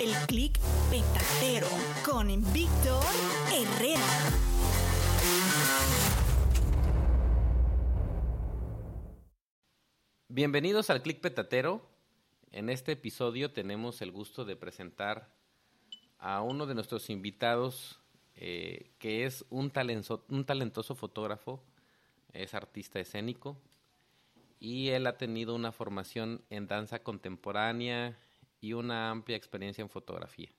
[0.00, 1.66] El clic petatero
[2.06, 3.04] con Víctor
[3.52, 4.00] Herrera.
[10.28, 11.82] Bienvenidos al Click Petatero.
[12.50, 15.28] En este episodio tenemos el gusto de presentar
[16.18, 18.00] a uno de nuestros invitados
[18.36, 21.62] eh, que es un talentoso fotógrafo,
[22.32, 23.58] es artista escénico
[24.58, 28.16] y él ha tenido una formación en danza contemporánea
[28.60, 30.50] y una amplia experiencia en fotografía.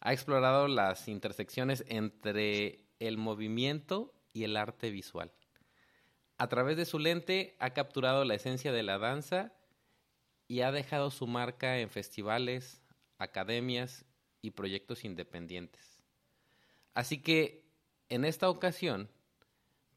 [0.00, 5.32] Ha explorado las intersecciones entre el movimiento y el arte visual.
[6.36, 9.52] A través de su lente ha capturado la esencia de la danza
[10.46, 12.80] y ha dejado su marca en festivales,
[13.18, 14.04] academias
[14.40, 16.00] y proyectos independientes.
[16.94, 17.64] Así que,
[18.08, 19.10] en esta ocasión,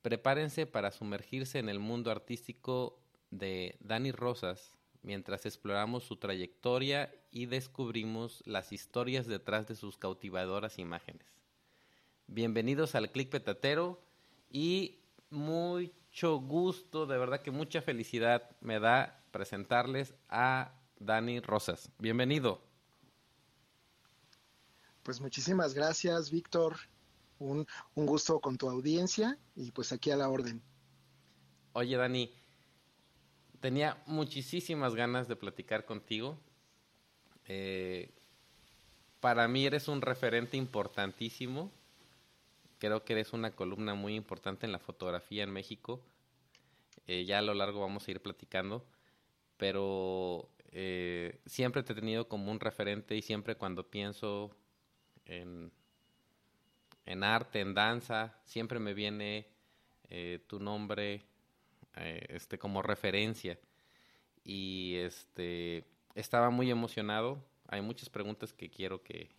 [0.02, 7.46] prepárense para sumergirse en el mundo artístico de Dani Rosas mientras exploramos su trayectoria y
[7.48, 11.26] descubrimos las historias detrás de sus cautivadoras imágenes.
[12.28, 14.02] Bienvenidos al Click Petatero
[14.50, 21.90] y mucho gusto, de verdad que mucha felicidad me da presentarles a Dani Rosas.
[21.98, 22.62] Bienvenido.
[25.04, 26.78] Pues muchísimas gracias, Víctor.
[27.40, 30.62] Un, un gusto con tu audiencia y pues aquí a la orden.
[31.74, 32.32] Oye, Dani,
[33.62, 36.38] tenía muchísimas ganas de platicar contigo.
[37.48, 38.10] Eh,
[39.20, 41.72] para mí eres un referente importantísimo.
[42.80, 46.02] Creo que eres una columna muy importante en la fotografía en México.
[47.08, 48.84] Eh, ya a lo largo vamos a ir platicando.
[49.58, 54.50] Pero eh, siempre te he tenido como un referente y siempre cuando pienso
[55.26, 55.72] en,
[57.06, 59.48] en arte, en danza, siempre me viene
[60.48, 61.24] tu nombre
[61.98, 63.60] eh, este, como referencia.
[64.44, 65.86] Y este
[66.16, 67.44] estaba muy emocionado.
[67.68, 69.30] Hay muchas preguntas que quiero que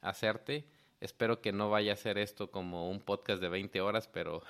[0.00, 0.66] hacerte.
[1.00, 4.42] Espero que no vaya a ser esto como un podcast de 20 horas, pero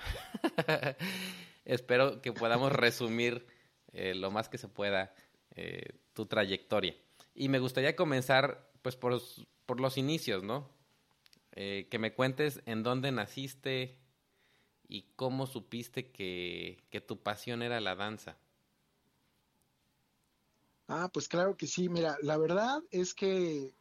[1.65, 3.45] espero que podamos resumir
[3.93, 5.13] eh, lo más que se pueda
[5.55, 6.95] eh, tu trayectoria.
[7.33, 9.21] Y me gustaría comenzar pues por,
[9.65, 10.73] por los inicios, ¿no?
[11.51, 13.97] Que me cuentes en dónde naciste
[14.87, 18.37] y cómo supiste que, que tu pasión era la danza.
[20.87, 21.89] Ah, pues claro que sí.
[21.89, 23.73] Mira, la verdad es que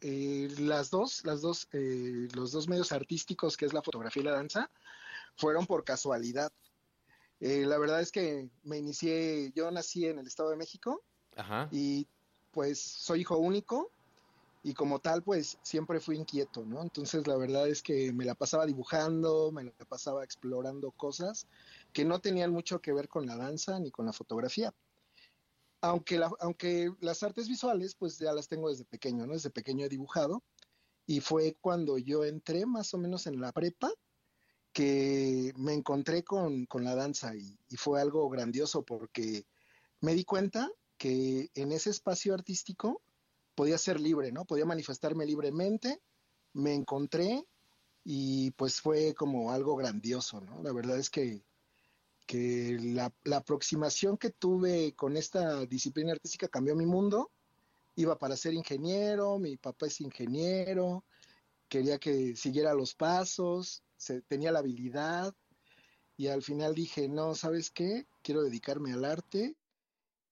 [0.00, 4.26] eh, las dos, las dos, eh, los dos medios artísticos, que es la fotografía y
[4.26, 4.70] la danza,
[5.36, 6.52] fueron por casualidad.
[7.40, 11.02] Eh, la verdad es que me inicié, yo nací en el Estado de México
[11.36, 11.68] Ajá.
[11.70, 12.06] y
[12.50, 13.92] pues soy hijo único
[14.62, 16.82] y como tal pues siempre fui inquieto, ¿no?
[16.82, 21.46] Entonces la verdad es que me la pasaba dibujando, me la pasaba explorando cosas
[21.92, 24.74] que no tenían mucho que ver con la danza ni con la fotografía.
[25.80, 29.32] Aunque, aunque las artes visuales pues ya las tengo desde pequeño, ¿no?
[29.32, 30.42] Desde pequeño he dibujado
[31.06, 33.90] y fue cuando yo entré más o menos en la prepa
[34.72, 39.46] que me encontré con, con la danza y fue algo grandioso porque
[40.00, 43.02] me di cuenta que en ese espacio artístico
[43.60, 44.46] podía ser libre, ¿no?
[44.46, 46.00] Podía manifestarme libremente,
[46.54, 47.46] me encontré
[48.02, 50.62] y pues fue como algo grandioso, ¿no?
[50.62, 51.44] La verdad es que,
[52.26, 57.32] que la, aproximación que tuve con esta disciplina artística cambió mi mundo.
[57.96, 61.04] Iba para ser ingeniero, mi papá es ingeniero,
[61.68, 63.82] quería que siguiera los pasos,
[64.26, 65.34] tenía la habilidad
[66.16, 68.06] y al final dije, no, ¿sabes qué?
[68.22, 69.54] Quiero dedicarme al arte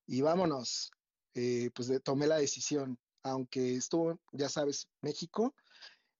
[0.06, 0.92] y vámonos.
[1.34, 5.54] Eh, pues tomé la decisión, aunque estuvo, ya sabes, México,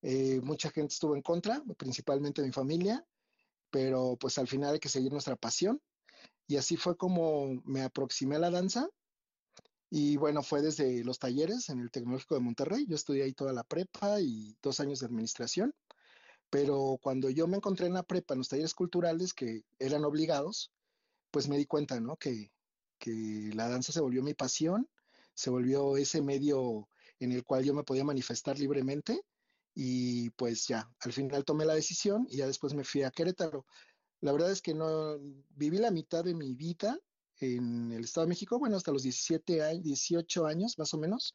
[0.03, 3.05] eh, mucha gente estuvo en contra, principalmente mi familia,
[3.71, 5.81] pero pues al final hay que seguir nuestra pasión.
[6.47, 8.89] Y así fue como me aproximé a la danza.
[9.91, 12.87] Y bueno, fue desde los talleres en el Tecnológico de Monterrey.
[12.87, 15.75] Yo estudié ahí toda la prepa y dos años de administración.
[16.50, 20.73] Pero cuando yo me encontré en la prepa, en los talleres culturales que eran obligados,
[21.31, 22.17] pues me di cuenta, ¿no?
[22.17, 22.50] Que,
[22.99, 24.89] que la danza se volvió mi pasión,
[25.38, 26.88] se volvió ese medio
[27.20, 29.23] en el cual yo me podía manifestar libremente
[29.73, 33.64] y pues ya, al final tomé la decisión y ya después me fui a Querétaro.
[34.20, 35.17] La verdad es que no
[35.50, 36.99] viví la mitad de mi vida
[37.37, 41.32] en el Estado de México, bueno, hasta los 17 años, 18 años más o menos,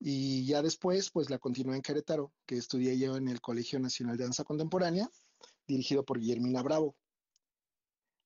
[0.00, 4.16] y ya después pues la continué en Querétaro, que estudié yo en el Colegio Nacional
[4.16, 5.08] de Danza Contemporánea,
[5.68, 6.96] dirigido por Guillermina Bravo.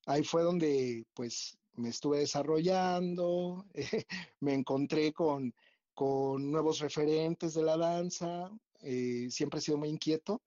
[0.07, 3.67] Ahí fue donde pues me estuve desarrollando,
[4.41, 5.55] me encontré con,
[5.95, 10.43] con nuevos referentes de la danza, eh, siempre he sido muy inquieto,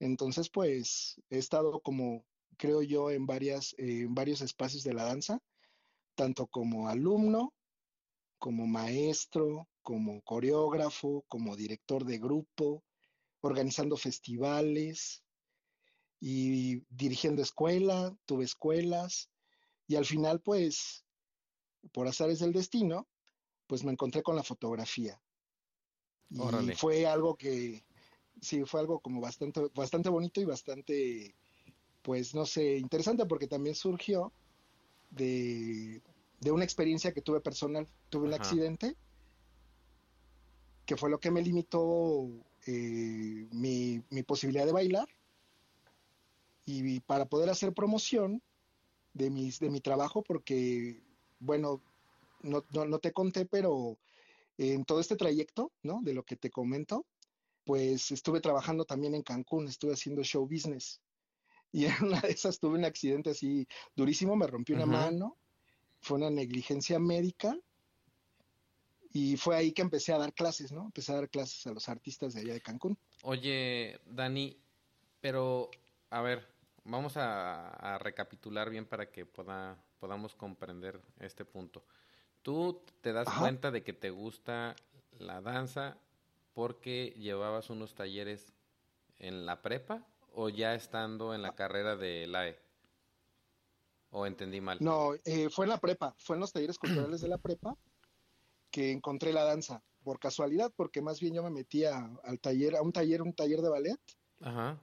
[0.00, 2.24] entonces pues he estado como,
[2.56, 5.40] creo yo, en, varias, eh, en varios espacios de la danza,
[6.14, 7.54] tanto como alumno,
[8.38, 12.82] como maestro, como coreógrafo, como director de grupo,
[13.40, 15.22] organizando festivales
[16.18, 19.31] y dirigiendo escuela, tuve escuelas
[19.92, 21.04] y al final pues,
[21.92, 23.06] por azares del destino,
[23.66, 25.20] pues me encontré con la fotografía.
[26.30, 27.84] Y fue algo que,
[28.40, 31.36] sí, fue algo como bastante, bastante bonito y bastante,
[32.00, 34.32] pues no sé, interesante porque también surgió
[35.10, 36.00] de,
[36.50, 37.86] una experiencia que tuve personal.
[38.08, 38.96] Tuve un accidente
[40.86, 42.30] que fue lo que me limitó
[42.66, 45.08] eh, mi, mi, posibilidad de bailar.
[46.64, 48.42] Y para poder hacer promoción
[49.14, 51.02] de, mis, de mi trabajo, porque,
[51.38, 51.82] bueno,
[52.42, 53.98] no, no, no te conté, pero
[54.58, 56.00] en todo este trayecto, ¿no?
[56.02, 57.06] De lo que te comento,
[57.64, 61.00] pues estuve trabajando también en Cancún, estuve haciendo show business.
[61.70, 63.66] Y en una de esas tuve un accidente así
[63.96, 65.38] durísimo, me rompí una mano,
[66.00, 67.56] fue una negligencia médica
[69.12, 70.84] y fue ahí que empecé a dar clases, ¿no?
[70.86, 72.98] Empecé a dar clases a los artistas de allá de Cancún.
[73.22, 74.58] Oye, Dani,
[75.20, 75.70] pero
[76.10, 76.51] a ver,
[76.84, 81.84] vamos a, recapitular bien para que pueda, podamos comprender este punto.
[82.42, 84.74] Tú te das cuenta de que te gusta
[85.18, 85.96] la danza
[86.54, 88.52] porque llevabas unos talleres
[89.18, 92.58] en la prepa o ya estando en la carrera de LAE?
[94.10, 94.78] ¿O entendí mal?
[94.80, 97.76] No, eh, fue en la prepa, fue en los talleres culturales de la prepa
[98.70, 102.82] que encontré la danza, por casualidad, porque más bien yo me metía al taller, a
[102.82, 104.00] un taller, un taller de ballet,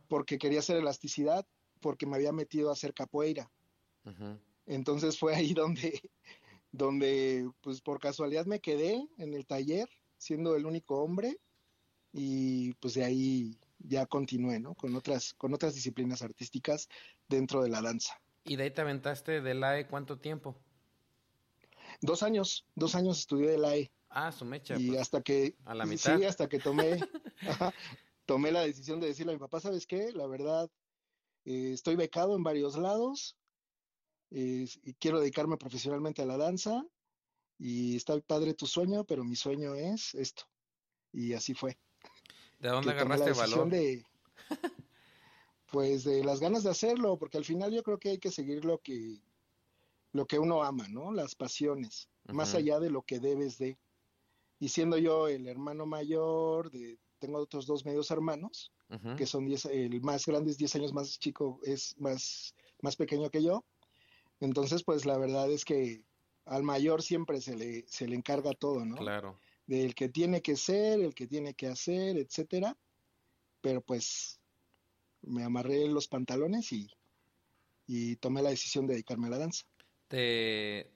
[0.07, 1.45] porque quería hacer elasticidad,
[1.79, 3.51] porque me había metido a hacer capoeira.
[4.65, 6.01] Entonces fue ahí donde
[6.71, 11.39] donde pues por casualidad me quedé en el taller siendo el único hombre
[12.11, 14.75] y pues de ahí ya continué, ¿no?
[14.75, 16.89] Con otras, con otras disciplinas artísticas
[17.27, 18.19] dentro de la danza.
[18.43, 20.59] ¿Y de ahí te aventaste del AE cuánto tiempo?
[22.01, 23.91] Dos años, dos años estudié del AE.
[24.09, 24.75] Ah, su mecha.
[24.77, 25.55] Y pues, hasta que...
[25.65, 26.17] A la mitad.
[26.17, 26.99] Sí, hasta que tomé,
[28.25, 30.11] tomé la decisión de decirle a mi papá, ¿sabes qué?
[30.11, 30.69] La verdad,
[31.45, 33.35] eh, estoy becado en varios lados,
[34.31, 36.85] y quiero dedicarme profesionalmente a la danza
[37.59, 40.43] y está padre tu sueño, pero mi sueño es esto.
[41.11, 41.77] Y así fue.
[42.59, 43.69] ¿De dónde agarraste valor?
[43.69, 44.05] De,
[45.71, 48.63] pues de las ganas de hacerlo, porque al final yo creo que hay que seguir
[48.63, 49.21] lo que,
[50.13, 51.11] lo que uno ama, ¿no?
[51.11, 53.77] Las pasiones, más allá de lo que debes de.
[54.59, 58.71] Y siendo yo el hermano mayor, de, tengo otros dos medios hermanos,
[59.17, 63.29] que son diez, el más grande es 10 años más chico, es más, más pequeño
[63.29, 63.63] que yo.
[64.39, 66.03] Entonces, pues la verdad es que
[66.45, 68.95] al mayor siempre se le, se le encarga todo, ¿no?
[68.95, 69.39] Claro.
[69.67, 72.75] Del que tiene que ser, el que tiene que hacer, etcétera.
[73.61, 74.39] Pero pues
[75.21, 76.89] me amarré los pantalones y,
[77.85, 79.65] y tomé la decisión de dedicarme a la danza.
[80.07, 80.91] ¿Te,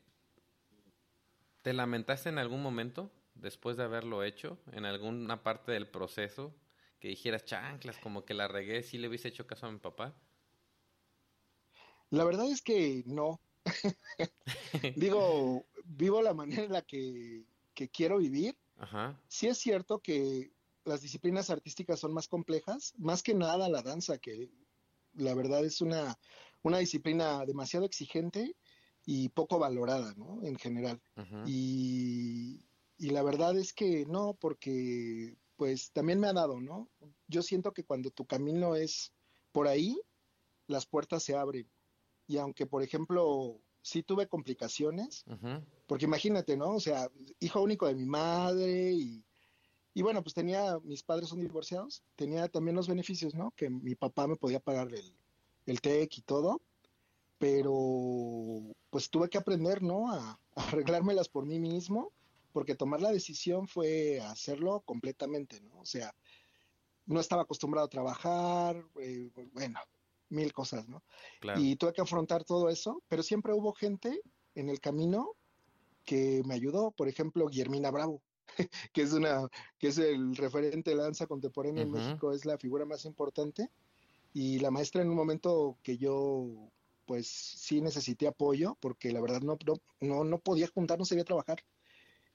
[1.62, 4.58] ¿Te lamentaste en algún momento después de haberlo hecho?
[4.72, 6.56] ¿En alguna parte del proceso?
[7.04, 10.16] Que dijeras, chanclas, como que la regué, si le hubiese hecho caso a mi papá.
[12.12, 13.42] La verdad es que no.
[14.96, 17.44] Digo, vivo la manera en la que,
[17.92, 19.20] quiero vivir Ajá.
[19.28, 20.54] Sí es cierto que
[20.86, 24.50] las disciplinas artísticas son más complejas, más que nada la danza, que
[25.14, 26.18] la verdad es una,
[26.62, 28.56] una disciplina demasiado exigente
[29.06, 30.42] y poco valorada, ¿no?
[30.46, 31.02] En general.
[31.46, 32.66] Y,
[32.98, 36.90] y la verdad es que no, porque pues también me ha dado, ¿no?
[37.28, 39.12] Yo siento que cuando tu camino es
[39.52, 40.00] por ahí,
[40.68, 41.70] las puertas se abren.
[42.28, 45.26] Y aunque, por ejemplo, sí tuve complicaciones,
[45.88, 46.76] porque imagínate, ¿no?
[46.76, 49.24] O sea, hijo único de mi madre y,
[49.94, 53.52] y bueno, pues tenía, mis padres son divorciados, tenía también los beneficios, ¿no?
[53.56, 55.14] Que mi papá me podía pagar el,
[55.66, 56.62] el TEC y todo,
[57.38, 60.12] pero pues tuve que aprender, ¿no?
[60.12, 62.12] A, a arreglármelas por mí mismo,
[62.54, 65.80] porque tomar la decisión fue hacerlo completamente, ¿no?
[65.80, 66.16] O sea,
[67.06, 69.80] no estaba acostumbrado a trabajar, eh, bueno,
[70.30, 71.04] mil cosas, ¿no?
[71.42, 71.60] Claro.
[71.62, 74.22] Y tuve que afrontar todo eso, pero siempre hubo gente
[74.56, 75.36] en el camino
[76.06, 78.22] que me ayudó, por ejemplo, Guillermina Bravo,
[78.94, 81.98] que es una, que es el referente de danza contemporánea en Ujú.
[81.98, 83.70] México, es la figura más importante,
[84.34, 86.72] y la maestra en un momento que yo
[87.06, 91.26] pues sí necesité apoyo, porque la verdad no, no, no, no podía juntar, no sabía
[91.26, 91.64] trabajar.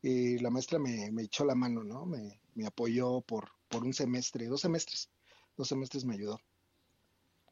[0.03, 2.07] Eh, la maestra me, me echó la mano, ¿no?
[2.07, 5.11] Me, me apoyó por, por un semestre, dos semestres,
[5.57, 6.39] dos semestres me ayudó.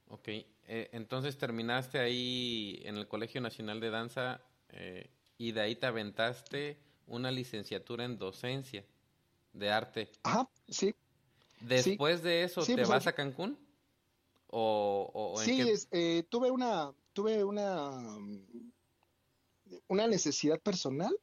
[0.08, 5.76] Ok, eh, entonces terminaste ahí en el Colegio Nacional de Danza eh, y de ahí
[5.76, 8.84] te aventaste una licenciatura en docencia
[9.52, 10.08] de arte.
[10.22, 10.94] Ajá, sí,
[11.60, 13.58] Después de eso, Sí, ¿te pues, vas a Cancún?
[14.48, 15.70] ¿O, o- en Sí, qué?
[15.70, 18.72] es, eh, tuve una, tuve una, mm,
[19.88, 21.16] una necesidad personal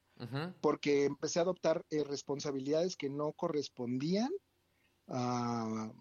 [0.62, 4.30] Porque empecé a adoptar eh, responsabilidades que no correspondían
[5.08, 5.92] a,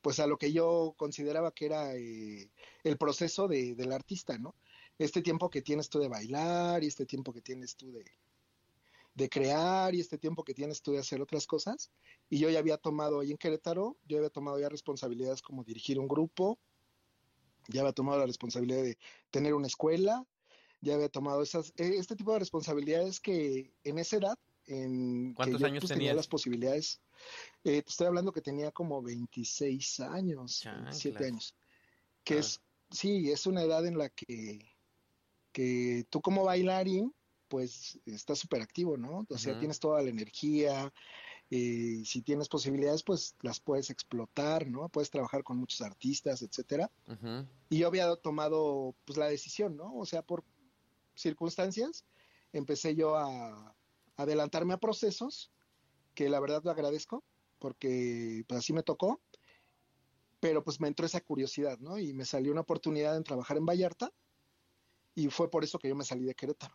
[0.00, 2.50] pues a lo que yo consideraba que era eh,
[2.82, 4.54] el proceso de, del artista, ¿no?
[4.98, 8.04] Este tiempo que tienes tú de bailar y este tiempo que tienes tú de,
[9.14, 11.90] de crear y este tiempo que tienes tú de hacer otras cosas.
[12.28, 15.98] Y yo ya había tomado ahí en Querétaro, yo había tomado ya responsabilidades como dirigir
[15.98, 16.58] un grupo,
[17.68, 18.98] ya había tomado la responsabilidad de
[19.30, 20.24] tener una escuela,
[20.84, 25.34] ya había tomado esas, eh, este tipo de responsabilidades que en esa edad, en que
[25.34, 27.00] ¿Cuántos yo años pues, tenía las posibilidades,
[27.64, 31.32] eh, te estoy hablando que tenía como 26 años, 27 Chanclas.
[31.32, 31.54] años,
[32.22, 32.38] que Ah.
[32.40, 32.60] es,
[32.90, 34.58] sí, es una edad en la que,
[35.52, 37.14] que tú como bailarín,
[37.48, 39.26] pues estás súper activo, ¿no?
[39.28, 40.92] O sea, tienes toda la energía,
[41.50, 44.88] eh, si tienes posibilidades, pues las puedes explotar, ¿no?
[44.88, 46.90] Puedes trabajar con muchos artistas, etcétera.
[47.68, 49.94] Y yo había tomado pues la decisión, ¿no?
[49.94, 50.42] O sea, por
[51.14, 52.04] circunstancias,
[52.52, 53.76] empecé yo a,
[54.16, 55.50] adelantarme a procesos,
[56.14, 57.24] que la verdad lo agradezco,
[57.58, 59.20] porque pues así me tocó,
[60.40, 61.98] pero pues me entró esa curiosidad, ¿no?
[61.98, 64.12] Y me salió una oportunidad en trabajar en Vallarta,
[65.14, 66.74] y fue por eso que yo me salí de Querétaro.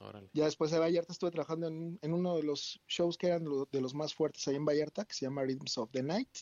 [0.00, 0.28] Órale.
[0.32, 3.66] Ya después de Vallarta estuve trabajando en, en uno de los shows que eran lo-
[3.70, 6.36] de los más fuertes ahí en Vallarta, que se llama Rhythms of the Night.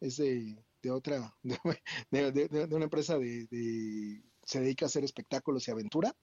[0.00, 1.36] Es de, de otra,
[2.10, 6.16] de, de- una empresa de- se dedica a hacer espectáculos y aventura.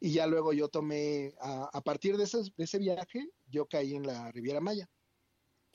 [0.00, 3.94] Y ya luego yo tomé, a, a partir de ese, de ese viaje, yo caí
[3.94, 4.88] en la Riviera Maya.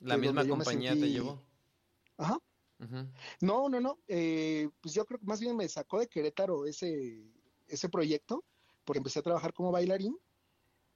[0.00, 1.42] La misma compañía te sentí- llevó.
[2.18, 2.38] Ajá.
[3.40, 3.98] No, no, no.
[4.06, 7.22] eh, pues yo creo que más bien me sacó de Querétaro ese,
[7.68, 8.44] ese proyecto,
[8.84, 10.18] porque empecé a trabajar como bailarín,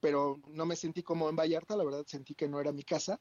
[0.00, 3.18] pero no me sentí como en Vallarta, la verdad sentí que no era mi casa,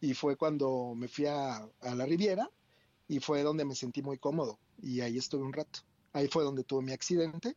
[0.00, 2.50] y fue cuando me fui a, a la Riviera,
[3.06, 5.80] y fue donde me sentí muy cómodo, y ahí estuve un rato.
[6.12, 7.56] Ahí fue donde tuve mi accidente,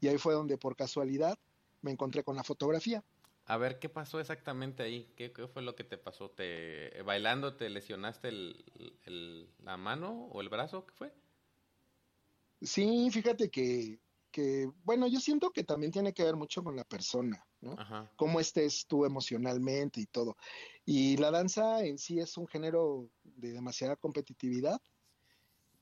[0.00, 1.38] y ahí fue donde por casualidad
[1.82, 3.04] me encontré con la fotografía.
[3.46, 5.12] A ver, ¿qué pasó exactamente ahí?
[5.16, 6.30] ¿Qué, qué fue lo que te pasó?
[6.30, 10.86] ¿Te, bailando te lesionaste el, el- la mano o el brazo?
[10.86, 11.14] ¿Qué fue?
[12.60, 16.84] Sí, fíjate que, que, bueno, yo siento que también tiene que ver mucho con la
[16.84, 17.80] persona, ¿no?
[17.82, 18.10] Ajá.
[18.16, 20.36] cómo estés tú emocionalmente y todo.
[20.84, 24.78] Y la danza en sí es un género de demasiada competitividad.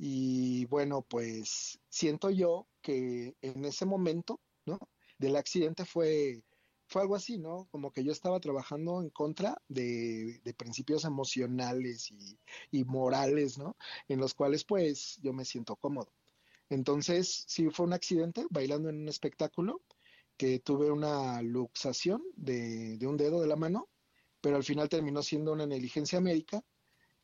[0.05, 4.81] Y bueno, pues siento yo que en ese momento, ¿no?
[5.17, 6.43] Del accidente fue,
[6.89, 7.69] fue algo así, ¿no?
[7.71, 12.41] Como que yo estaba trabajando en contra de, de principios emocionales y,
[12.73, 13.77] y morales, ¿no?
[14.09, 16.13] En los cuales pues yo me siento cómodo.
[16.69, 19.85] Entonces, sí fue un accidente bailando en un espectáculo
[20.37, 23.89] que tuve una luxación de, de un dedo de la mano,
[24.41, 26.65] pero al final terminó siendo una negligencia médica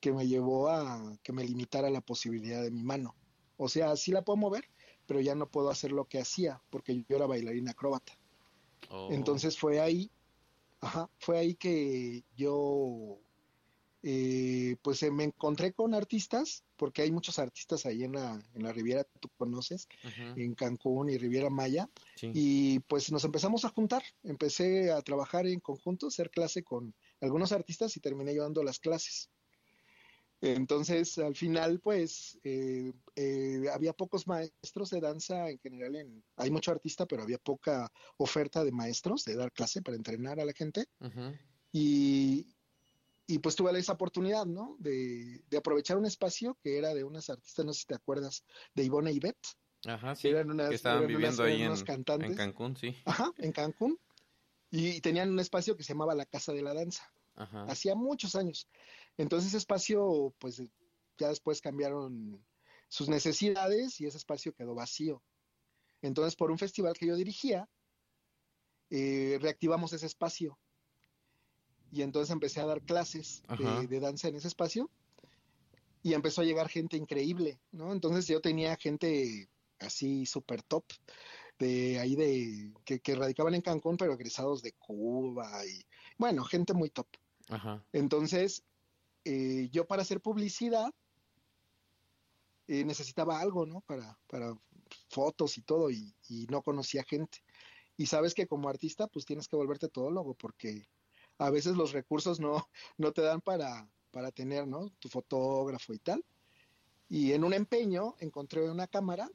[0.01, 3.15] que me llevó a que me limitara la posibilidad de mi mano.
[3.57, 4.65] O sea, sí la puedo mover,
[5.07, 8.19] pero ya no puedo hacer lo que hacía porque yo era bailarina acróbata.
[8.91, 10.11] Oh, Entonces fue ahí,
[10.81, 13.19] ajá, fue ahí que yo
[14.03, 18.63] eh, pues eh, me encontré con artistas, porque hay muchos artistas ahí en la, en
[18.63, 19.89] la Riviera, tú conoces,
[20.37, 22.31] en Cancún y Riviera Maya, Sí.
[22.33, 27.51] y pues nos empezamos a juntar, empecé a trabajar en conjunto, hacer clase con algunos
[27.51, 29.31] artistas y terminé llevando las clases.
[30.41, 35.97] Entonces, al final, pues, eh, eh, había pocos maestros de danza en general.
[35.97, 40.39] En, hay mucho artista, pero había poca oferta de maestros de dar clase para entrenar
[40.39, 40.87] a la gente.
[41.73, 42.47] Y,
[43.27, 44.77] y pues tuve esa oportunidad, ¿no?
[44.79, 48.45] De, de aprovechar un espacio que era de unas artistas, no sé si te acuerdas,
[48.75, 49.37] de Ivonne y Beth,
[49.87, 50.29] Ajá, sí.
[50.29, 52.31] eran unas, Que estaban eran unas- viviendo ahí en, cantantes.
[52.31, 52.97] en Cancún, sí.
[53.05, 53.99] Ajá, en Cancún.
[54.71, 57.11] Y tenían un espacio que se llamaba la Casa de la Danza.
[57.39, 57.65] Ajá.
[57.65, 58.69] Hacía muchos años.
[59.17, 60.63] Entonces ese espacio, pues
[61.17, 62.45] ya después cambiaron
[62.89, 65.23] sus necesidades y ese espacio quedó vacío.
[66.03, 67.69] Entonces, por un festival que yo dirigía,
[68.91, 70.59] eh, reactivamos ese espacio.
[71.91, 73.43] Y entonces empecé a dar clases
[73.89, 74.91] de danza en ese espacio
[76.03, 77.93] y empezó a llegar gente increíble, ¿no?
[77.93, 80.85] Entonces yo tenía gente así súper top
[81.59, 85.83] de ahí de que, que radicaban en Cancún, pero egresados de Cuba y
[86.19, 87.09] bueno, gente muy top.
[87.49, 87.85] Ajá.
[87.93, 88.65] Entonces,
[89.25, 90.91] eh, yo para hacer publicidad
[92.67, 93.81] eh, necesitaba algo, ¿no?
[93.83, 94.55] Para, para
[95.09, 97.43] fotos y todo, y, y no conocía gente.
[97.97, 100.89] Y sabes que como artista, pues tienes que volverte todólogo, porque
[101.39, 104.91] a veces los recursos no, no te dan para, para tener, ¿no?
[104.99, 106.25] Tu fotógrafo y tal.
[107.09, 109.31] Y en un empeño encontré una cámara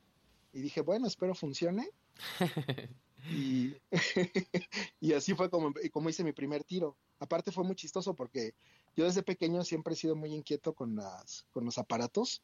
[0.51, 1.89] y dije, bueno, espero funcione.
[3.31, 3.75] Y,
[4.99, 6.97] y así fue como, como hice mi primer tiro.
[7.19, 8.53] Aparte fue muy chistoso porque
[8.95, 12.41] yo desde pequeño siempre he sido muy inquieto con, las, con los aparatos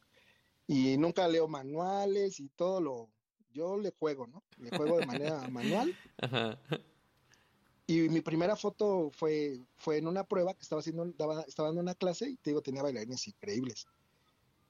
[0.67, 3.09] y nunca leo manuales y todo lo...
[3.51, 4.43] Yo le juego, ¿no?
[4.59, 5.95] Le juego de manera manual.
[6.21, 6.59] Ajá.
[7.87, 11.81] Y mi primera foto fue, fue en una prueba que estaba haciendo, daba- estaba dando
[11.81, 13.87] una clase y te digo, tenía bailarines increíbles.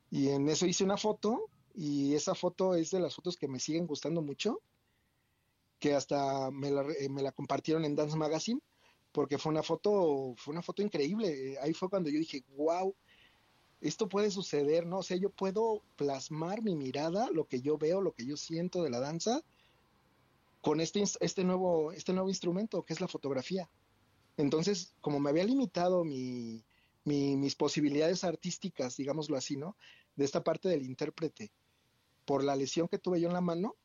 [0.10, 3.60] Y en eso hice una foto y esa foto es de las fotos que me
[3.60, 4.62] siguen gustando mucho,
[5.80, 8.62] que hasta me la, re- me la compartieron en Dance Magazine,
[9.12, 11.58] porque fue una foto, fue una foto increíble.
[11.62, 12.94] Ahí fue cuando yo dije, wow,
[13.82, 15.00] esto puede suceder, ¿no?
[15.00, 18.84] O sea, yo puedo plasmar mi mirada, lo que yo veo, lo que yo siento
[18.84, 19.42] de la danza,
[20.62, 23.70] con este, este, nuevo, este nuevo instrumento que es la fotografía.
[24.36, 26.66] Entonces, como me había limitado mi,
[27.06, 29.78] mi- mis posibilidades artísticas, digámoslo así, ¿no?
[30.16, 31.52] De esta parte del intérprete,
[32.26, 33.76] por la lesión que tuve yo en la mano,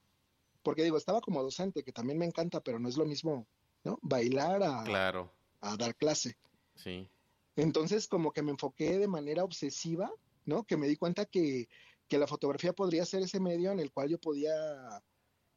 [0.65, 3.47] porque digo, estaba como docente, que también me encanta, pero no es lo mismo,
[3.85, 3.99] ¿no?
[4.03, 6.37] Bailar a, Claro, a dar clase.
[6.75, 7.09] sí.
[7.57, 10.11] Entonces, como que me enfoqué de manera obsesiva,
[10.45, 10.65] ¿no?
[10.65, 11.69] Que me di cuenta que,
[12.09, 14.53] que la fotografía podría ser ese medio en el cual yo podía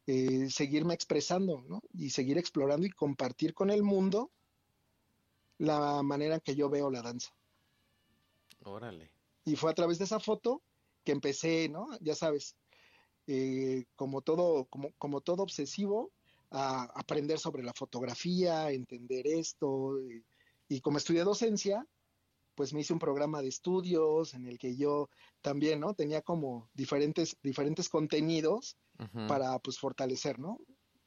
[0.05, 1.81] eh, seguirme expresando, ¿no?
[1.93, 4.29] Y seguir explorando y compartir con el mundo
[5.57, 7.31] la manera en que yo veo la danza.
[8.63, 9.09] Órale.
[9.43, 10.61] Y fue a través de esa foto
[11.03, 11.87] que empecé, ¿no?
[11.99, 12.55] Ya sabes,
[13.27, 16.11] eh, como todo, como, como todo obsesivo,
[16.49, 19.99] a aprender sobre la fotografía, entender esto.
[20.01, 20.23] Y,
[20.69, 21.85] y como estudié docencia,
[22.55, 25.09] pues me hice un programa de estudios en el que yo
[25.41, 25.93] también, ¿no?
[25.93, 28.77] Tenía como diferentes, diferentes contenidos
[29.27, 30.59] para, pues, fortalecer, ¿no?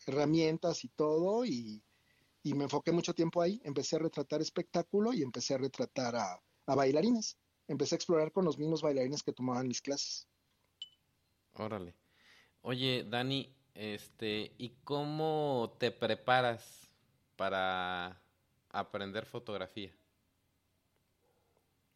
[0.07, 1.83] Herramientas y todo, y,
[2.45, 3.61] y me enfoqué mucho tiempo ahí.
[3.65, 7.37] Empecé a retratar espectáculo y empecé a retratar a, a bailarines.
[7.67, 10.29] Empecé a explorar con los mismos bailarines que tomaban mis clases.
[11.55, 12.00] Órale.
[12.63, 16.91] Oye, Dani, este, ¿y cómo te preparas
[17.37, 18.21] para
[18.71, 19.93] aprender fotografía?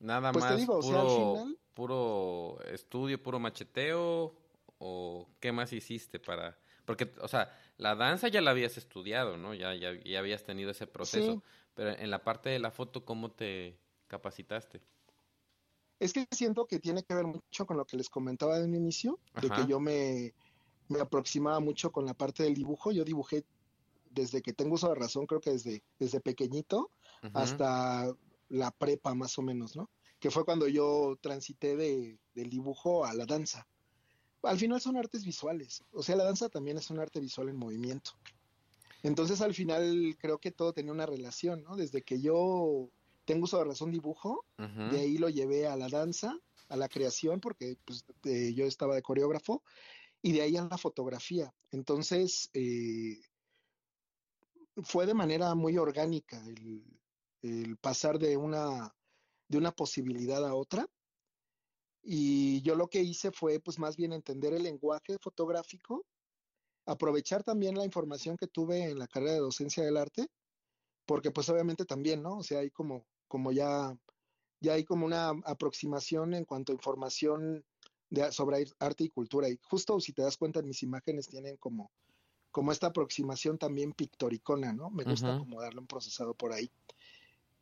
[0.00, 4.35] Nada Pues más digo, o sea, al puro, final- puro estudio, puro macheteo,
[4.79, 9.55] o qué más hiciste para, porque, o sea, la danza ya la habías estudiado, ¿no?
[9.55, 11.42] Ya, ya, ya habías tenido ese proceso, Sí.
[11.74, 14.81] pero en la parte de la foto, ¿cómo te capacitaste?
[16.00, 18.74] Es que siento que tiene que ver mucho con lo que les comentaba de un
[18.74, 20.35] inicio, de que yo me,
[20.88, 22.92] me aproximaba mucho con la parte del dibujo.
[22.92, 23.44] Yo dibujé
[24.11, 26.90] desde que tengo uso de razón, creo que desde, desde pequeñito
[27.33, 28.14] hasta
[28.49, 29.90] la prepa más o menos, ¿no?
[30.20, 33.66] Que fue cuando yo transité de, del dibujo a la danza.
[34.42, 37.57] Al final son artes visuales, o sea, la danza también es un arte visual en
[37.57, 38.12] movimiento.
[39.03, 41.77] Entonces al final creo que todo tenía una relación, ¿no?
[41.77, 42.90] Desde que yo
[43.25, 44.90] tengo uso de razón dibujo, Ujú.
[44.90, 48.94] de ahí lo llevé a la danza, a la creación, porque pues, eh, yo estaba
[48.94, 49.62] de coreógrafo,
[50.24, 51.54] y de ahí a la fotografía.
[51.70, 53.20] Entonces, eh,
[54.82, 56.82] fue de manera muy orgánica el,
[57.42, 58.90] el pasar de una,
[59.48, 60.87] de una posibilidad a otra.
[62.02, 66.06] Y yo lo que hice fue, pues, más bien entender el lenguaje fotográfico,
[66.87, 70.28] aprovechar también la información que tuve en la carrera de docencia del arte,
[71.04, 72.38] porque pues obviamente también, ¿no?
[72.38, 73.94] O sea, hay como, como ya
[74.64, 77.62] ya hay como una aproximación en cuanto a información
[78.14, 79.48] de, sobre arte y cultura.
[79.48, 81.90] Y justo si te das cuenta, mis imágenes tienen como,
[82.50, 84.90] como esta aproximación también pictoricona, ¿no?
[84.90, 86.70] Me gusta como darle un procesado por ahí.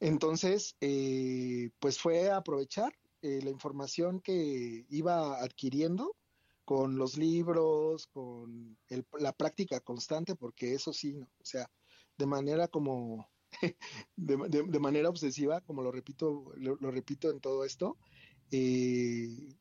[0.01, 6.17] Entonces, eh, pues fue aprovechar eh, la información que iba adquiriendo
[6.65, 8.77] con los libros, con
[9.19, 11.27] la práctica constante, porque eso sí, ¿no?
[11.27, 11.71] o sea,
[12.19, 13.29] de manera como,
[14.17, 17.97] de, manera obsesiva, como lo repito, lo, repito en todo esto,
[18.51, 19.55] eh,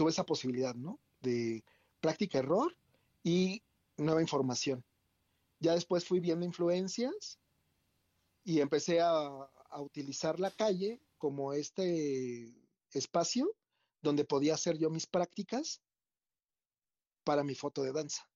[0.00, 0.98] tuve esa posibilidad, ¿no?
[1.20, 1.62] De
[2.00, 2.74] práctica-error
[3.22, 3.62] y
[3.98, 4.82] nueva información.
[5.58, 7.38] Ya después fui viendo influencias
[8.42, 12.50] y empecé a, a utilizar la calle como este
[12.92, 13.54] espacio
[14.00, 15.82] donde podía hacer yo mis prácticas
[17.22, 18.26] para mi foto de danza.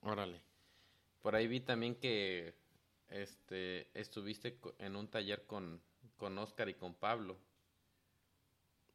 [0.00, 0.42] Órale.
[1.20, 2.54] Por ahí vi también que
[3.08, 5.82] este estuviste en un taller con,
[6.16, 7.36] con Oscar y con Pablo.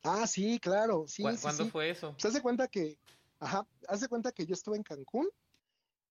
[0.04, 1.24] Ah, sí, claro, sí.
[1.24, 2.16] ¿Cuándo fue eso?
[2.18, 2.98] Se hace cuenta que,
[3.40, 5.28] ajá, hace cuenta que yo estuve en Cancún,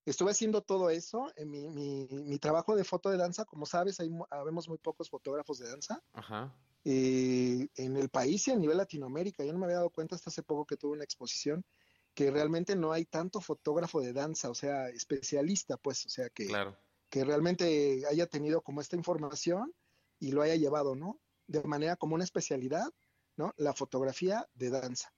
[0.05, 4.01] estuve haciendo todo eso, en mi, mi, mi trabajo de foto de danza, como sabes,
[4.01, 6.03] hay, habemos muy pocos fotógrafos de danza.
[6.13, 6.55] Ajá.
[6.89, 9.45] Eh, en el país y a nivel Latinoamérica.
[9.45, 11.65] Yo no me había dado cuenta hasta hace poco que tuve una exposición
[12.15, 16.47] que realmente no hay tanto fotógrafo de danza, o sea, especialista, pues, o sea, que,
[17.11, 19.75] que realmente haya tenido como esta información
[20.21, 21.21] y lo haya llevado, ¿no?
[21.49, 22.89] De manera como una especialidad,
[23.37, 23.53] ¿no?
[23.57, 25.13] La fotografía de danza.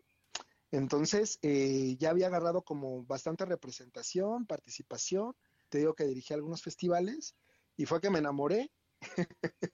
[0.70, 5.34] Entonces, eh, ya había agarrado como bastante representación, participación,
[5.68, 7.36] te digo que dirigí algunos festivales
[7.76, 8.70] y fue que me enamoré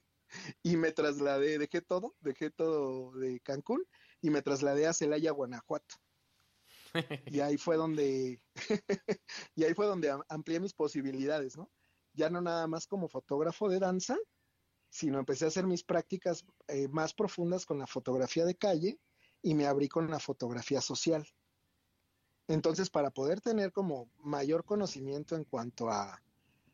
[0.63, 3.85] y me trasladé, dejé todo, dejé todo de Cancún
[4.21, 5.97] y me trasladé a Celaya, Guanajuato.
[7.27, 8.41] y ahí fue donde,
[9.57, 11.71] y ahí fue donde amplié mis posibilidades, ¿no?
[12.13, 14.17] Ya no nada más como fotógrafo de danza,
[14.95, 19.01] sino empecé a hacer mis prácticas eh, más profundas con la fotografía de calle
[19.43, 21.27] y me abrí con la fotografía social.
[22.47, 26.23] Entonces, para poder tener como mayor conocimiento en cuanto a,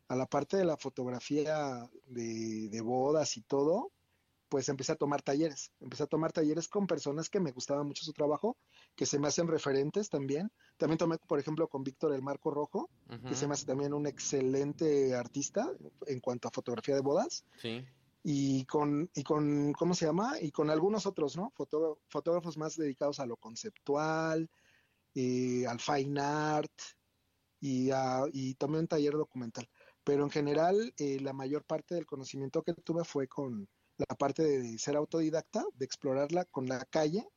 [0.07, 3.91] a la parte de la fotografía de, de bodas y todo,
[4.49, 5.71] pues empecé a tomar talleres.
[5.79, 8.55] Empecé a tomar talleres con personas que me gustaba mucho su trabajo,
[8.95, 10.51] que se me hacen referentes también.
[10.77, 12.87] También tomé, por ejemplo, con Víctor el Marco Rojo,
[13.27, 15.71] que se me hace también un excelente artista
[16.05, 17.45] en cuanto a fotografía de bodas.
[17.59, 17.83] Sí.
[18.23, 20.35] Y con, y con, ¿cómo se llama?
[20.39, 21.53] Y con algunos otros, ¿no?
[22.07, 24.49] fotógrafos más dedicados a lo conceptual,
[25.15, 26.71] eh, al fine art,
[27.59, 29.67] y, a, y tomé un taller documental.
[30.03, 34.43] Pero en general, eh, la mayor parte del conocimiento que tuve fue con la parte
[34.43, 37.27] de ser autodidacta, de explorarla con la calle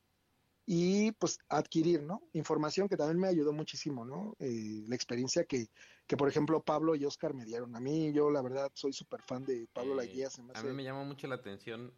[0.66, 2.22] y pues adquirir, ¿no?
[2.32, 4.34] Información que también me ayudó muchísimo, ¿no?
[4.38, 5.68] Eh, la experiencia que,
[6.06, 8.12] que, por ejemplo, Pablo y Oscar me dieron a mí.
[8.12, 11.36] Yo, la verdad, soy súper fan de Pablo eh, A mí me llamó mucho la
[11.36, 11.92] atención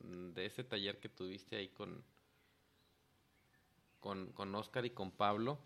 [0.00, 2.04] de ese taller que tuviste ahí con,
[4.00, 5.58] con, con Oscar y con Pablo,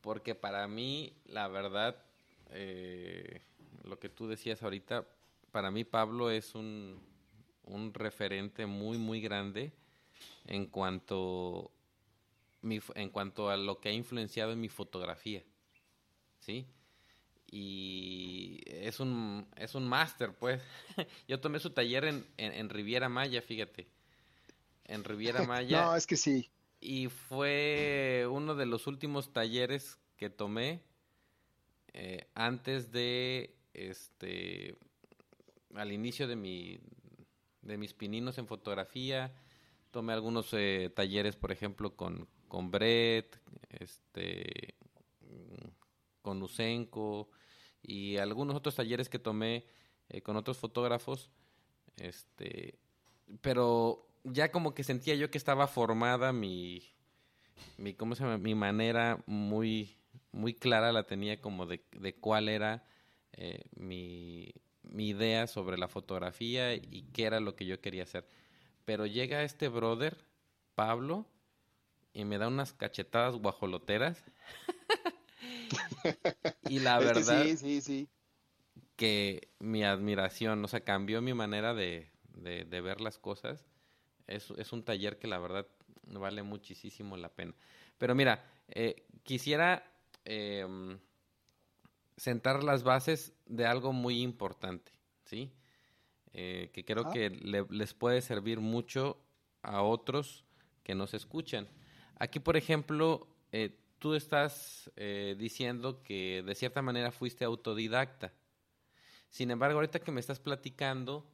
[0.00, 1.96] porque para mí, la verdad,
[2.50, 3.42] eh,
[3.84, 5.06] lo que tú decías ahorita,
[5.50, 7.00] para mí Pablo es un
[7.70, 9.72] un referente muy, muy grande
[10.46, 11.70] en cuanto,
[12.62, 15.42] en cuanto a lo que ha influenciado en mi fotografía.
[16.40, 16.66] ¿Sí?
[17.50, 20.62] Y es un, es un máster, pues.
[21.28, 23.88] Yo tomé su taller en, en, Riviera Maya, fíjate.
[24.84, 25.82] En Riviera Maya.
[25.82, 26.48] no, es que sí.
[26.80, 30.80] Y fue uno de los últimos talleres que tomé
[31.92, 34.76] eh, antes de este
[35.74, 36.80] al inicio de mi
[37.62, 39.32] de mis pininos en fotografía.
[39.90, 44.74] Tomé algunos eh, talleres, por ejemplo, con, con Brett, este,
[46.22, 47.30] con Usenko
[47.82, 49.64] y algunos otros talleres que tomé
[50.08, 51.30] eh, con otros fotógrafos.
[51.96, 52.78] Este,
[53.40, 56.82] pero ya como que sentía yo que estaba formada mi,
[57.76, 58.38] mi ¿cómo se llama?
[58.38, 59.96] Mi manera muy,
[60.32, 62.84] muy clara la tenía como de, de cuál era
[63.32, 68.26] eh, mi, mi idea sobre la fotografía y qué era lo que yo quería hacer.
[68.90, 70.18] Pero llega este brother,
[70.74, 71.24] Pablo,
[72.12, 74.24] y me da unas cachetadas guajoloteras.
[76.68, 78.08] y la verdad sí, sí, sí.
[78.96, 83.64] que mi admiración, o sea, cambió mi manera de, de, ver las cosas.
[84.26, 85.68] Es, es, un taller que la verdad
[86.02, 87.54] vale muchísimo la pena.
[87.96, 89.84] Pero mira, eh, quisiera
[90.24, 90.66] eh,
[92.16, 94.90] sentar las bases de algo muy importante,
[95.26, 95.52] ¿sí?
[96.32, 99.18] Eh, que creo que les puede servir mucho
[99.62, 100.44] a otros
[100.84, 101.66] que nos escuchan.
[102.18, 108.32] Aquí, por ejemplo, eh, tú estás eh, diciendo que de cierta manera fuiste autodidacta.
[109.28, 111.26] Sin embargo, ahorita que me estás platicando,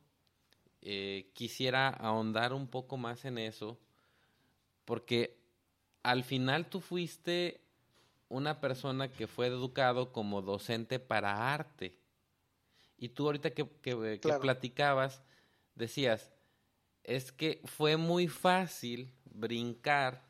[1.33, 3.77] quisiera ahondar un poco más en eso,
[4.85, 5.37] porque
[6.05, 7.61] al final tú fuiste
[8.29, 11.99] una persona que fue educado como docente para arte.
[12.99, 15.23] Y tú ahorita que, que, platicabas,
[15.75, 16.33] decías,
[17.05, 20.25] es que fue muy fácil brincar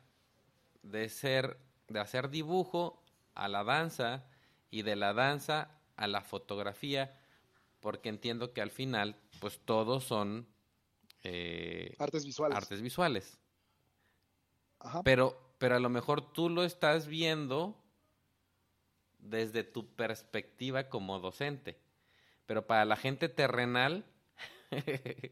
[0.81, 3.03] de ser, de hacer dibujo
[3.33, 4.25] a la danza
[4.69, 7.19] y de la danza a la fotografía,
[7.79, 10.47] porque entiendo que al final, pues todos son
[11.23, 12.57] eh, artes visuales.
[12.57, 13.39] Artes visuales.
[15.03, 17.75] Pero, pero a lo mejor tú lo estás viendo
[19.17, 21.79] desde tu perspectiva como docente.
[22.47, 24.03] Pero para la gente terrenal,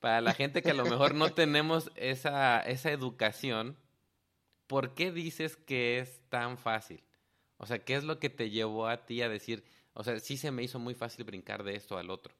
[0.00, 3.76] para la gente que a lo mejor no tenemos esa, esa educación,
[4.68, 7.02] ¿por qué dices que es tan fácil?
[7.56, 10.36] O sea, ¿qué es lo que te llevó a ti a decir, o sea, sí
[10.36, 12.34] se me hizo muy fácil brincar de esto al otro.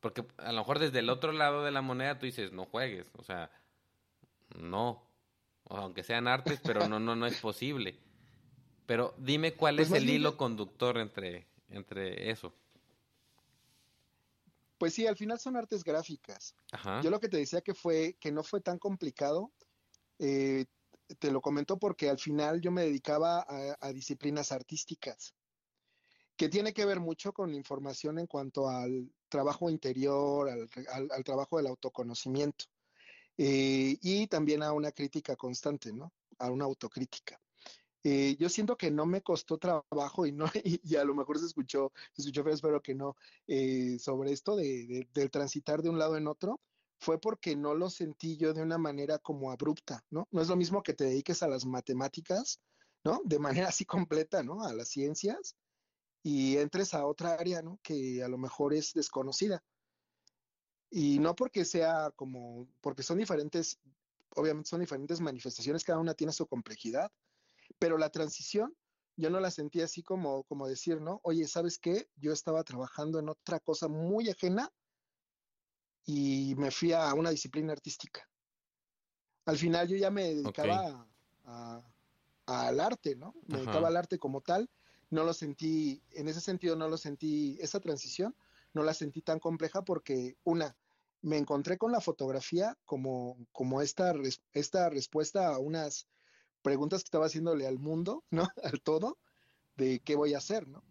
[0.00, 3.10] Porque a lo mejor desde el otro lado de la moneda tú dices, no juegues,
[3.16, 3.50] o sea,
[4.58, 5.02] no.
[5.64, 7.98] O aunque sean artes, pero no, no, no es posible.
[8.84, 12.54] Pero dime cuál pues es el hilo conductor entre, entre eso.
[14.78, 16.54] Pues sí, al final son artes gráficas.
[17.02, 19.52] Yo lo que te decía que fue que no fue tan complicado,
[20.18, 20.66] eh,
[21.18, 25.34] te lo comento porque al final yo me dedicaba a disciplinas artísticas
[26.36, 31.68] que tiene que ver mucho con información en cuanto al trabajo interior, al, trabajo del
[31.68, 32.66] autoconocimiento
[33.36, 36.12] eh, y también a una crítica constante, ¿no?
[36.38, 37.40] A una autocrítica.
[38.06, 41.46] Eh, yo siento que no me costó trabajo y no y, a lo mejor se
[41.46, 45.98] escuchó, se escuchó, pero espero que no, eh, sobre esto de, del transitar de un
[45.98, 46.60] lado en otro,
[47.00, 50.28] fue porque no lo sentí yo de una manera como abrupta, ¿no?
[50.30, 52.60] No es lo mismo que te dediques a las matemáticas,
[53.04, 53.22] ¿no?
[53.24, 54.62] De manera así completa, ¿no?
[54.64, 55.56] A las ciencias,
[56.22, 57.78] y entres a otra área, ¿no?
[57.82, 59.62] Que a lo mejor es desconocida.
[60.90, 63.78] Y no porque sea como, porque son diferentes,
[64.36, 67.10] obviamente son diferentes manifestaciones, cada una tiene su complejidad,
[67.78, 68.74] pero la transición
[69.16, 71.20] yo no la sentí así como, como decir, ¿no?
[71.22, 72.08] Oye, ¿sabes qué?
[72.16, 74.72] Yo estaba trabajando en otra cosa muy ajena
[76.04, 78.28] y me fui a una disciplina artística.
[79.44, 81.06] Al final yo ya me dedicaba
[82.46, 83.34] al arte, ¿no?
[83.46, 84.68] Me dedicaba al arte como tal
[85.14, 88.36] no lo sentí, en ese sentido no lo sentí, esa transición
[88.72, 90.76] no la sentí tan compleja porque una,
[91.22, 94.12] me encontré con la fotografía como, como esta,
[94.52, 96.08] esta respuesta a unas
[96.64, 98.48] preguntas que estaba haciéndole al mundo, ¿no?
[98.64, 99.18] Al todo,
[99.76, 100.82] de qué voy a hacer, ¿no?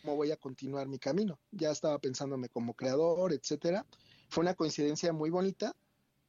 [0.00, 1.40] ¿Cómo voy a continuar mi camino?
[1.50, 3.86] Ya estaba pensándome como creador, etcétera.
[4.28, 5.74] Fue una coincidencia muy bonita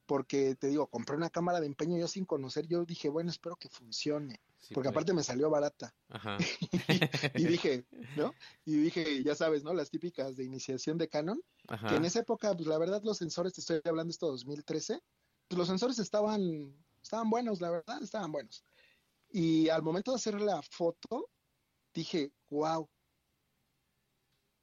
[0.05, 3.55] porque te digo, compré una cámara de empeño yo sin conocer, yo dije, bueno, espero
[3.55, 5.93] que funcione porque aparte me salió barata.
[6.09, 6.37] Ajá.
[7.35, 7.85] y, dije,
[8.15, 8.33] ¿no?
[8.65, 9.73] Y dije, ya sabes, ¿no?
[9.73, 11.41] Las típicas de iniciación de Canon,
[11.89, 15.01] que en esa época, pues la verdad, los sensores, te estoy hablando esto 2013,
[15.47, 18.63] pues los sensores estaban, estaban buenos, la verdad, estaban buenos.
[19.33, 21.29] Y al momento de hacer la foto,
[21.93, 22.87] dije, wow,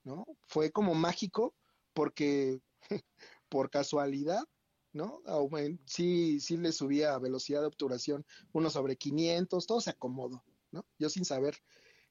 [0.05, 0.25] ¿no?
[0.47, 1.55] Fue como mágico
[1.93, 2.63] porque
[3.51, 4.45] por casualidad
[4.93, 5.21] ¿no?
[5.87, 10.85] Sí, sí le subía velocidad de obturación uno sobre 500, todo se acomodó, ¿no?
[10.99, 11.57] Yo sin saber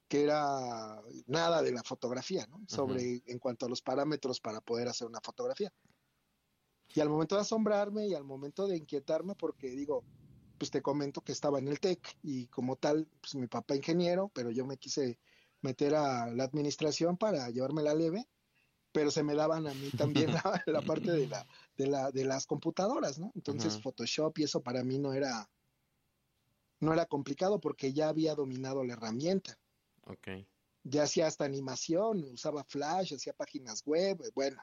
[0.08, 2.60] que era nada de la fotografía, ¿no?
[2.66, 5.72] Sobre, en cuanto a los parámetros para poder hacer una fotografía.
[6.88, 10.04] Y al momento de asombrarme y al momento de inquietarme, porque digo,
[10.60, 14.30] pues te comento que estaba en el TEC y como tal, pues mi papá ingeniero,
[14.34, 15.18] pero yo me quise
[15.62, 18.28] meter a la administración para llevarme la leve
[18.92, 20.30] pero se me daban a mí también
[20.66, 21.46] la, parte de, la,
[21.76, 23.32] de, la, de las computadoras, ¿no?
[23.34, 25.48] Entonces Photoshop y eso para mí no era,
[26.80, 29.58] no era complicado porque ya había dominado la herramienta.
[30.06, 30.28] Ok.
[30.82, 34.60] Ya hacía hasta animación, usaba Flash, hacía páginas web, bueno.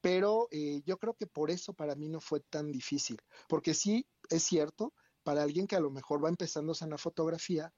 [0.00, 4.06] Pero eh, yo creo que por eso para mí no fue tan difícil, porque sí
[4.30, 7.72] es cierto, para alguien que a lo mejor va empezando en la fotografía,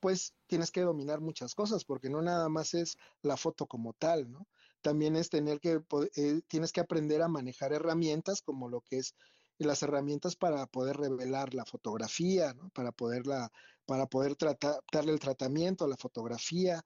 [0.00, 4.30] pues tienes que dominar muchas cosas, porque no nada más es la foto como tal,
[4.30, 4.46] ¿no?
[4.82, 5.80] También es tener que,
[6.16, 9.14] eh, tienes que aprender a manejar herramientas como lo que es
[9.58, 12.68] las herramientas para poder revelar la fotografía, ¿no?
[12.70, 13.50] Para poderla,
[13.86, 16.82] para poder tratar, darle el tratamiento a la fotografía,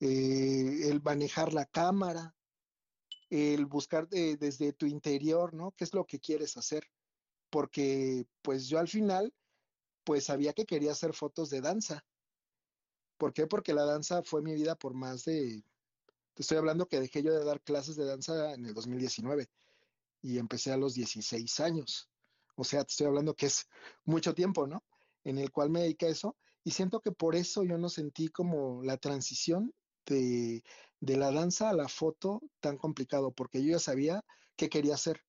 [0.00, 2.34] eh, el manejar la cámara,
[3.32, 5.72] el buscar desde tu interior, ¿no?
[5.72, 6.84] ¿Qué es lo que quieres hacer?
[7.50, 9.34] Porque, pues yo al final,
[10.04, 12.04] pues sabía que quería hacer fotos de danza
[13.22, 13.46] ¿Por qué?
[13.46, 15.62] Porque la danza fue mi vida por más de,
[16.34, 19.48] te estoy hablando que dejé yo de dar clases de danza en el 2019
[20.22, 22.10] y empecé a los 16 años.
[22.56, 23.68] O sea, te estoy hablando que es
[24.04, 24.82] mucho tiempo, ¿no?
[25.22, 28.26] En el cual me dediqué a eso y siento que por eso yo no sentí
[28.26, 29.72] como la transición
[30.06, 30.62] de,
[31.00, 34.22] de la danza a la foto tan complicado, porque yo ya sabía
[34.56, 35.20] qué quería hacer,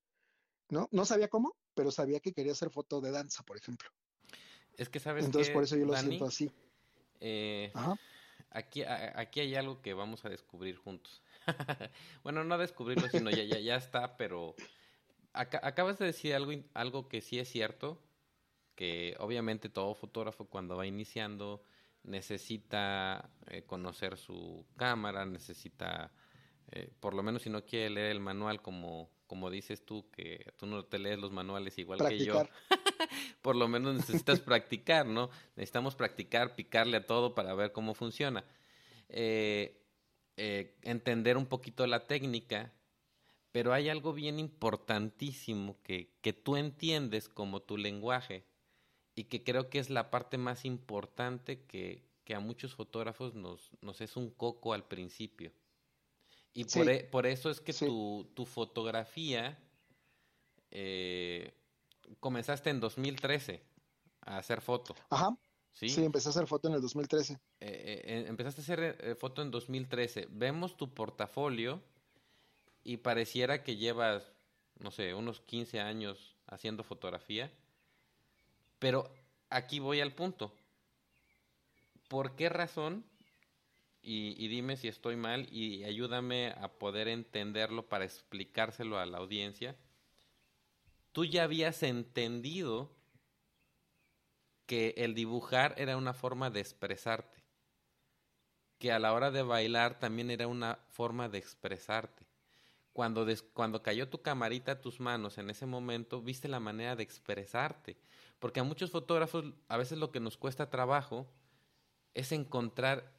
[0.70, 0.88] ¿no?
[0.92, 3.90] No sabía cómo, pero sabía que quería hacer foto de danza, por ejemplo.
[4.78, 6.06] Es que sabes Entonces qué, por eso yo lo Dani?
[6.06, 6.52] siento así.
[7.20, 7.96] Eh, Ajá.
[8.52, 11.24] aquí, a- aquí hay algo que vamos a descubrir juntos.
[12.24, 14.58] bueno, no descubrirlo, sino ya, ya, ya está, pero
[15.34, 18.00] aca- acabas de decir algo, algo que sí es cierto,
[18.76, 21.64] que obviamente todo fotógrafo cuando va iniciando
[22.04, 26.12] necesita eh, conocer su cámara, necesita,
[26.72, 30.54] eh, por lo menos si no quiere leer el manual como, como dices tú, que
[30.58, 32.48] tú no te lees los manuales igual que yo,
[33.42, 35.30] por lo menos necesitas practicar, ¿no?
[35.56, 38.44] Necesitamos practicar, picarle a todo para ver cómo funciona.
[39.10, 39.80] Eh,
[40.36, 42.74] eh, entender un poquito la técnica,
[43.52, 48.44] pero hay algo bien importantísimo que, que tú entiendes como tu lenguaje
[49.16, 53.72] y que creo que es la parte más importante que, que a muchos fotógrafos nos,
[53.82, 55.52] nos es un coco al principio.
[56.54, 57.86] Y por, e- por eso es que Sí.
[57.88, 59.58] tu, tu fotografía
[60.72, 61.54] eh,
[62.20, 63.64] comenzaste en 2013
[64.22, 65.36] a hacer foto, Ajá.
[65.72, 65.90] ¿sí?
[65.90, 67.34] Sí, empecé a hacer foto en el 2013.
[67.34, 70.28] Eh, eh, empezaste a hacer eh, foto en 2013.
[70.32, 71.82] Vemos tu portafolio
[72.84, 74.32] y pareciera que llevas,
[74.80, 77.52] no sé, unos 15 años haciendo fotografía.
[78.84, 79.10] Pero
[79.50, 80.54] aquí voy al punto.
[82.10, 83.06] ¿Por qué razón?
[84.02, 89.78] Y, dime si estoy mal y ayúdame a poder entenderlo para explicárselo a la audiencia.
[91.14, 92.94] Tú ya habías entendido
[94.66, 97.42] que el dibujar era una forma de expresarte,
[98.80, 102.26] que a la hora de bailar también era una forma de expresarte.
[102.92, 107.04] Cuando, cuando cayó tu camarita a tus manos en ese momento, viste la manera de
[107.04, 107.96] expresarte,
[108.44, 111.26] porque a muchos fotógrafos a veces lo que nos cuesta trabajo
[112.14, 113.14] es encontrar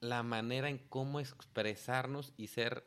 [0.00, 2.82] la manera en cómo expresarnos y ser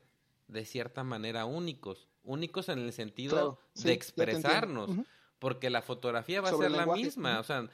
[0.47, 4.89] de cierta manera únicos, únicos en el sentido Claro, sí, de expresarnos,
[5.37, 7.69] porque la fotografía va Sobre a ser la misma, o sea,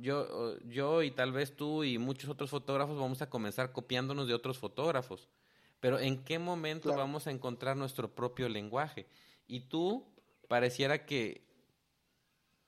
[0.00, 4.32] yo, yo y tal vez tú y muchos otros fotógrafos vamos a comenzar copiándonos de
[4.32, 5.28] otros fotógrafos,
[5.78, 7.00] pero ¿en qué momento Claro.
[7.00, 9.06] vamos a encontrar nuestro propio lenguaje?
[9.46, 10.06] Y tú
[10.48, 11.43] pareciera que,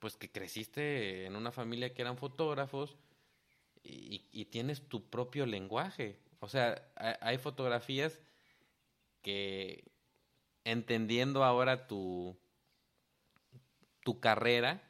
[0.07, 2.97] pues que creciste en una familia que eran fotógrafos
[3.83, 6.21] y, tienes tu propio lenguaje.
[6.39, 8.21] O sea, ha- hay fotografías
[9.21, 9.91] que
[10.63, 12.39] entendiendo ahora tu,
[14.05, 14.81] tu carrera,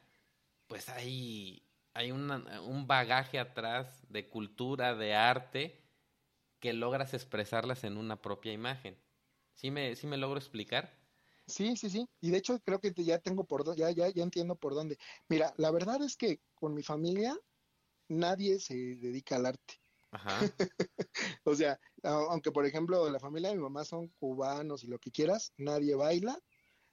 [0.67, 1.63] pues hay,
[1.95, 5.81] hay un bagaje atrás de cultura, de arte,
[6.61, 8.99] que logras expresarlas en una propia imagen.
[9.55, 10.96] ¿Sí me, sí me logro explicar?
[11.47, 12.09] Sí, sí, sí.
[12.21, 14.99] Y de hecho creo que ya tengo por dónde, ya, ya, ya entiendo por dónde.
[15.29, 17.37] Mira, la verdad es que con mi familia
[18.09, 19.81] nadie se dedica al arte.
[20.11, 20.41] Ajá.
[21.45, 25.13] O sea, aunque por ejemplo la familia de mi mamá son cubanos y lo que
[25.13, 26.39] quieras, nadie baila,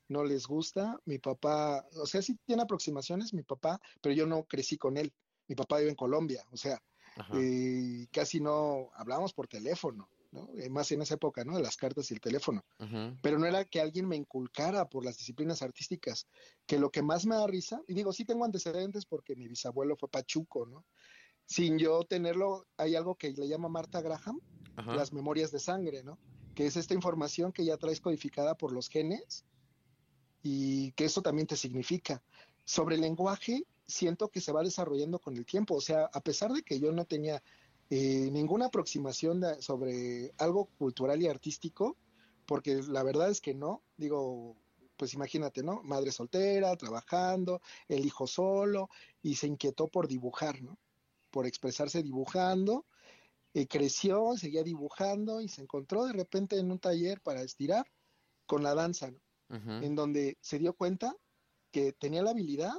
[0.07, 0.99] no les gusta.
[1.05, 5.11] Mi papá, o sea, sí tiene aproximaciones, mi papá, pero yo no crecí con él.
[5.47, 6.81] Mi papá vive en Colombia, o sea,
[7.33, 10.49] eh, casi no hablábamos por teléfono, ¿no?
[10.57, 11.55] Eh, Más en esa época, ¿no?
[11.55, 12.65] De las cartas y el teléfono.
[13.21, 16.27] Pero no era que alguien me inculcara por las disciplinas artísticas,
[16.65, 19.95] que lo que más me da risa, y digo, sí tengo antecedentes porque mi bisabuelo
[19.95, 20.83] fue pachuco, ¿no?
[21.45, 24.39] Sin yo tenerlo, hay algo que le llama Marta Graham,
[24.87, 26.17] las memorias de sangre, ¿no?
[26.55, 29.45] Que es esta información que ya traes codificada por los genes
[30.41, 32.23] y que eso también te significa.
[32.65, 36.51] Sobre el lenguaje, siento que se va desarrollando con el tiempo, o sea, a pesar
[36.51, 37.43] de que yo no tenía
[37.89, 41.97] eh, ninguna aproximación de- sobre algo cultural y artístico,
[42.45, 44.55] porque la verdad es que no, digo,
[44.97, 45.81] pues imagínate, ¿no?
[45.83, 48.89] Madre soltera, trabajando, el hijo solo,
[49.21, 50.77] y se inquietó por dibujar, ¿no?
[51.31, 52.85] Por expresarse dibujando,
[53.53, 57.85] eh, creció, seguía dibujando y se encontró de repente en un taller para estirar
[58.45, 59.19] con la danza, ¿no?
[59.83, 61.15] En donde se dio cuenta
[61.71, 62.73] que tenía la habilidad,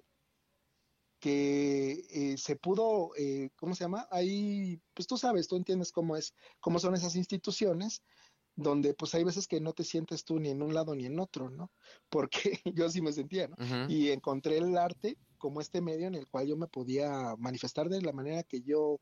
[1.24, 4.06] que eh, se pudo, eh, ¿cómo se llama?
[4.10, 8.02] Ahí, pues tú sabes, tú entiendes cómo es, cómo son esas instituciones,
[8.56, 11.18] donde pues hay veces que no te sientes tú ni en un lado ni en
[11.18, 11.72] otro, ¿no?
[12.10, 13.56] Porque yo sí me sentía, ¿no?
[13.88, 18.02] Y encontré el arte como este medio en el cual yo me podía manifestar de
[18.02, 19.00] la manera que yo,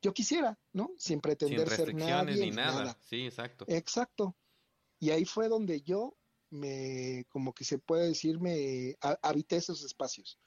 [0.00, 0.90] yo quisiera, ¿no?
[0.96, 2.84] Sin Sin pretender ser restricciones nadie ni nada.
[2.84, 2.98] nada.
[3.02, 3.64] Sí, exacto.
[3.68, 4.36] Exacto.
[5.00, 6.16] Y ahí fue donde yo
[6.50, 10.38] me, como que se puede decir, me ha- habité esos espacios.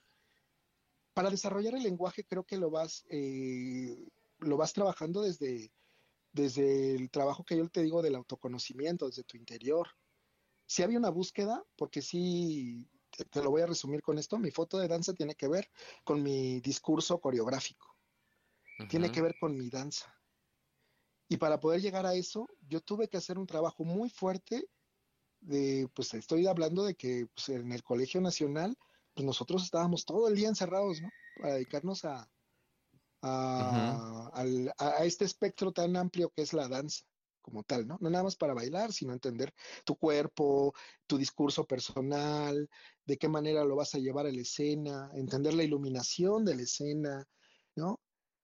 [1.17, 4.07] Para desarrollar el lenguaje creo que lo vas, eh,
[4.37, 5.73] lo vas trabajando desde,
[6.31, 9.87] desde el trabajo que yo te digo del autoconocimiento, desde tu interior.
[10.67, 14.51] Si había una búsqueda, porque sí, te, te lo voy a resumir con esto, mi
[14.51, 15.71] foto de danza tiene que ver
[16.03, 17.97] con mi discurso coreográfico
[18.87, 19.15] tiene Ujú.
[19.15, 20.13] que ver con mi danza.
[21.27, 24.69] Y para poder llegar a eso, yo tuve que hacer un trabajo muy fuerte
[25.39, 28.77] de, pues estoy hablando de que pues, en el Colegio Nacional,
[29.17, 31.09] pues nosotros estábamos todo el día encerrados, ¿no?
[31.41, 32.29] Para dedicarnos a,
[33.23, 34.31] a,
[34.77, 37.03] a, este espectro tan amplio que es la danza
[37.41, 37.97] como tal, ¿no?
[37.99, 39.55] No nada más para bailar, sino entender
[39.85, 40.75] tu cuerpo,
[41.07, 42.69] tu discurso personal,
[43.05, 46.61] de qué manera lo vas a llevar a la escena, entender la iluminación de la
[46.61, 47.27] escena,
[47.75, 47.99] ¿no?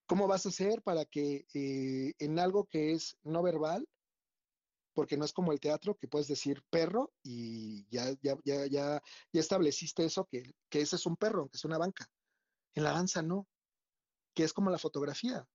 [0.08, 3.88] ¿Cómo vas a hacer para que eh, en algo que es no verbal,
[4.94, 9.02] porque no es como el teatro que puedes decir perro y ya, ya, ya, ya,
[9.32, 12.10] ya estableciste eso, que, que ese es un perro, que es una banca.
[12.76, 13.48] En la danza no,
[14.34, 15.48] que es como la fotografía,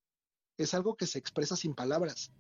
[0.57, 2.33] es algo que se expresa sin palabras.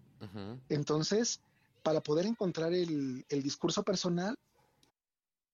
[0.69, 1.41] Entonces,
[1.83, 4.37] para poder encontrar el, discurso personal,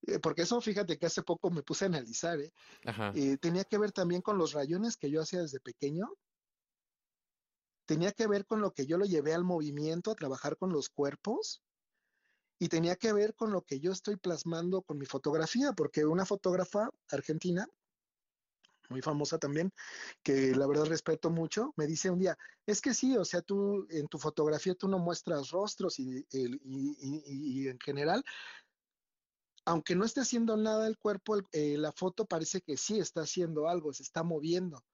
[0.07, 2.53] eh, porque eso fíjate que hace poco me puse a analizar, ¿eh?
[3.15, 3.37] ¿eh?
[3.39, 6.11] tenía que ver también con los rayones que yo hacía desde pequeño,
[7.87, 10.89] tenía que ver con lo que yo lo llevé al movimiento, a trabajar con los
[10.89, 11.63] cuerpos,
[12.59, 16.25] y tenía que ver con lo que yo estoy plasmando con mi fotografía, porque una
[16.25, 17.69] fotógrafa argentina
[18.91, 19.73] muy famosa también,
[20.23, 23.87] que la verdad respeto mucho, me dice un día, es que sí, o sea, tú
[23.91, 28.23] en tu fotografía tú no muestras rostros y, y, en general,
[29.65, 33.69] aunque no esté haciendo nada el cuerpo, eh, la foto parece que sí está haciendo
[33.69, 34.85] algo, se está moviendo.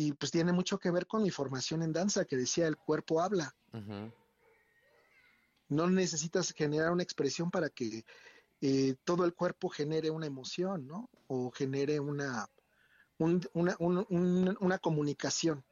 [0.00, 3.20] Y pues tiene mucho que ver con mi formación en danza, que decía el cuerpo
[3.20, 3.52] habla.
[5.68, 8.04] No necesitas generar una expresión para que
[8.60, 11.10] eh, todo el cuerpo genere una emoción, ¿no?
[11.26, 12.48] O genere una,
[13.18, 15.64] una, comunicación.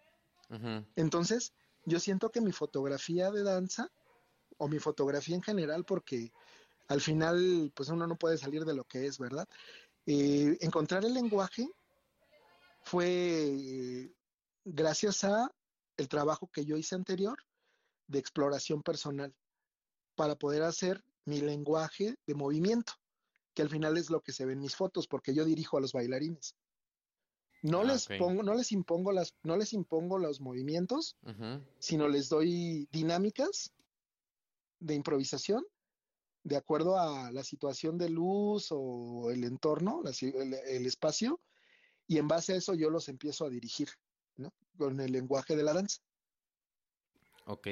[0.97, 1.53] Entonces,
[1.85, 3.93] yo siento que mi fotografía de danza,
[4.57, 6.33] o mi fotografía en general, porque
[6.89, 9.49] al final, pues uno no puede salir de lo que es, ¿verdad?
[10.05, 11.71] Eh, encontrar el lenguaje
[12.83, 14.13] fue
[14.67, 15.51] gracias a
[15.97, 17.39] el trabajo que yo hice anterior
[18.07, 19.35] de exploración personal
[20.15, 22.93] para poder hacer mi lenguaje de movimiento,
[23.55, 25.81] que al final es lo que se ve en mis fotos, porque yo dirijo a
[25.81, 26.55] los bailarines.
[27.63, 31.17] No ah, les pongo, no les impongo las, no les impongo los movimientos,
[31.79, 33.73] sino les doy dinámicas
[34.79, 35.65] de improvisación
[36.45, 41.41] de acuerdo a la situación de luz o el entorno, el, espacio,
[42.07, 43.89] y en base a eso yo los empiezo a dirigir,
[44.37, 44.53] ¿no?
[44.77, 46.01] Con el lenguaje de la danza.
[47.47, 47.69] Ok.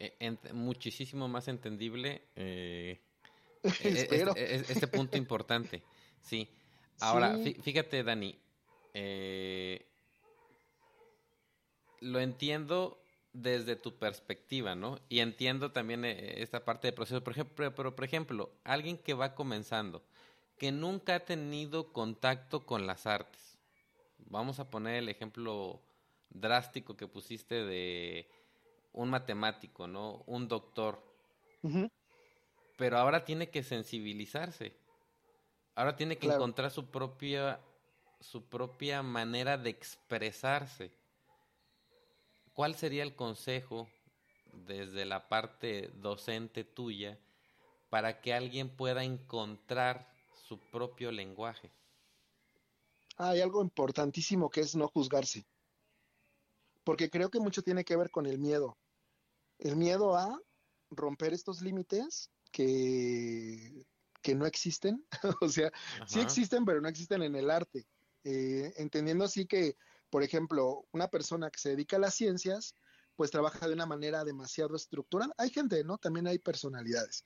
[0.00, 3.00] Eh, muchísimo más entendible eh,
[3.82, 5.82] e, e, este, punto importante.
[6.20, 6.48] Sí.
[7.00, 8.38] Ahora, fíjate, Dani,
[8.94, 9.86] eh,
[12.00, 13.00] lo entiendo
[13.32, 14.98] desde tu perspectiva, ¿no?
[15.08, 17.22] Y entiendo también eh, esta parte del proceso.
[17.22, 20.02] Por ejemplo, pero, por ejemplo, alguien que va comenzando,
[20.58, 23.47] que nunca ha tenido contacto con las artes.
[24.30, 25.80] Vamos a poner el ejemplo
[26.30, 28.28] drástico que pusiste de
[28.92, 30.22] un matemático, ¿no?
[30.26, 31.02] Un doctor.
[32.76, 34.76] Pero ahora tiene que sensibilizarse.
[35.74, 37.60] Ahora tiene que encontrar su propia
[38.20, 40.90] su propia manera de expresarse.
[42.52, 43.88] ¿Cuál sería el consejo
[44.52, 47.18] desde la parte docente tuya
[47.90, 50.12] para que alguien pueda encontrar
[50.48, 51.70] su propio lenguaje?
[53.18, 55.46] Hay algo importantísimo que es no juzgarse,
[56.84, 58.78] porque creo que mucho tiene que ver con el miedo.
[59.58, 60.40] El miedo a
[60.90, 63.84] romper estos límites que,
[64.22, 65.04] que no existen,
[65.42, 65.70] o sea,
[66.06, 67.86] sí existen, pero no existen en el arte.
[68.24, 69.76] Eh, entendiendo así que,
[70.10, 72.74] por ejemplo, una persona que se dedica a las ciencias,
[73.16, 75.34] pues trabaja de una manera demasiado estructurada.
[75.38, 75.98] Hay gente, ¿no?
[75.98, 77.24] También hay personalidades.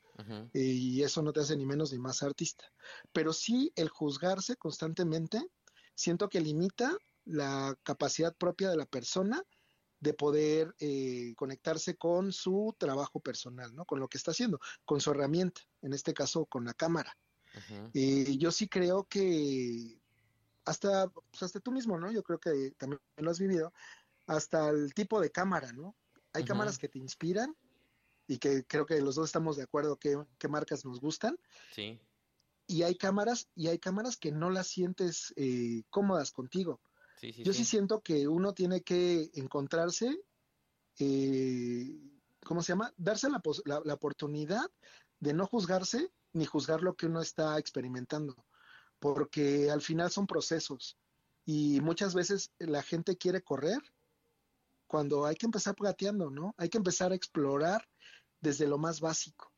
[0.54, 2.64] y eso no te hace ni menos ni más artista.
[3.12, 5.46] Pero sí el juzgarse constantemente,
[5.94, 9.42] siento que limita la capacidad propia de la persona
[10.00, 13.84] de poder eh, conectarse con su trabajo personal, ¿no?
[13.84, 17.16] Con lo que está haciendo, con su herramienta, en este caso con la cámara.
[17.92, 20.00] y yo sí creo que
[20.64, 22.10] hasta, pues hasta tú mismo, ¿no?
[22.10, 23.72] Yo creo que también lo has vivido,
[24.26, 25.94] hasta el tipo de cámara, ¿no?
[26.32, 27.54] Hay cámaras que te inspiran
[28.26, 31.38] y que creo que los dos estamos de acuerdo que, qué marcas nos gustan.
[31.72, 32.00] Sí.
[32.66, 36.80] Y hay cámaras, y hay cámaras que no las sientes eh, cómodas contigo.
[37.16, 37.64] Sí, sí, Yo sí.
[37.64, 40.22] siento que uno tiene que encontrarse,
[40.98, 42.00] eh,
[42.44, 42.92] ¿cómo se llama?
[42.96, 44.70] Darse la, la, la oportunidad
[45.20, 48.34] de no juzgarse ni juzgar lo que uno está experimentando
[49.02, 50.96] porque al final son procesos
[51.44, 53.82] y muchas veces la gente quiere correr
[54.86, 56.54] cuando hay que empezar gateando, ¿no?
[56.56, 57.88] Hay que empezar a explorar
[58.40, 59.52] desde lo más básico,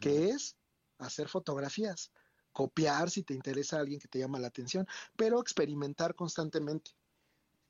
[0.00, 0.56] que es
[1.04, 2.12] hacer fotografías,
[2.52, 4.86] copiar si te interesa alguien que te llama la atención,
[5.16, 6.92] pero experimentar constantemente.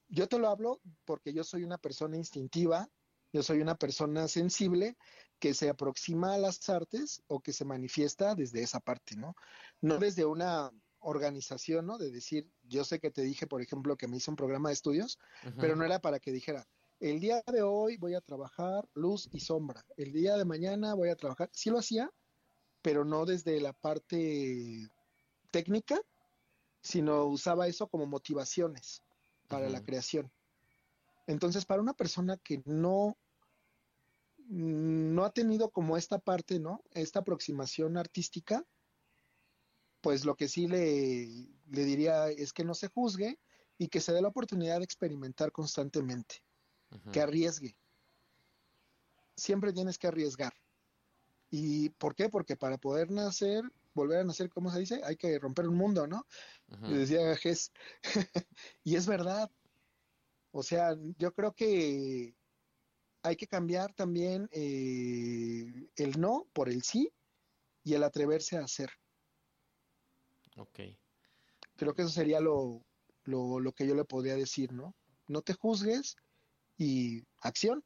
[0.09, 2.89] Yo te lo hablo porque yo soy una persona instintiva,
[3.33, 4.97] yo soy una persona sensible
[5.39, 9.35] que se aproxima a las artes o que se manifiesta desde esa parte, ¿no?
[9.81, 10.71] No desde una
[11.01, 11.99] organización, ¿no?
[11.99, 14.75] De decir, yo sé que te dije, por ejemplo, que me hice un programa de
[14.75, 15.19] estudios,
[15.59, 16.69] pero no era para que dijera,
[17.01, 21.09] el día de hoy voy a trabajar luz y sombra, el día de mañana voy
[21.09, 22.13] a trabajar, sí lo hacía,
[22.83, 24.91] pero no desde la parte
[25.51, 26.01] técnica,
[26.83, 29.03] sino usaba eso como motivaciones
[29.49, 30.33] para la creación.
[31.27, 33.17] Entonces, para una persona que no
[34.49, 36.83] no ha tenido como esta parte, ¿no?
[36.91, 38.67] Esta aproximación artística,
[40.01, 41.27] pues lo que sí le,
[41.71, 43.39] le diría es que no se juzgue
[43.79, 46.45] y que se dé la oportunidad de experimentar constantemente,
[47.13, 47.77] que arriesgue.
[49.37, 50.53] Siempre tienes que arriesgar.
[51.55, 52.31] ¿Y por qué?
[52.31, 55.03] Porque para poder nacer, volver a nacer, ¿cómo se dice?
[55.05, 56.27] Hay que romper un mundo, ¿no?
[56.89, 57.71] decía Ges.
[58.85, 59.51] y es verdad.
[60.51, 62.35] O sea, yo creo que
[63.23, 67.13] hay que cambiar también eh, el no por el sí
[67.85, 68.89] y el atreverse a hacer.
[70.57, 70.81] Ok.
[71.77, 72.83] Creo que eso sería lo,
[73.25, 74.95] lo, que yo le podría decir, ¿no?
[75.29, 76.17] No te juzgues
[76.79, 77.85] y acción.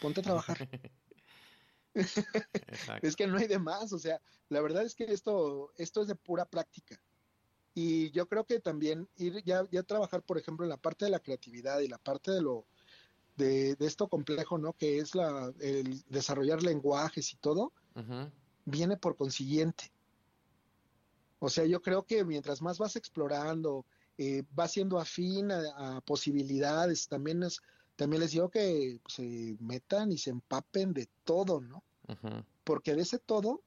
[0.00, 0.56] Ponte a trabajar.
[3.02, 6.08] es que no hay de más, o sea, la verdad es que esto, esto es
[6.08, 7.00] de pura práctica.
[7.74, 11.10] Y yo creo que también ir ya, ya trabajar, por ejemplo, en la parte de
[11.10, 12.66] la creatividad y la parte de lo,
[13.36, 14.72] de, esto complejo, ¿no?
[14.74, 17.72] Que es la, el desarrollar lenguajes y todo,
[18.64, 19.92] viene por consiguiente.
[21.38, 23.86] O sea, yo creo que mientras más vas explorando,
[24.18, 27.60] eh, vas siendo afín a, posibilidades, también es,
[28.00, 31.84] también les digo que se metan y se empapen de todo, ¿no?
[32.64, 33.62] Porque de ese todo,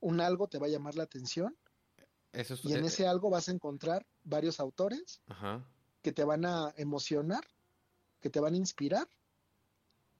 [0.00, 1.56] un algo te va a llamar la atención.
[2.34, 5.22] y en eh, ese algo vas a encontrar varios autores
[6.02, 7.42] que te van a emocionar
[8.20, 9.08] que te van a inspirar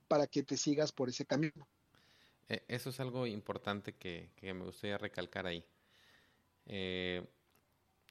[0.08, 1.68] para que te sigas por ese camino.
[2.48, 5.66] E, eso es algo importante que, me gustaría recalcar ahí.
[6.64, 7.22] Eh,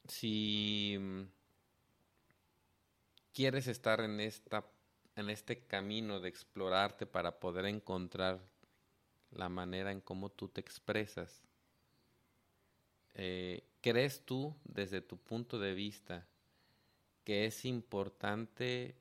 [0.07, 1.27] si
[3.33, 4.63] quieres estar en esta
[5.15, 8.39] en este camino de explorarte para poder encontrar
[9.31, 11.41] la manera en cómo tú te expresas,
[13.15, 16.27] eh, ¿crees tú desde tu punto de vista
[17.23, 18.95] que es importante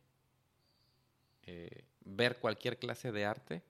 [1.44, 3.62] eh, ver cualquier clase de arte,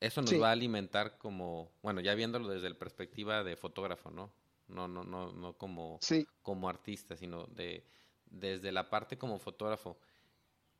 [0.00, 4.32] eso nos va a alimentar como, bueno, ya viéndolo desde la perspectiva de fotógrafo, ¿no?
[4.66, 6.00] No, no, no, no como,
[6.42, 7.84] como artista, sino de
[8.26, 9.98] desde la parte como fotógrafo.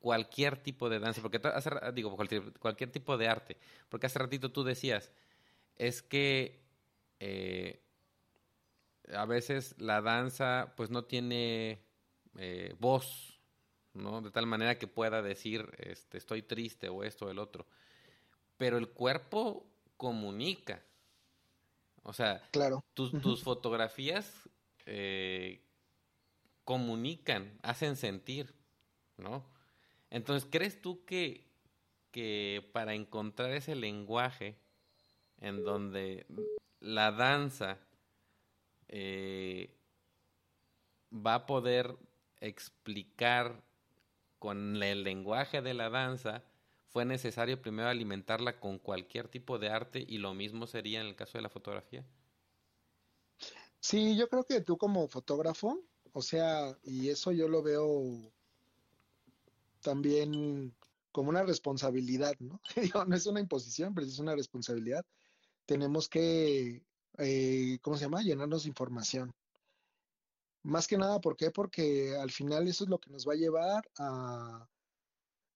[0.03, 3.55] Cualquier tipo de danza, porque hace, digo, cualquier, cualquier tipo de arte,
[3.87, 5.13] porque hace ratito tú decías,
[5.77, 6.61] es que
[7.21, 7.81] eh,
[9.15, 11.79] a veces la danza pues no tiene
[12.37, 13.39] eh, voz,
[13.93, 14.21] ¿no?
[14.21, 17.65] De tal manera que pueda decir, este, estoy triste o esto o el otro.
[18.57, 20.83] Pero el cuerpo comunica.
[22.03, 22.83] O sea, claro.
[22.93, 24.49] tus, fotografías
[24.85, 25.63] eh,
[26.65, 28.53] comunican, hacen sentir,
[29.15, 29.52] ¿no?
[30.13, 31.43] Entonces, ¿crees tú que,
[32.11, 34.55] que para encontrar ese lenguaje
[35.41, 36.27] en donde
[36.79, 37.79] la danza
[38.89, 39.75] eh,
[41.11, 41.97] va a poder
[42.41, 43.63] explicar
[44.37, 46.43] con el lenguaje de la danza,
[46.89, 51.15] fue necesario primero alimentarla con cualquier tipo de arte y lo mismo sería en el
[51.15, 52.05] caso de la fotografía.
[53.79, 58.31] Sí, yo creo que tú como fotógrafo, o sea, y eso yo lo veo
[59.83, 60.75] también
[61.13, 62.59] como una responsabilidad, ¿no?
[63.07, 65.05] no es una imposición, pero es una responsabilidad.
[65.65, 66.83] Tenemos que,
[67.19, 68.23] eh, ¿cómo se llama?
[68.23, 69.33] Llenarnos de información.
[70.63, 71.51] Más que nada, ¿por qué?
[71.51, 74.67] Porque al final eso es lo que nos va a llevar a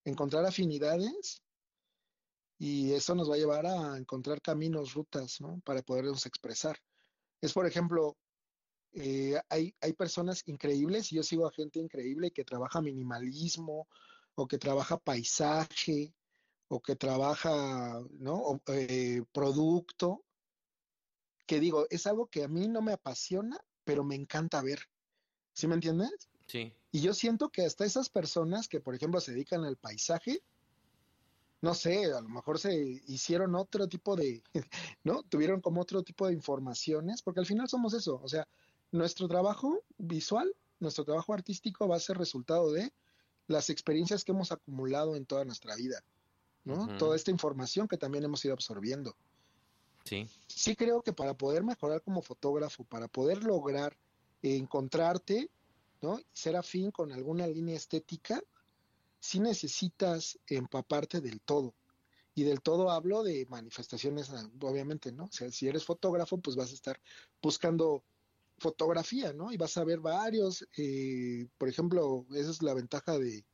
[0.05, 1.41] encontrar afinidades
[2.59, 5.59] y eso nos va a llevar a encontrar caminos, rutas, ¿no?
[5.65, 6.77] Para podernos expresar.
[7.41, 8.17] Es, por ejemplo,
[8.93, 13.87] eh, hay, hay personas increíbles y yo sigo a gente increíble que trabaja minimalismo
[14.37, 16.13] o que trabaja paisaje
[16.69, 18.61] o que trabaja, ¿no?
[18.67, 20.23] Eh, producto,
[21.47, 24.79] que digo, es algo que a mí no me apasiona, pero me encanta ver.
[25.53, 26.29] ¿Sí me entiendes?
[26.45, 26.71] Sí.
[26.91, 30.43] Y yo siento que hasta esas personas que, por ejemplo, se dedican al paisaje,
[31.61, 32.75] no sé, a lo mejor se
[33.07, 34.43] hicieron otro tipo de,
[35.03, 35.23] ¿no?
[35.23, 38.47] Tuvieron como otro tipo de informaciones, porque al final somos eso, o sea,
[38.91, 42.93] nuestro trabajo visual, nuestro trabajo artístico va a ser resultado de
[43.47, 46.03] las experiencias que hemos acumulado en toda nuestra vida,
[46.63, 46.97] ¿no?
[46.97, 49.15] Toda esta información que también hemos ido absorbiendo.
[50.03, 50.27] Sí.
[50.47, 53.97] Sí creo que para poder mejorar como fotógrafo, para poder lograr
[54.41, 55.49] encontrarte,
[56.01, 56.19] ¿no?
[56.33, 58.41] Ser afín con alguna línea estética,
[59.19, 61.73] si necesitas empaparte del todo.
[62.35, 64.29] Y del todo hablo de manifestaciones,
[64.61, 65.25] obviamente, ¿no?
[65.25, 67.01] O sea, si eres fotógrafo, pues vas a estar
[67.41, 68.03] buscando
[68.57, 69.51] fotografía, ¿no?
[69.51, 73.45] Y vas a ver varios, eh, por ejemplo, esa es la ventaja de,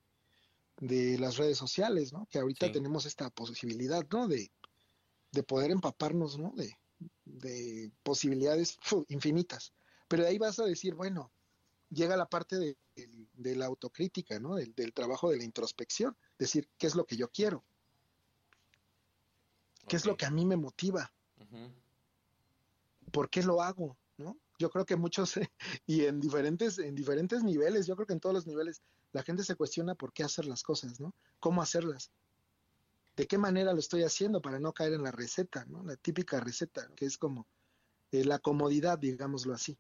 [0.80, 2.28] de las redes sociales, ¿no?
[2.30, 4.28] Que ahorita tenemos esta posibilidad, ¿no?
[4.28, 4.51] De,
[5.32, 6.54] de poder empaparnos, ¿no?
[6.56, 6.78] De,
[7.26, 8.78] de posibilidades
[9.10, 9.74] infinitas.
[10.08, 11.32] Pero de ahí vas a decir, bueno,
[11.89, 14.56] llega la parte de, la autocrítica, ¿no?
[14.56, 17.64] Del, trabajo de la introspección, decir, ¿qué es lo que yo quiero?
[19.88, 21.12] ¿Qué es lo que a mí me motiva?
[23.12, 23.97] ¿Por qué lo hago?
[24.60, 25.34] Yo creo que muchos,
[25.88, 28.82] y en diferentes, en diferentes niveles, yo creo que en todos los niveles,
[29.12, 31.14] la gente se cuestiona por qué hacer las cosas, ¿no?
[31.39, 32.12] ¿Cómo hacerlas?
[33.16, 35.84] ¿De qué manera lo estoy haciendo para no caer en la receta, ¿no?
[35.84, 37.47] La típica receta, que es como
[38.12, 39.78] eh, la comodidad, digámoslo así.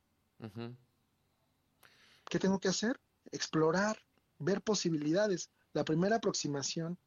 [2.29, 2.99] ¿Qué tengo que hacer?
[3.31, 3.97] Explorar,
[4.39, 5.49] ver posibilidades.
[5.73, 6.97] La primera aproximación,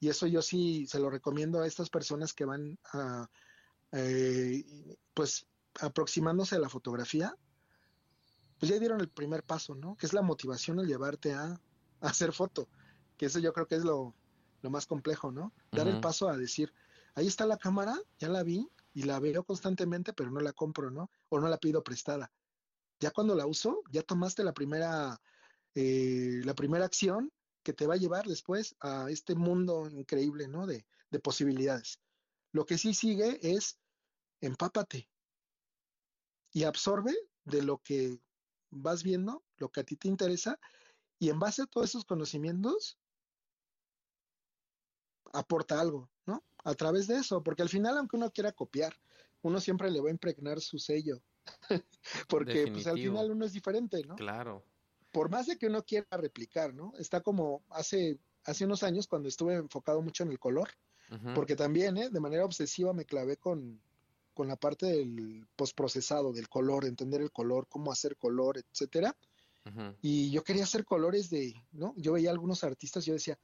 [0.00, 3.28] y eso yo sí se lo recomiendo a estas personas que van a,
[3.92, 4.64] eh,
[5.14, 5.46] pues,
[5.80, 7.36] aproximándose a la fotografía,
[8.58, 9.96] pues ya dieron el primer paso, ¿no?
[9.96, 11.60] Que es la motivación al llevarte a,
[12.00, 12.68] hacer foto,
[13.16, 14.14] que eso yo creo que es lo,
[14.62, 15.52] más complejo, ¿no?
[15.72, 16.72] Dar el paso a decir,
[17.14, 20.90] ahí está la cámara, ya la vi y la veo constantemente, pero no la compro,
[20.90, 21.10] ¿no?
[21.28, 22.32] O no la pido prestada
[23.00, 25.20] ya cuando la uso, ya tomaste la primera,
[25.74, 30.66] eh, la primera acción que te va a llevar después a este mundo increíble, ¿no?
[30.66, 32.00] De, de posibilidades.
[32.52, 33.78] Lo que sí sigue es
[34.40, 35.08] empápate
[36.54, 38.18] y absorbe de lo que
[38.70, 40.58] vas viendo, lo que a ti te interesa,
[41.18, 42.98] y en base a todos esos conocimientos,
[45.34, 46.42] aporta algo, ¿no?
[46.64, 48.94] A través de eso, porque al final, aunque uno quiera copiar,
[49.42, 51.22] uno siempre le va a impregnar su sello,
[52.28, 54.16] Porque pues, al final uno es diferente, ¿no?
[54.16, 54.64] Claro.
[55.12, 56.92] Por más de que uno quiera replicar, ¿no?
[56.98, 60.68] Está como hace, hace unos años cuando estuve enfocado mucho en el color,
[61.34, 62.10] porque también, ¿eh?
[62.10, 63.80] De manera obsesiva me clavé con,
[64.34, 69.16] con la parte del postprocesado, del color, entender el color, cómo hacer color, etcétera.
[70.02, 71.94] Y yo quería hacer colores de, ¿no?
[71.96, 73.38] Yo veía algunos artistas, yo decía,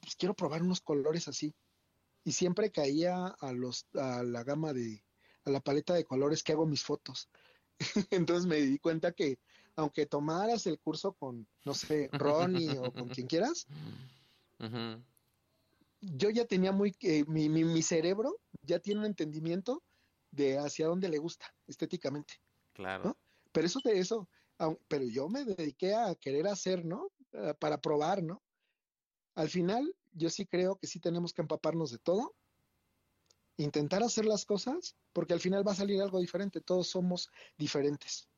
[0.00, 1.52] pues quiero probar unos colores así.
[2.22, 5.02] Y siempre caía a los, a la gama de,
[5.44, 7.28] a la paleta de colores que hago mis fotos.
[8.10, 9.38] Entonces me di cuenta que
[9.76, 13.66] aunque tomaras el curso con, no sé, Ronnie o con quien quieras,
[16.00, 19.82] yo ya tenía muy, eh, mi, mi, cerebro ya tiene un entendimiento
[20.36, 22.34] de hacia dónde le gusta estéticamente.
[22.74, 23.16] Claro.
[23.52, 24.28] Pero eso de eso,
[24.88, 27.10] pero yo me dediqué a querer hacer, ¿no?
[27.32, 28.42] Ah, para probar, ¿no?
[29.34, 32.34] Al final, yo sí creo que sí tenemos que empaparnos de todo
[33.58, 38.28] intentar hacer las cosas, porque al final va a salir algo diferente, todos somos diferentes.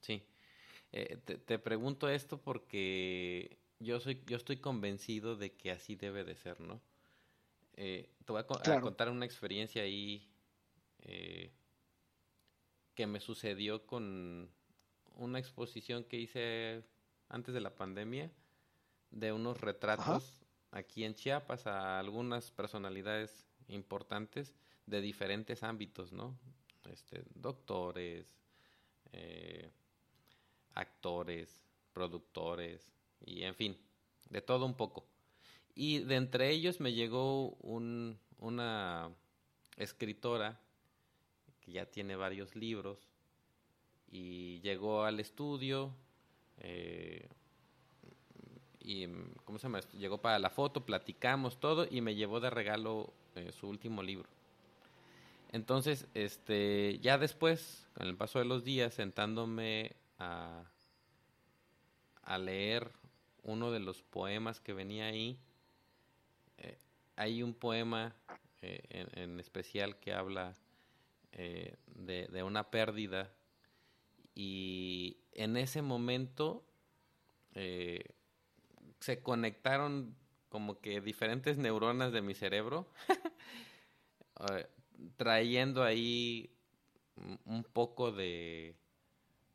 [0.00, 0.22] Sí,
[0.92, 6.36] eh, te, pregunto esto porque yo, soy, yo estoy convencido de que así debe de
[6.36, 6.80] ser, ¿no?
[7.76, 10.29] Eh, te voy a, contar una experiencia ahí
[11.02, 11.52] eh,
[12.94, 14.50] que me sucedió con
[15.16, 16.84] una exposición que hice
[17.28, 18.30] antes de la pandemia
[19.10, 20.40] de unos retratos
[20.70, 24.54] aquí en Chiapas a algunas personalidades importantes
[24.86, 26.38] de diferentes ámbitos, ¿no?
[26.90, 28.34] Este, doctores,
[29.12, 29.70] eh,
[30.74, 32.92] actores, productores,
[33.24, 33.76] y en fin,
[34.28, 35.06] de todo un poco.
[35.74, 39.10] Y de entre ellos me llegó un, una
[39.76, 40.60] escritora
[41.70, 42.98] ya tiene varios libros
[44.10, 45.92] y llegó al estudio
[46.58, 47.28] eh,
[48.80, 49.06] y
[49.44, 49.80] ¿cómo se llama?
[49.98, 54.28] Llegó para la foto, platicamos todo y me llevó de regalo eh, su último libro.
[55.52, 60.64] Entonces, este, ya después, con el paso de los días, sentándome a,
[62.22, 62.90] a leer
[63.42, 65.38] uno de los poemas que venía ahí,
[66.58, 66.78] eh,
[67.16, 68.14] hay un poema
[68.62, 70.54] en, especial que habla
[71.32, 71.78] de,
[72.28, 73.32] de, una pérdida
[74.34, 76.64] y en ese momento
[77.52, 80.14] se conectaron
[80.50, 82.86] como que diferentes neuronas de mi cerebro,
[84.52, 84.66] eh,
[85.16, 86.50] trayendo ahí
[87.44, 88.74] un poco de,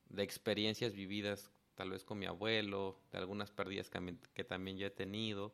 [0.09, 3.89] de experiencias vividas tal vez con mi abuelo, de algunas pérdidas
[4.33, 5.53] que, también yo he tenido.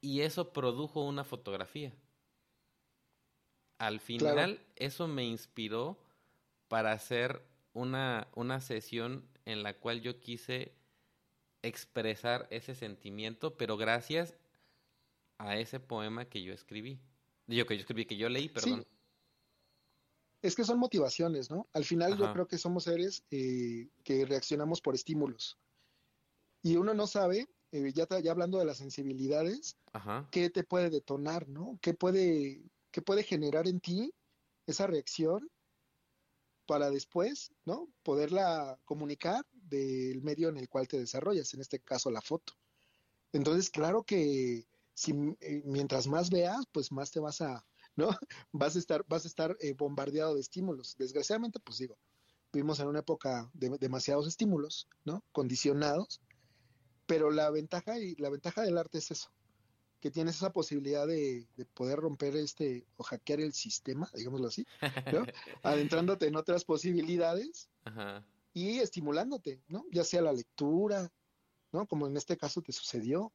[0.00, 1.92] Y eso produjo una fotografía.
[3.78, 5.98] Al final, eso me inspiró
[6.68, 10.72] para hacer una, una sesión en la cual yo quise
[11.62, 14.34] expresar ese sentimiento, pero gracias
[15.38, 17.00] a ese poema que yo escribí.
[17.46, 18.84] Digo que yo escribí, que yo leí, perdón.
[20.42, 21.66] Es que son motivaciones, ¿no?
[21.72, 25.58] Al final yo creo que somos seres eh, que reaccionamos por estímulos.
[26.62, 29.76] Y uno no sabe eh, ya, ya hablando de las sensibilidades,
[30.30, 31.78] ¿qué te puede detonar, ¿no?
[31.82, 32.62] ¿Qué puede,
[32.98, 34.12] qué puede generar en ti
[34.66, 35.48] esa reacción
[36.66, 37.88] para después, ¿no?
[38.02, 42.54] Poderla comunicar del medio en el cual te desarrollas, en este caso la foto.
[43.32, 48.08] Entonces, claro que si eh, mientras más veas, pues más te vas a, ¿no?
[48.50, 50.96] Vas a estar, vas a estar eh, bombardeado de estímulos.
[50.98, 51.96] Desgraciadamente, pues digo,
[52.52, 55.22] vivimos en una época de demasiados estímulos, ¿no?
[55.30, 56.20] Condicionados.
[57.06, 59.30] Pero la ventaja y la ventaja del arte es eso,
[60.00, 64.66] que tienes esa posibilidad de, poder romper este o hackear el sistema, digámoslo así,
[65.12, 65.24] ¿no?
[65.62, 67.68] adentrándote en otras posibilidades
[68.52, 69.84] y estimulándote, ¿no?
[69.90, 71.12] Ya sea la lectura,
[71.72, 71.86] ¿no?
[71.86, 73.32] Como en este caso te sucedió,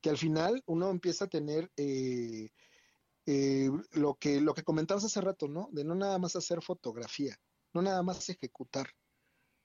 [0.00, 2.50] que al final uno empieza a tener eh,
[3.26, 5.68] eh, lo que lo que comentabas hace rato, ¿no?
[5.72, 7.38] De no nada más hacer fotografía,
[7.74, 8.88] no nada más ejecutar,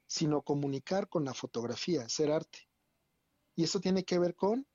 [0.07, 2.67] sino comunicar con la fotografía, hacer arte.
[3.55, 4.67] Y eso tiene que ver con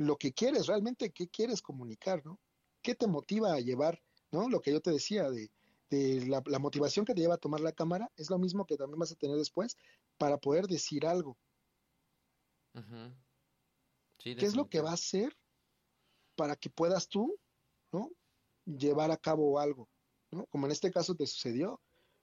[0.00, 2.40] lo que quieres, realmente qué quieres comunicar, ¿no?
[2.82, 4.48] ¿Qué te motiva a llevar, ¿no?
[4.48, 5.50] Lo que yo te decía de,
[6.26, 9.12] la, motivación que te lleva a tomar la cámara es lo mismo que también vas
[9.12, 9.76] a tener después
[10.16, 11.36] para poder decir algo.
[14.18, 15.36] ¿Qué es lo que va a hacer
[16.34, 17.36] para que puedas tú,
[17.92, 18.10] ¿no?
[18.64, 19.88] Llevar a cabo algo,
[20.30, 20.46] ¿no?
[20.46, 21.80] Como en este caso te sucedió.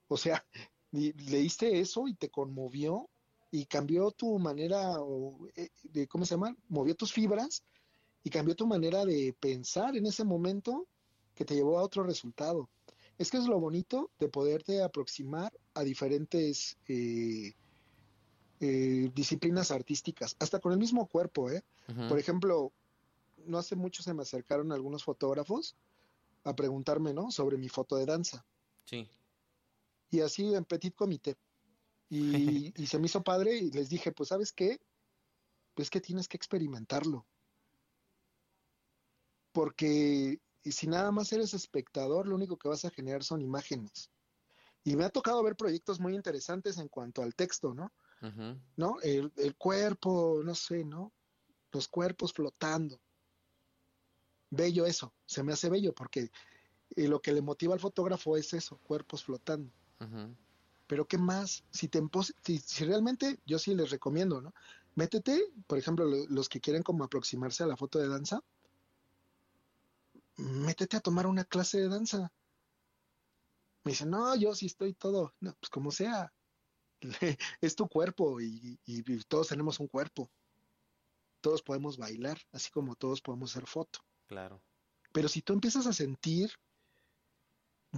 [0.07, 0.43] O sea,
[0.91, 3.09] leíste eso y te conmovió
[3.51, 4.97] y cambió tu manera
[5.55, 6.55] eh, de, ¿cómo se llama?
[6.69, 7.63] Movió tus fibras
[8.23, 10.87] y cambió tu manera de pensar en ese momento
[11.33, 12.69] que te llevó a otro resultado.
[13.17, 17.53] Es que es lo bonito de poderte aproximar a diferentes eh,
[18.59, 21.63] eh, disciplinas artísticas, hasta con el mismo cuerpo, ¿eh?
[22.09, 22.73] Por ejemplo,
[23.45, 25.75] no hace mucho se me acercaron algunos fotógrafos
[26.43, 27.31] a preguntarme, ¿no?
[27.31, 28.45] Sobre mi foto de danza.
[28.83, 29.07] Sí.
[30.11, 31.37] Y así en petit comité.
[32.77, 34.79] Y, se me hizo padre y les dije, pues sabes qué,
[35.73, 37.25] pues que tienes que experimentarlo.
[39.51, 44.09] Porque si nada más eres espectador, lo único que vas a generar son imágenes.
[44.83, 47.91] Y me ha tocado ver proyectos muy interesantes en cuanto al texto, ¿no?
[48.77, 48.95] ¿No?
[49.01, 51.13] El, el, cuerpo, no sé, ¿no?
[51.71, 52.99] Los cuerpos flotando.
[54.49, 56.31] Bello eso, se me hace bello porque
[56.95, 59.71] eh, lo que le motiva al fotógrafo es eso, cuerpos flotando.
[60.87, 61.65] Pero ¿qué más?
[61.69, 62.01] Si, te
[62.43, 64.53] si, si, realmente, yo sí les recomiendo, ¿no?
[64.95, 68.41] Métete, por ejemplo, los que quieren como aproximarse a la foto de danza,
[70.37, 72.31] métete a tomar una clase de danza.
[73.83, 76.33] Me dicen, no, yo sí estoy todo, no, pues como sea,
[77.61, 78.79] es tu cuerpo y,
[79.27, 80.31] todos tenemos un cuerpo.
[81.41, 83.99] Todos podemos bailar, así como todos podemos hacer foto.
[84.25, 84.63] Claro.
[85.11, 86.49] Pero si tú empiezas a sentir,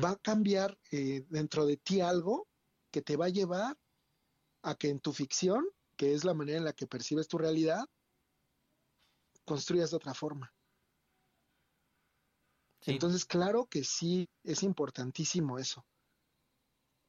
[0.03, 2.48] va a cambiar eh, dentro de ti algo
[2.91, 3.77] que te va a llevar
[4.63, 5.65] a que en tu ficción,
[5.95, 7.85] que es la manera en la que percibes tu realidad,
[9.45, 10.53] construyas de otra forma.
[12.85, 15.85] Entonces, claro que sí, es importantísimo eso.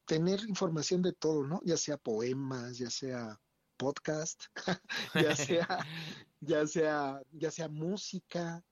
[0.05, 1.61] Tener información de todo, ¿no?
[1.63, 3.39] Ya sea poemas, ya sea
[3.77, 4.43] podcast,
[5.15, 5.85] ya sea,
[6.39, 8.63] ya sea, ya sea música,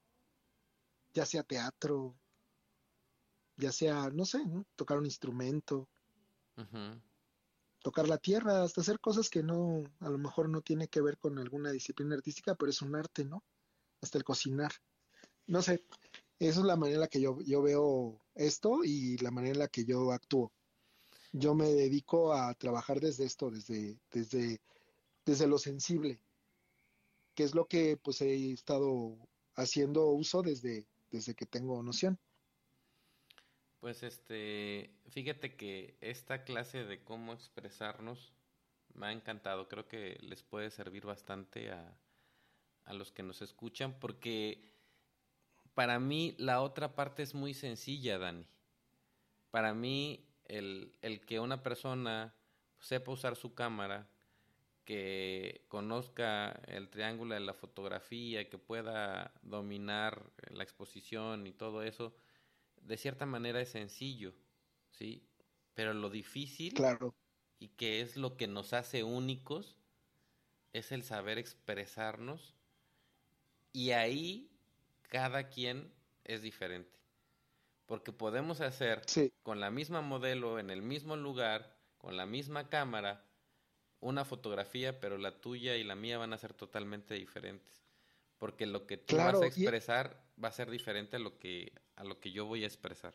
[1.14, 2.16] ya sea teatro,
[3.56, 4.40] ya sea, no sé,
[4.76, 5.90] tocar un instrumento,
[7.82, 11.18] tocar la tierra, hasta hacer cosas que no, a lo mejor no tiene que ver
[11.18, 13.44] con alguna disciplina artística, pero es un arte, ¿no?
[14.02, 14.72] Hasta el cocinar.
[15.48, 15.84] No sé,
[16.40, 19.60] esa es la manera en la que yo, yo veo esto y la manera en
[19.60, 20.52] la que yo actúo.
[21.32, 24.62] Yo me dedico a trabajar desde esto, desde, desde,
[25.26, 26.20] desde lo sensible,
[27.36, 29.18] que es lo que pues he estado
[29.56, 32.20] haciendo uso desde, desde que tengo noción.
[33.80, 38.34] Pues este, fíjate que esta clase de cómo expresarnos
[38.94, 39.70] me ha encantado.
[39.70, 41.98] Creo que les puede servir bastante a,
[42.86, 44.74] a los que nos escuchan porque
[45.74, 48.46] para mí la otra parte es muy sencilla, Dani.
[49.50, 52.36] Para mí el, el que una persona
[52.80, 54.10] sepa usar su cámara,
[54.84, 62.14] que conozca el triángulo de la fotografía, que pueda dominar la exposición y todo eso,
[62.90, 64.34] de cierta manera es sencillo,
[64.90, 65.24] ¿sí?
[65.76, 67.14] Pero lo difícil claro.
[67.60, 69.78] y que es lo que nos hace únicos
[70.74, 72.56] es el saber expresarnos
[73.74, 74.50] y ahí
[75.04, 77.00] cada quien es diferente.
[77.86, 79.04] Porque podemos hacer
[79.44, 83.24] con la misma modelo, en el mismo lugar, con la misma cámara,
[84.00, 87.84] una fotografía, pero la tuya y la mía van a ser totalmente diferentes
[88.40, 92.06] porque lo que tú vas a expresar va a ser diferente a lo que a
[92.06, 93.14] lo que yo voy a expresar.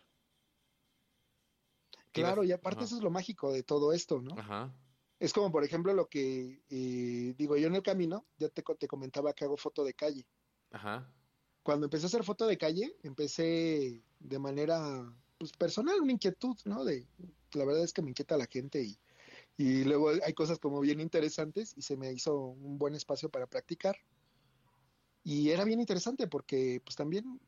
[2.13, 4.39] Claro, y aparte eso es lo mágico de todo esto, ¿no?
[4.39, 4.73] Ajá.
[5.19, 8.87] Es como, por ejemplo, lo que eh, digo yo en el camino, ya te, te
[8.87, 10.27] comentaba que hago foto de calle.
[10.71, 11.11] Ajá.
[11.63, 16.85] Cuando empecé a hacer foto de calle, empecé de manera pues, personal, una inquietud, ¿no?
[16.85, 17.09] De,
[17.55, 18.99] la verdad es que me inquieta la gente y,
[19.57, 23.47] y luego hay cosas como bien interesantes y se me hizo un buen espacio para
[23.47, 23.97] practicar.
[25.23, 27.41] Y era bien interesante porque pues también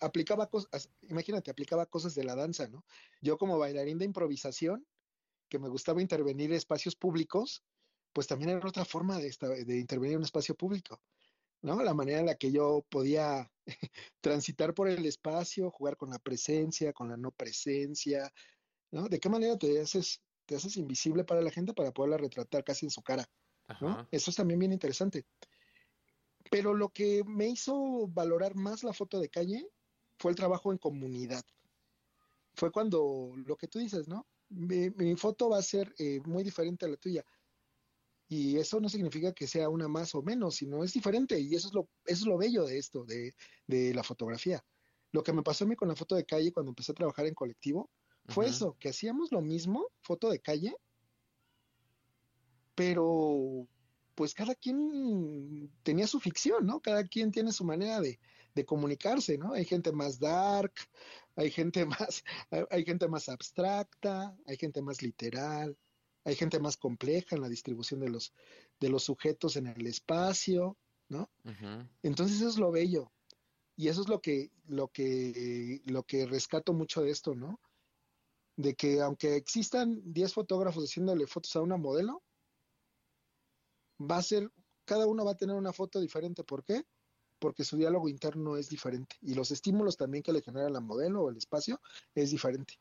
[0.00, 2.84] aplicaba cosas, imagínate, aplicaba cosas de la danza, ¿no?
[3.20, 4.86] Yo como bailarín de improvisación,
[5.48, 7.62] que me gustaba intervenir en espacios públicos,
[8.12, 9.30] pues también era otra forma de,
[9.64, 11.00] de intervenir en un espacio público,
[11.62, 11.82] ¿no?
[11.82, 13.50] La manera en la que yo podía
[14.20, 18.32] transitar por el espacio, jugar con la presencia, con la no presencia,
[18.90, 19.08] ¿no?
[19.08, 22.86] ¿De qué manera te haces, te haces invisible para la gente para poderla retratar casi
[22.86, 23.28] en su cara,
[23.80, 24.08] ¿no?
[24.10, 25.26] Eso es también bien interesante.
[26.50, 29.68] Pero lo que me hizo valorar más la foto de calle
[30.20, 31.42] fue el trabajo en comunidad.
[32.54, 34.26] Fue cuando lo que tú dices, ¿no?
[34.50, 37.24] Mi, foto va a ser eh, muy diferente a la tuya.
[38.28, 41.40] Y eso no significa que sea una más o menos, sino es diferente.
[41.40, 43.34] Y eso es lo, eso es lo bello de esto, de,
[43.66, 44.62] de la fotografía.
[45.10, 47.26] Lo que me pasó a mí con la foto de calle cuando empecé a trabajar
[47.26, 47.90] en colectivo
[48.28, 50.76] fue eso, que hacíamos lo mismo, foto de calle,
[52.76, 53.66] pero
[54.14, 56.80] pues cada quien tenía su ficción, ¿no?
[56.80, 58.20] Cada quien tiene su manera de,
[58.66, 59.52] comunicarse, ¿no?
[59.52, 60.72] Hay gente más dark,
[61.36, 62.24] hay gente más,
[62.70, 65.76] hay gente más abstracta, hay gente más literal,
[66.24, 68.32] hay gente más compleja en la distribución de los,
[68.78, 70.76] de los sujetos en el espacio,
[71.08, 71.30] ¿no?
[72.02, 73.10] Entonces eso es lo bello.
[73.76, 77.60] Y eso es lo que, lo que, lo que rescato mucho de esto, ¿no?
[78.56, 82.22] De que aunque existan 10 fotógrafos haciéndole fotos a una modelo,
[83.98, 84.50] va a ser,
[84.84, 86.44] cada uno va a tener una foto diferente.
[86.44, 86.84] ¿Por qué?
[87.40, 91.22] Porque su diálogo interno es diferente y los estímulos también que le genera la modelo
[91.22, 91.80] o el espacio
[92.14, 92.74] es diferente.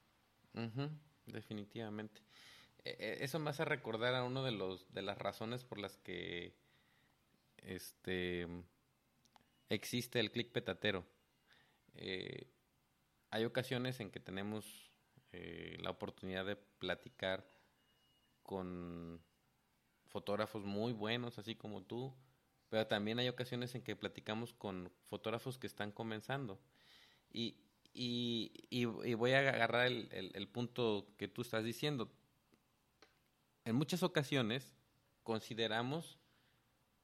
[1.25, 2.21] definitivamente.
[2.83, 5.97] E, e, eso me hace recordar a uno de los de las razones por las
[5.97, 6.55] que
[7.57, 8.47] este
[9.69, 11.05] existe el clic petatero.
[11.95, 12.51] Eh,
[13.31, 14.91] hay ocasiones en que tenemos
[15.31, 17.47] eh, la oportunidad de platicar
[18.43, 19.21] con
[20.07, 22.15] fotógrafos muy buenos, así como tú,
[22.69, 26.59] pero también hay ocasiones en que platicamos con fotógrafos que están comenzando.
[27.31, 27.57] Y,
[27.93, 32.11] y, voy a agarrar el, punto que tú estás diciendo.
[33.65, 34.71] En muchas ocasiones
[35.23, 36.17] consideramos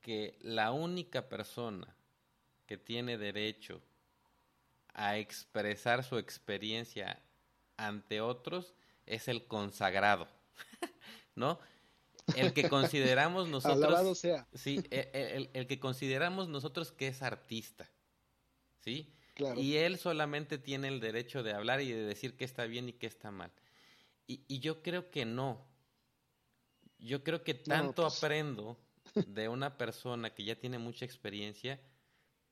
[0.02, 1.96] que la única persona
[2.68, 3.82] que tiene derecho
[4.94, 7.22] a expresar su experiencia
[7.76, 10.28] ante otros es el consagrado,
[11.36, 11.60] ¿no?
[12.36, 14.18] El que consideramos nosotros.
[14.18, 14.48] sea.
[14.54, 17.90] Sí, e, e, el, que consideramos nosotros que es artista.
[18.80, 19.14] ¿Sí?
[19.58, 22.94] Y él solamente tiene el derecho de hablar y de decir qué está bien y
[22.94, 23.52] qué está mal.
[24.28, 25.66] Y, yo creo que no.
[27.00, 28.18] Yo creo que tanto pues.
[28.18, 28.78] aprendo
[29.28, 31.80] de una persona que ya tiene mucha experiencia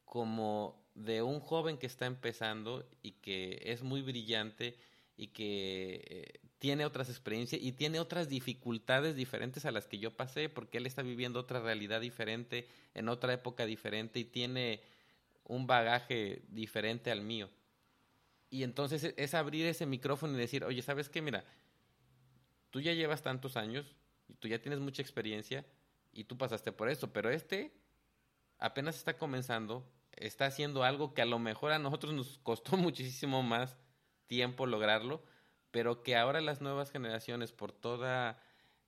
[0.06, 4.78] como de un joven que está empezando y que es muy brillante
[5.16, 10.16] y que eh, tiene otras experiencias y tiene otras dificultades diferentes a las que yo
[10.16, 14.82] pasé, porque él está viviendo otra realidad diferente, en otra época diferente y tiene
[15.44, 17.50] un bagaje diferente al mío.
[18.50, 21.22] Y entonces e, es abrir ese micrófono y decir, oye, ¿sabes qué?
[21.22, 21.44] Mira,
[22.70, 23.94] tú ya llevas tantos años
[24.30, 25.66] y tú ya tienes mucha experiencia
[26.14, 27.74] y tú pasaste por eso, pero este
[28.58, 33.44] apenas está comenzando, está haciendo algo que a lo mejor a nosotros nos costó muchísimo
[33.44, 33.76] más
[34.28, 35.26] tiempo lograrlo,
[35.74, 38.40] pero que ahora las nuevas generaciones, por toda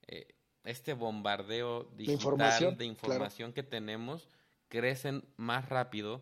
[0.06, 4.30] eh, este bombardeo digital de información, que tenemos,
[4.68, 6.22] crecen más rápido.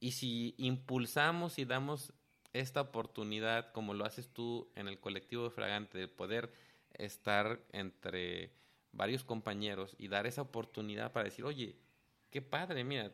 [0.00, 2.12] Y si impulsamos y damos
[2.52, 6.52] esta oportunidad, como lo haces tú en el colectivo de Fragante, de poder
[6.94, 8.52] estar entre
[8.90, 11.76] varios compañeros y dar esa oportunidad para decir, oye,
[12.30, 13.12] qué padre, mira,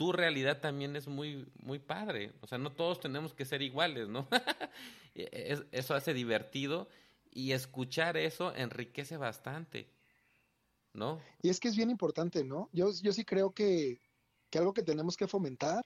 [0.00, 2.32] tu realidad también es muy, muy padre.
[2.40, 4.26] O sea, no todos tenemos que ser iguales, ¿no?
[5.14, 6.88] eso hace divertido
[7.30, 9.90] y escuchar eso enriquece bastante,
[10.94, 11.20] ¿no?
[11.42, 12.70] Y es que es bien importante, ¿no?
[12.72, 14.00] Yo, yo sí creo que,
[14.48, 15.84] que algo que tenemos que fomentar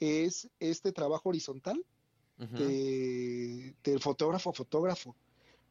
[0.00, 1.84] es este trabajo horizontal
[2.38, 5.14] del fotógrafo a fotógrafo.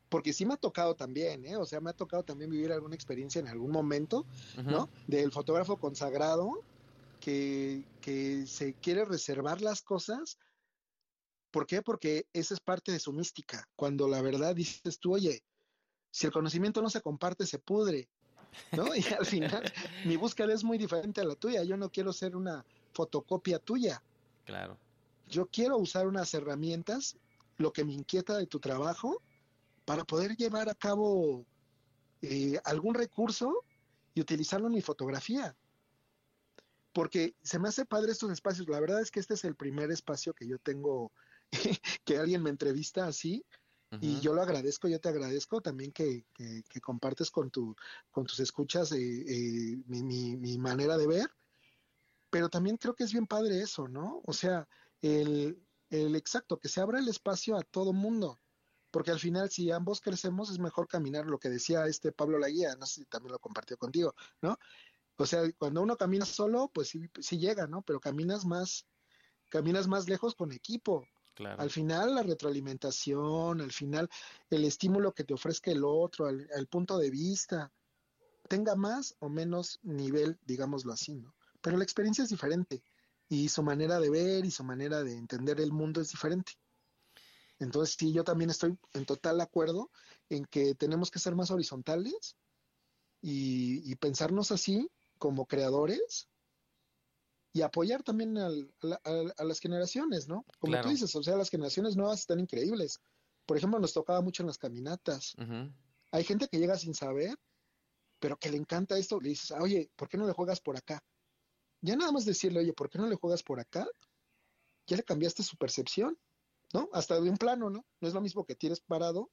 [0.07, 1.57] Porque sí me ha tocado también, ¿eh?
[1.57, 4.28] O sea, me ha tocado también vivir alguna experiencia en algún momento,
[4.63, 4.88] ¿no?
[5.07, 6.63] Del fotógrafo consagrado
[7.20, 7.84] que,
[8.47, 10.38] se quiere reservar las cosas.
[11.51, 11.82] ¿Por qué?
[11.82, 13.68] Porque esa es parte de su mística.
[13.76, 15.43] Cuando la verdad dices tú, oye,
[16.11, 18.09] si el conocimiento no se comparte, se pudre.
[18.72, 18.86] ¿No?
[18.95, 19.63] Y al final,
[20.05, 21.63] mi búsqueda es muy diferente a la tuya.
[21.63, 24.01] Yo no quiero ser una fotocopia tuya.
[24.45, 24.78] Claro.
[25.28, 27.18] Yo quiero usar unas herramientas,
[27.57, 29.22] lo que me inquieta de tu trabajo,
[29.86, 31.45] para poder llevar a cabo
[32.22, 33.63] eh, algún recurso
[34.13, 35.55] y utilizarlo en mi fotografía.
[36.95, 38.69] Porque se me hace padre estos espacios.
[38.69, 41.11] La verdad es que este es el primer espacio que yo tengo,
[42.05, 43.45] que alguien me entrevista así.
[44.01, 46.25] Y yo lo agradezco, yo te agradezco también que,
[46.81, 47.75] compartes con, tu,
[48.11, 51.29] con tus escuchas eh, eh, mi, mi, manera de ver.
[52.29, 54.21] Pero también creo que es bien padre eso, ¿no?
[54.25, 54.67] O sea,
[55.01, 58.39] el, el exacto, que se abra el espacio a todo mundo
[58.95, 62.77] porque al final si ambos crecemos es mejor caminar, lo que decía este Pablo Laguía,
[62.77, 64.57] no sé si también lo compartió contigo, ¿no?
[65.18, 67.82] O sea, cuando uno camina solo, pues sí, sí llega, ¿no?
[67.82, 68.86] Pero caminas más,
[69.49, 71.07] caminas más lejos con equipo.
[71.36, 71.61] Claro.
[71.61, 74.09] Al final la retroalimentación, al final
[74.49, 77.72] el estímulo que te ofrezca el otro, el, punto de vista,
[78.47, 81.36] tenga más o menos nivel, digámoslo así, ¿no?
[81.61, 82.84] Pero la experiencia es diferente
[83.28, 86.53] y su manera de ver y su manera de entender el mundo es diferente.
[87.59, 89.91] Entonces, sí, yo también estoy en total acuerdo
[90.30, 92.36] en que tenemos que ser más horizontales
[93.22, 96.28] y, pensarnos así como creadores
[97.53, 98.49] y apoyar también a,
[99.43, 100.45] las generaciones, ¿no?
[100.59, 102.99] Como tú dices, o sea, las generaciones nuevas están increíbles.
[103.45, 105.36] Por ejemplo, nos tocaba mucho en las caminatas.
[106.11, 107.38] Hay gente que llega sin saber,
[108.20, 109.22] pero que le encanta esto.
[109.22, 111.01] Le dices, oye, ¿por qué no le juegas por acá?
[111.82, 113.88] Ya nada más decirle, oye, ¿por qué no le juegas por acá?
[114.88, 116.18] Ya le cambiaste su percepción.
[116.74, 116.89] ¿no?
[116.91, 117.86] Hasta de un plano, ¿no?
[118.01, 119.32] No es lo mismo que tires parado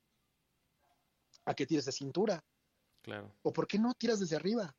[1.44, 2.44] a que tires de cintura.
[3.02, 3.34] Claro.
[3.42, 4.76] ¿O por qué no tiras desde arriba?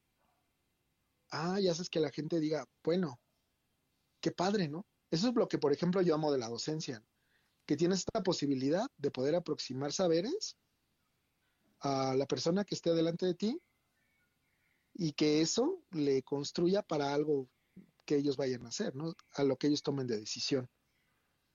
[1.36, 3.20] Ah, ya haces que la gente diga, bueno,
[4.22, 4.86] qué padre, ¿no?
[5.10, 7.04] Eso es lo que, por ejemplo, yo amo de la docencia,
[7.66, 10.56] que tienes esta posibilidad de poder aproximar saberes
[11.80, 13.60] a la persona que esté delante de ti
[14.94, 17.50] y que eso le construya para algo
[18.06, 19.16] que ellos vayan a hacer, ¿no?
[19.32, 20.70] A lo que ellos tomen de decisión.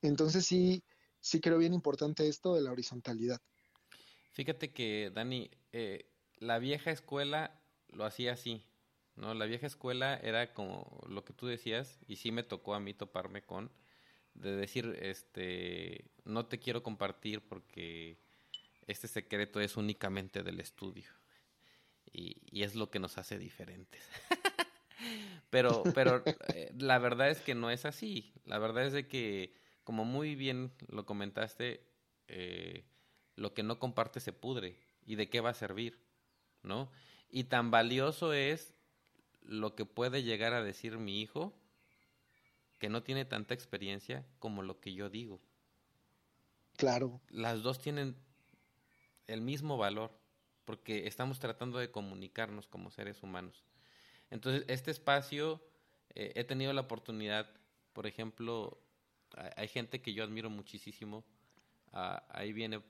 [0.03, 0.83] Entonces sí,
[1.21, 3.41] sí creo bien importante esto de la horizontalidad.
[4.33, 8.68] Fíjate que, Dani, eh, la vieja escuela lo hacía así,
[9.19, 9.35] ¿no?
[9.35, 12.95] La vieja escuela era como lo que tú decías, y sí me tocó a mí
[12.95, 13.71] toparme con,
[14.35, 18.19] de decir, este, no te quiero compartir porque
[18.87, 21.11] este secreto es únicamente del estudio.
[22.11, 24.03] Y, y es lo que nos hace diferentes.
[25.51, 26.23] pero, pero
[26.55, 28.33] eh, la verdad es que no es así.
[28.45, 29.53] La verdad es de que
[29.85, 31.83] como muy bien lo comentaste,
[32.29, 32.85] eh,
[33.37, 34.79] lo que no comparte se pudre.
[35.05, 35.99] ¿Y de qué va a servir?
[36.63, 36.91] ¿No?
[37.31, 38.75] Y tan valioso es
[39.49, 41.53] lo que puede llegar a decir mi hijo,
[42.79, 45.41] que no tiene tanta experiencia como lo que yo digo.
[46.77, 47.21] Claro.
[47.31, 48.15] Las dos tienen
[49.27, 50.13] el mismo valor,
[50.65, 53.65] porque estamos tratando de comunicarnos como seres humanos.
[54.31, 55.61] Entonces, este espacio,
[56.15, 57.51] eh, he tenido la oportunidad,
[57.95, 58.79] por ejemplo,
[59.57, 61.25] hay gente que yo admiro muchísimo.
[61.93, 62.83] Ah, ahí viene,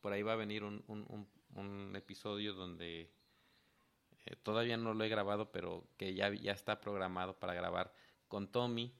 [0.00, 3.10] por ahí va a venir un, un, un, episodio donde
[4.26, 7.92] eh, todavía no lo he grabado, pero que ya, ya está programado para grabar
[8.28, 8.92] con Tommy.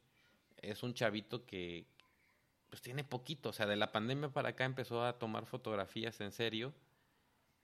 [0.57, 1.87] Es un chavito que
[2.71, 6.33] pues tiene poquito, o sea, de la pandemia para acá empezó a tomar fotografías en
[6.33, 6.75] serio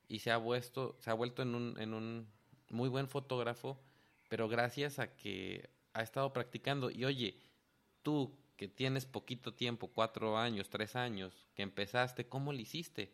[0.07, 2.29] y se ha vuelto, se ha vuelto en un, en un
[2.69, 3.81] muy buen fotógrafo,
[4.29, 6.91] pero gracias a que ha estado practicando.
[6.91, 7.41] Y oye,
[8.03, 13.13] tú que tienes poquito tiempo, cuatro años, tres años, que empezaste, ¿cómo le hiciste?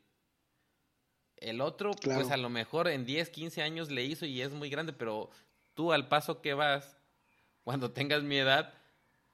[1.36, 4.70] El otro, pues a lo mejor en 10, 15 años le hizo y es muy
[4.70, 5.30] grande, pero
[5.74, 6.96] tú al paso que vas,
[7.64, 8.72] cuando tengas mi edad,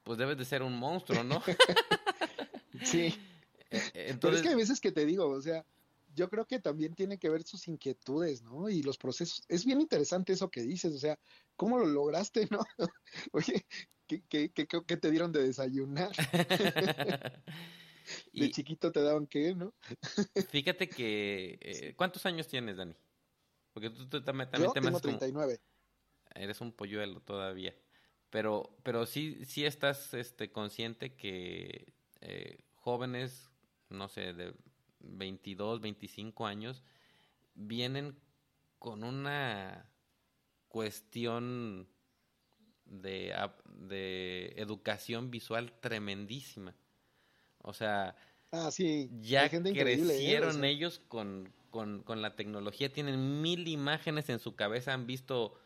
[0.02, 1.42] pues debes de ser un monstruo, ¿no?
[2.84, 3.14] sí.
[3.70, 4.18] Entonces...
[4.20, 5.64] Pero es que hay veces que te digo, o sea,
[6.14, 8.68] yo creo que también tiene que ver sus inquietudes, ¿no?
[8.68, 9.44] Y los procesos.
[9.48, 11.18] Es bien interesante eso que dices, o sea,
[11.56, 12.60] ¿cómo lo lograste, no?
[13.32, 13.64] Oye,
[14.28, 16.10] ¿Qué, qué, te dieron de desayunar?
[18.32, 19.74] de chiquito te daban qué, ¿no?
[20.50, 21.58] fíjate que...
[21.60, 22.94] Eh, ¿Cuántos años tienes, Dani?
[23.72, 25.60] Porque tú, también, te tengo 39.
[26.34, 27.74] eres un polluelo todavía.
[28.30, 33.50] Pero, pero sí, sí estás este, consciente que eh, jóvenes,
[33.88, 34.54] no sé, de
[35.00, 36.82] 22, 25 años,
[37.54, 38.18] vienen
[38.78, 39.90] con una
[40.68, 41.88] cuestión
[42.86, 43.34] de,
[43.66, 46.74] de educación visual tremendísima.
[47.62, 48.14] O sea,
[48.50, 49.10] ah, sí.
[49.20, 49.50] ya ¿eh?
[49.50, 55.58] crecieron ellos con, con, con, la tecnología, tienen mil imágenes en su cabeza, han visto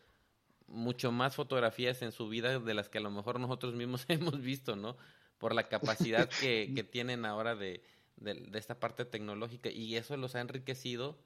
[0.67, 4.41] mucho más fotografías en su vida de las que a lo mejor nosotros mismos hemos
[4.41, 4.97] visto, ¿no?
[5.37, 7.83] Por la capacidad que, que tienen ahora de,
[8.17, 11.17] de, esta parte tecnológica y eso los ha enriquecido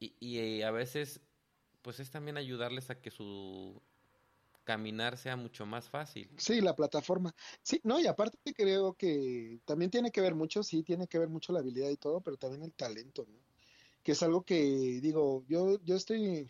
[0.00, 1.20] y, y a veces
[1.82, 3.80] pues es también ayudarles a que su
[4.64, 6.30] caminar sea mucho más fácil.
[6.38, 7.34] Sí, la plataforma.
[7.62, 11.28] Sí, no, y aparte creo que también tiene que ver mucho, sí, tiene que ver
[11.28, 13.42] mucho la habilidad y todo, pero también el talento, ¿no?
[14.02, 16.48] que es algo que digo, yo, yo estoy,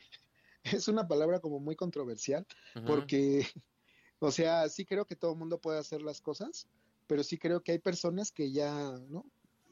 [0.64, 2.46] es una palabra como muy controversial,
[2.86, 3.46] porque,
[4.18, 6.68] o sea, sí creo que todo el mundo puede hacer las cosas,
[7.06, 8.72] pero sí creo que hay personas que ya,
[9.08, 9.26] ¿no?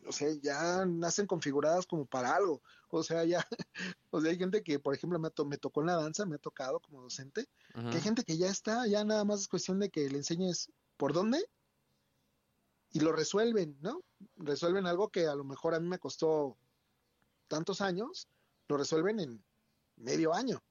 [0.06, 2.62] O sea, ya nacen configuradas como para algo.
[2.88, 3.46] O sea, ya,
[4.10, 6.38] o sea, hay gente que, por ejemplo, me, me tocó en la danza, me ha
[6.38, 9.90] tocado como docente, que hay gente que ya está, ya nada más es cuestión de
[9.90, 11.44] que le enseñes por dónde
[12.92, 14.02] y lo resuelven, ¿no?
[14.36, 16.56] Resuelven algo que a lo mejor a mí me costó
[17.46, 18.28] tantos años,
[18.68, 19.44] lo resuelven en
[19.96, 20.62] medio año.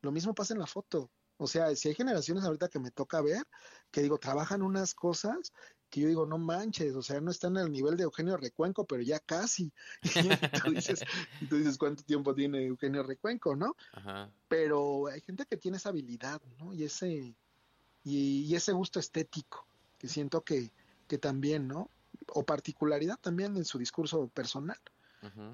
[0.00, 1.10] Lo mismo pasa en la foto.
[1.36, 3.44] O sea, si hay generaciones ahorita que me toca ver,
[3.90, 5.52] que digo, trabajan unas cosas
[5.90, 9.02] que yo digo, no manches, o sea, no están al nivel de Eugenio Recuenco, pero
[9.02, 9.72] ya casi.
[10.02, 11.04] y tú dices,
[11.48, 13.76] tú dices, ¿cuánto tiempo tiene Eugenio Recuenco, no?
[14.48, 16.74] Pero hay gente que tiene esa habilidad, ¿no?
[16.74, 17.34] Y ese,
[18.04, 19.66] y ese gusto estético,
[19.98, 20.70] que siento que,
[21.08, 21.90] que también, ¿no?
[22.28, 24.78] O particularidad también en su discurso personal.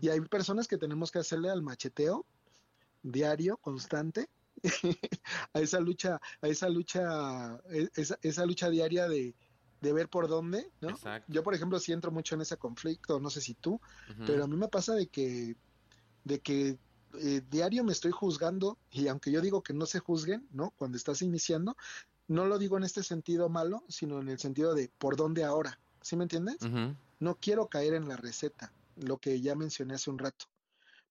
[0.02, 2.26] Y hay personas que tenemos que hacerle al macheteo
[3.02, 4.28] diario, constante,
[5.54, 9.34] a esa lucha, a esa lucha, e, esa, esa lucha diaria de,
[9.84, 10.96] de, ver por dónde, ¿no?
[11.28, 13.80] Yo, por ejemplo, sí entro mucho en ese conflicto, no sé si tú,
[14.26, 15.56] pero a mí me pasa de que,
[16.24, 16.78] de que
[17.20, 20.72] eh, diario me estoy juzgando y aunque yo digo que no se juzguen, ¿no?
[20.76, 21.76] Cuando estás iniciando,
[22.26, 25.78] no lo digo en este sentido malo, sino en el sentido de por dónde ahora.
[26.00, 26.58] ¿Sí me entiendes?
[27.20, 30.46] No quiero caer en la receta, lo que ya mencioné hace un rato,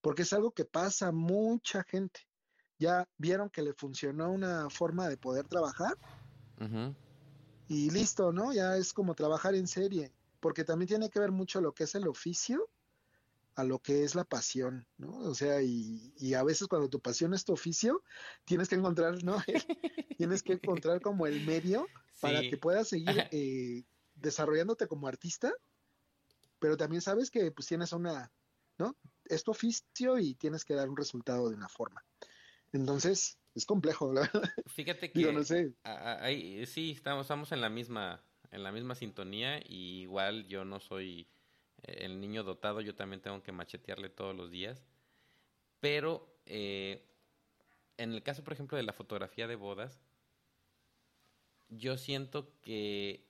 [0.01, 2.27] porque es algo que pasa a mucha gente.
[2.79, 5.97] Ya vieron que le funcionó una forma de poder trabajar
[7.73, 8.53] y listo, ¿no?
[8.53, 11.95] Ya es como trabajar en serie, porque también tiene que ver mucho lo que es
[11.95, 12.69] el oficio
[13.55, 15.17] a lo que es la pasión, ¿no?
[15.17, 18.03] O sea, y, y, a veces cuando tu pasión es tu oficio,
[18.45, 19.37] tienes que encontrar, ¿no?
[20.17, 21.87] tienes que encontrar como el medio
[22.19, 23.83] para que puedas seguir eh,
[24.15, 25.51] desarrollándote como artista,
[26.59, 28.31] pero también sabes que pues tienes una,
[28.77, 28.95] ¿no?
[29.25, 32.03] Es tu oficio y tienes que dar un resultado de una forma.
[32.71, 34.49] Entonces, es complejo, la verdad.
[34.67, 35.73] Fíjate que no sé.
[36.65, 41.27] sí, estamos, estamos en la misma, en la misma sintonía, y igual yo no soy
[41.83, 44.85] el niño dotado yo también tengo que machetearle todos los días.
[45.79, 47.05] Pero eh,
[47.97, 49.99] en el caso, por ejemplo, de la fotografía de bodas,
[51.69, 53.27] yo siento que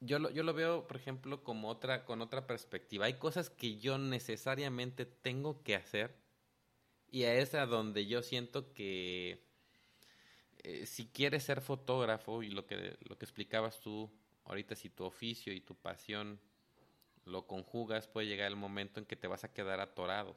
[0.00, 3.06] yo lo, yo lo veo, por ejemplo, como otra, con otra perspectiva.
[3.06, 6.16] Hay cosas que yo necesariamente tengo que hacer
[7.10, 9.46] y a esa donde yo siento que
[10.58, 14.10] eh, si quieres ser fotógrafo y lo que, lo que explicabas tú
[14.44, 16.40] ahorita, si tu oficio y tu pasión
[17.24, 20.36] lo conjugas, puede llegar el momento en que te vas a quedar atorado.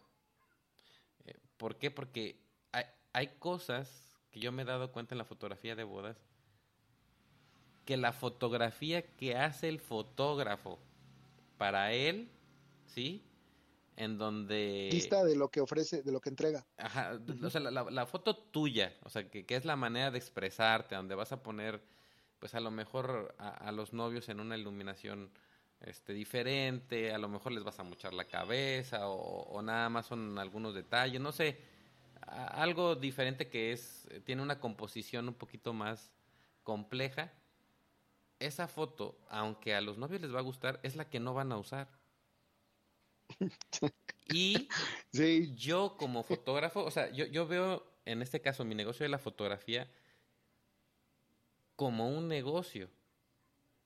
[1.26, 1.92] Eh, ¿Por qué?
[1.92, 2.40] Porque
[2.72, 6.18] hay, hay cosas que yo me he dado cuenta en la fotografía de bodas,
[7.86, 10.80] que la fotografía que hace el fotógrafo
[11.58, 12.30] para él,
[12.86, 13.31] ¿sí?
[14.02, 14.90] En donde...
[14.92, 16.66] Lista de lo que ofrece, de lo que entrega.
[16.78, 20.96] Ajá, o sea, la, foto tuya, o sea, que, que, es la manera de expresarte,
[20.96, 21.84] donde vas a poner,
[22.40, 25.32] pues a lo mejor a los novios en una iluminación
[25.82, 30.38] este, diferente, a lo mejor les vas a muchar la cabeza o, nada más son
[30.38, 31.60] algunos detalles, no sé,
[32.22, 36.12] algo diferente que es, tiene una composición un poquito más
[36.64, 37.32] compleja.
[38.40, 41.52] Esa foto, aunque a los novios les va a gustar, es la que no van
[41.52, 41.90] a usar.
[44.34, 44.70] Y
[45.56, 49.20] yo como fotógrafo, o sea, yo, yo veo en este caso mi negocio de la
[49.20, 49.90] fotografía
[51.76, 52.90] como un negocio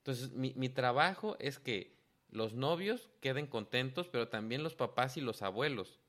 [0.06, 1.98] entonces, mi, mi trabajo es que
[2.30, 6.00] los novios queden contentos, pero también los papás y los abuelos.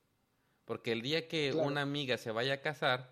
[0.67, 3.11] Porque el día que una amiga se vaya a casar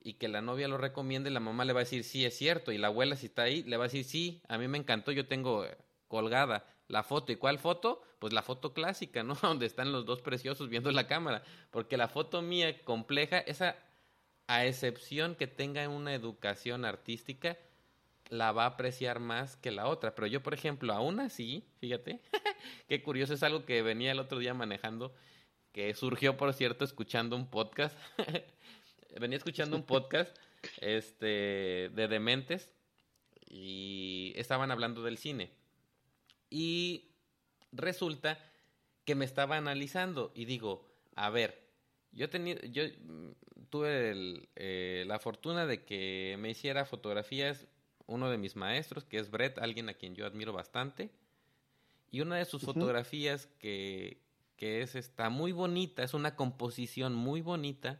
[0.00, 2.72] y que la novia lo recomiende, la mamá le va a decir, sí, es cierto.
[2.72, 5.12] Y la abuela, si está ahí, le va a decir, sí, a mí me encantó,
[5.12, 5.64] yo tengo
[6.08, 7.32] colgada la foto.
[7.32, 8.02] ¿Y cuál foto?
[8.18, 9.34] Pues la foto clásica, ¿no?
[9.42, 11.42] Donde están los dos preciosos viendo la cámara.
[11.70, 13.76] Porque la foto mía compleja, esa,
[14.46, 17.56] a excepción que tenga una educación artística,
[18.28, 20.14] la va a apreciar más que la otra.
[20.14, 22.20] Pero yo, por ejemplo, aún así, fíjate,
[22.88, 25.14] qué curioso, es algo que venía el otro día manejando,
[25.72, 27.96] que surgió, por cierto, escuchando un podcast.
[29.18, 30.36] venía escuchando un podcast
[30.76, 32.70] este, de Dementes
[33.48, 35.61] y estaban hablando del cine.
[36.52, 37.14] Y
[37.72, 38.38] resulta
[39.06, 41.58] que me estaba analizando y digo, a ver,
[42.12, 42.82] yo tenía, yo
[43.70, 47.66] tuve eh, la fortuna de que me hiciera fotografías
[48.04, 51.10] uno de mis maestros, que es Brett, alguien a quien yo admiro bastante.
[52.10, 54.20] Y una de sus fotografías que,
[54.58, 57.98] que es está muy bonita, es una composición muy bonita.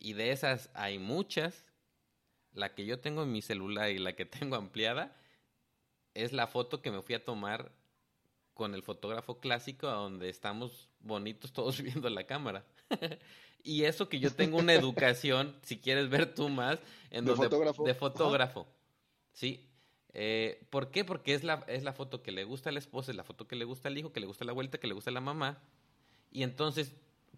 [0.00, 1.64] Y de esas hay muchas.
[2.52, 5.16] La que yo tengo en mi celular y la que tengo ampliada
[6.16, 7.70] es la foto que me fui a tomar
[8.54, 12.64] con el fotógrafo clásico, a donde estamos bonitos todos viendo la cámara.
[13.62, 16.78] y eso que yo tengo una educación, si quieres ver tú más,
[17.10, 17.84] en De donde, fotógrafo.
[17.84, 18.66] de fotógrafo.
[19.32, 19.68] Sí.
[20.14, 21.04] Eh, ¿Por qué?
[21.04, 23.46] Porque es la, es la foto que le gusta a la esposa, es la foto
[23.46, 25.14] que le gusta al hijo, que le gusta a la vuelta, que le gusta a
[25.14, 25.58] la mamá.
[26.32, 26.94] Y entonces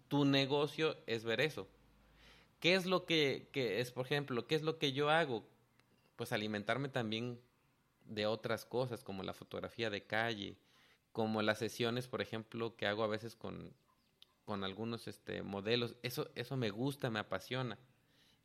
[0.07, 1.67] tu negocio es ver eso.
[2.61, 5.45] ¿Qué es lo que, que es, por ejemplo, qué es lo que yo hago?
[6.15, 7.39] Pues alimentarme también
[8.09, 10.57] de otras cosas, como la fotografía de calle,
[11.11, 13.73] como las sesiones, por ejemplo, que hago a veces con,
[14.45, 15.95] con algunos este, modelos.
[16.03, 17.77] Eso, eso me gusta, me apasiona.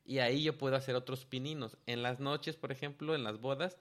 [0.04, 1.78] Y ahí yo puedo hacer otros pininos.
[1.86, 3.78] En las noches, por ejemplo, en las bodas,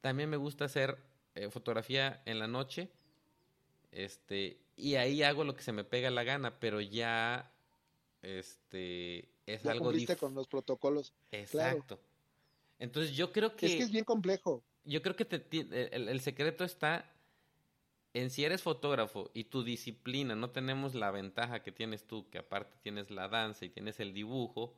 [0.00, 0.98] también me gusta hacer
[1.34, 2.90] eh, fotografía en la noche.
[3.92, 7.52] Este, y ahí hago lo que se me pega la gana, pero ya
[8.22, 11.12] este es Ya algo cumpliste dif- con los protocolos.
[11.30, 12.00] Exacto.
[12.78, 14.62] Entonces yo creo que Es que es bien complejo.
[14.84, 17.12] Yo creo que te ti- el, el secreto está
[18.14, 22.38] en si eres fotógrafo y tu disciplina, no tenemos la ventaja que tienes tú, que
[22.38, 24.74] aparte tienes la danza y tienes el dibujo,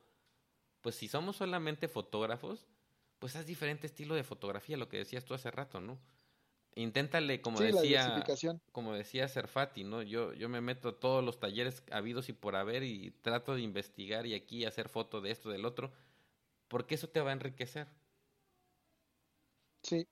[0.81, 2.67] pues si somos solamente fotógrafos,
[3.19, 5.99] pues haz diferente estilo de fotografía, lo que decías tú hace rato, ¿no?
[6.75, 8.37] Inténtale, como sí, decía,
[8.71, 10.01] como decía Serfati, ¿no?
[10.03, 13.61] Yo, yo me meto a todos los talleres habidos y por haber y trato de
[13.61, 15.93] investigar y aquí hacer foto de esto, del otro,
[16.67, 17.87] porque eso te va a enriquecer.
[19.87, 20.07] Sí.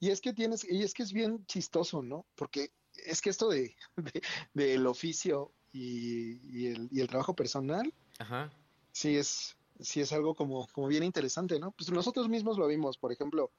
[0.00, 2.26] Y es que tienes, y es que es bien chistoso, ¿no?
[2.34, 2.72] Porque
[3.06, 4.22] es que esto de, de-
[4.54, 8.52] del oficio y, y el, y el trabajo personal, Ajá.
[8.92, 11.72] sí es, sí es algo como, como bien interesante, ¿no?
[11.72, 13.52] Pues nosotros mismos lo vimos, por ejemplo,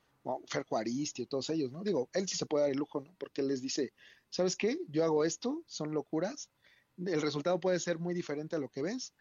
[0.48, 1.84] Fer Juaristi y todos ellos, ¿no?
[1.84, 3.14] Digo, él sí se puede dar el lujo, ¿no?
[3.18, 3.94] Porque él les dice,
[4.30, 4.78] ¿sabes qué?
[4.88, 6.49] Yo hago esto, son locuras,
[6.98, 9.14] el resultado puede ser muy diferente a lo que ves,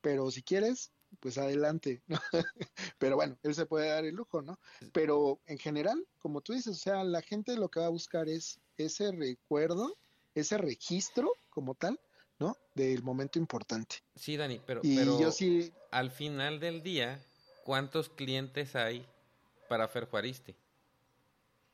[0.00, 2.18] pero si quieres, pues adelante, ¿no?
[2.98, 4.58] Pero bueno, él se puede dar el lujo, ¿no?
[4.92, 8.28] Pero en general, como tú dices, o sea, la gente lo que va a buscar
[8.28, 9.96] es ese recuerdo,
[10.34, 12.00] ese registro como tal,
[12.38, 12.56] ¿no?
[12.74, 13.96] Del momento importante.
[14.14, 17.24] Sí, Dani, pero, Y pero yo sí, al final del día,
[17.64, 19.06] ¿cuántos clientes hay
[19.68, 20.54] para Fer Juaristi?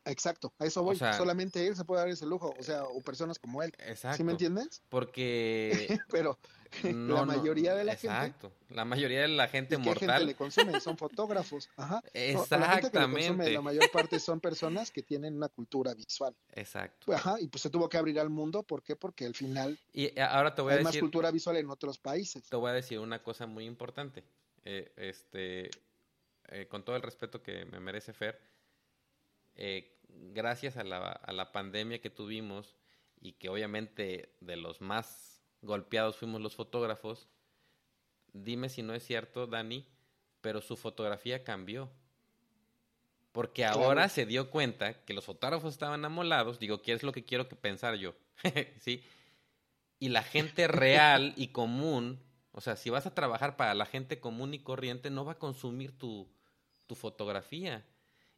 [0.05, 0.97] Exacto, a eso voy.
[0.97, 3.73] sea- Solamente él se puede dar ese lujo, o sea, o personas como él.
[3.79, 4.17] Exacto.
[4.17, 4.83] ¿Sí me entiendes?
[4.89, 6.39] Porque Pero
[6.83, 8.53] no, la mayoría de la gente, Exacto.
[8.69, 10.27] La mayoría de la gente ¿y qué gente mortal.
[10.27, 10.81] le consume?
[10.81, 11.71] Son fotógrafos.
[11.77, 11.97] Ajá.
[11.97, 12.31] No, la consume,
[12.71, 13.51] Exactamente.
[13.53, 16.35] la mayor parte son personas que tienen una cultura visual.
[16.53, 17.13] Exacto.
[17.15, 18.97] Ajá, y pues se tuvo que abrir al mundo, ¿por qué?
[18.97, 21.71] Porque al final Y eh, ahora te voy a hay más decir, cultura visual en
[21.71, 22.43] otros países.
[22.49, 24.23] te voy a decir una cosa muy importante.
[24.65, 25.71] Eh, este,
[26.49, 28.39] eh, con todo el respeto que me merece Fer,
[29.59, 32.77] eh, gracias a la, a la pandemia que tuvimos
[33.21, 37.29] y que obviamente de los más golpeados fuimos los fotógrafos,
[38.33, 39.85] dime si no es cierto, Dani,
[40.41, 41.91] pero su fotografía cambió.
[43.33, 43.85] Porque Claro.
[43.85, 47.49] ahora se dio cuenta que los fotógrafos estaban amolados, digo, ¿qué es lo que quiero
[47.49, 48.15] que pensar yo?
[48.81, 49.03] ¿Sí?
[50.01, 52.21] Y la gente real y común,
[52.53, 55.39] o sea, si vas a trabajar para la gente común y corriente, no va a
[55.39, 56.29] consumir tu,
[56.87, 57.85] tu fotografía.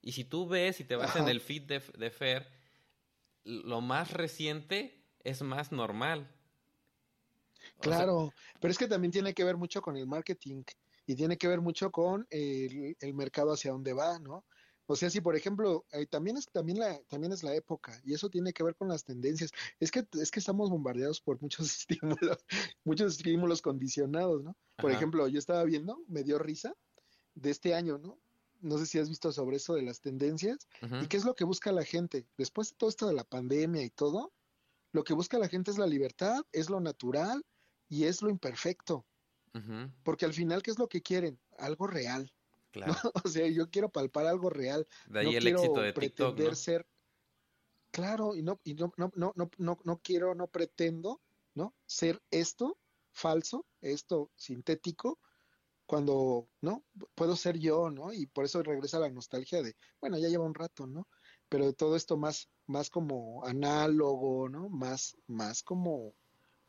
[0.02, 2.48] Y si tú ves y te vas en el feed de, de Fer,
[3.44, 6.28] lo más reciente es más normal.
[7.78, 10.64] O sea, Claro, pero es que también tiene que ver mucho con el marketing
[11.06, 14.44] y tiene que ver mucho con el, el mercado hacia dónde va, ¿no?
[14.86, 18.12] O sea, si por ejemplo, eh, también es también la también es la época y
[18.14, 19.52] eso tiene que ver con las tendencias.
[19.78, 22.44] Es que es que estamos bombardeados por muchos estímulos,
[22.84, 24.56] muchos estímulos condicionados, ¿no?
[24.80, 24.98] Por Ajá.
[24.98, 26.74] ejemplo, yo estaba viendo, me dio risa
[27.34, 28.18] de este año, ¿no?
[28.60, 30.68] No sé si has visto sobre eso de las tendencias
[31.02, 32.26] y qué es lo que busca la gente.
[32.36, 34.32] Después de todo esto de la pandemia y todo,
[34.92, 37.44] lo que busca la gente es la libertad, es lo natural
[37.88, 39.06] y es lo imperfecto.
[40.04, 41.38] Porque al final, ¿qué es lo que quieren?
[41.58, 42.32] Algo real.
[42.70, 42.94] claro.
[43.24, 44.86] O sea, yo quiero palpar algo real.
[45.06, 46.54] De ahí no el quiero éxito de TikTok, pretender ¿no?
[46.54, 46.86] ser.
[47.90, 51.20] Claro, y no, y no, no, no, no, no, no quiero, no pretendo,
[51.54, 51.74] ¿no?
[51.86, 52.78] Ser esto
[53.12, 55.18] falso, esto sintético,
[55.90, 56.84] cuando, ¿no?
[57.16, 58.12] Puedo ser yo, ¿no?
[58.12, 61.08] Y por eso regresa la nostalgia de, bueno, ya lleva un rato, ¿no?
[61.48, 64.68] Pero todo esto más, más como análogo, ¿no?
[64.68, 66.14] Más, más como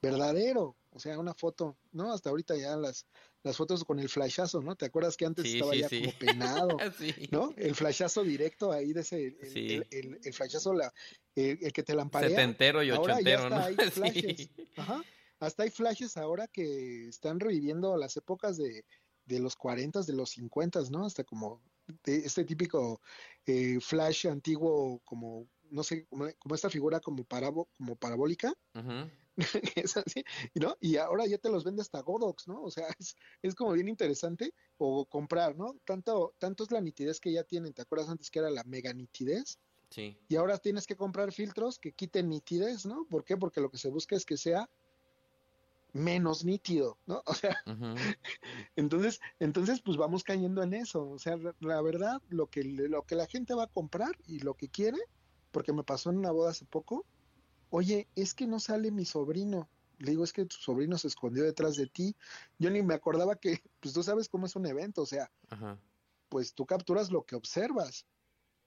[0.02, 2.12] verdadero, o sea, una foto, ¿no?
[2.12, 3.06] Hasta ahorita ya las,
[3.44, 4.76] las fotos con el flashazo, ¿no?
[4.76, 6.00] ¿Te acuerdas que antes Sí, estaba sí, ya sí.
[6.00, 6.78] como penado?
[6.98, 7.14] Sí.
[7.32, 7.54] ¿no?
[7.58, 9.68] El flashazo directo ahí de ese, el, Sí.
[9.76, 10.92] el, el- el flashazo, la,
[11.36, 12.30] el, el que te lamparea.
[12.30, 13.66] Setentero y Ahora ya ochentero, hasta ¿no?
[13.66, 14.50] hay flashes.
[14.78, 15.04] Ajá.
[15.40, 18.86] Hasta hay flashes ahora que están reviviendo las épocas de,
[19.26, 21.06] de los 40, de los 50, ¿no?
[21.06, 21.62] Hasta como
[22.04, 23.02] de este típico
[23.46, 28.54] eh, flash antiguo, como, no sé, como, como esta figura como, parabo, como parabólica,
[29.76, 30.24] es así,
[30.56, 30.78] ¿no?
[30.80, 32.62] Y ahora ya te los vende hasta Godox, ¿no?
[32.62, 35.76] O sea, es, es como bien interesante o comprar, ¿no?
[35.86, 38.94] Tanto, tanto es la nitidez que ya tienen, ¿te acuerdas antes que era la mega
[38.94, 39.60] nitidez?
[39.90, 40.18] Sí.
[40.30, 43.06] Y ahora tienes que comprar filtros que quiten nitidez, ¿no?
[43.10, 43.36] ¿Por qué?
[43.36, 44.70] Porque lo que se busca es que sea
[45.94, 47.22] menos nítido, ¿no?
[47.28, 47.58] O sea,
[48.76, 51.10] entonces, entonces pues vamos cayendo en eso.
[51.10, 54.56] O sea, la- verdad, lo que, lo que la gente va a comprar y lo
[54.56, 54.98] que quiere,
[55.52, 57.06] porque me pasó en una boda hace poco,
[57.70, 59.70] oye, es que no sale mi sobrino.
[60.00, 62.16] Le digo, es que tu sobrino se escondió detrás de ti.
[62.58, 65.80] Yo ni me acordaba que, pues tú sabes cómo es un evento, o sea, Ajá.
[66.30, 68.06] pues tú capturas lo que observas.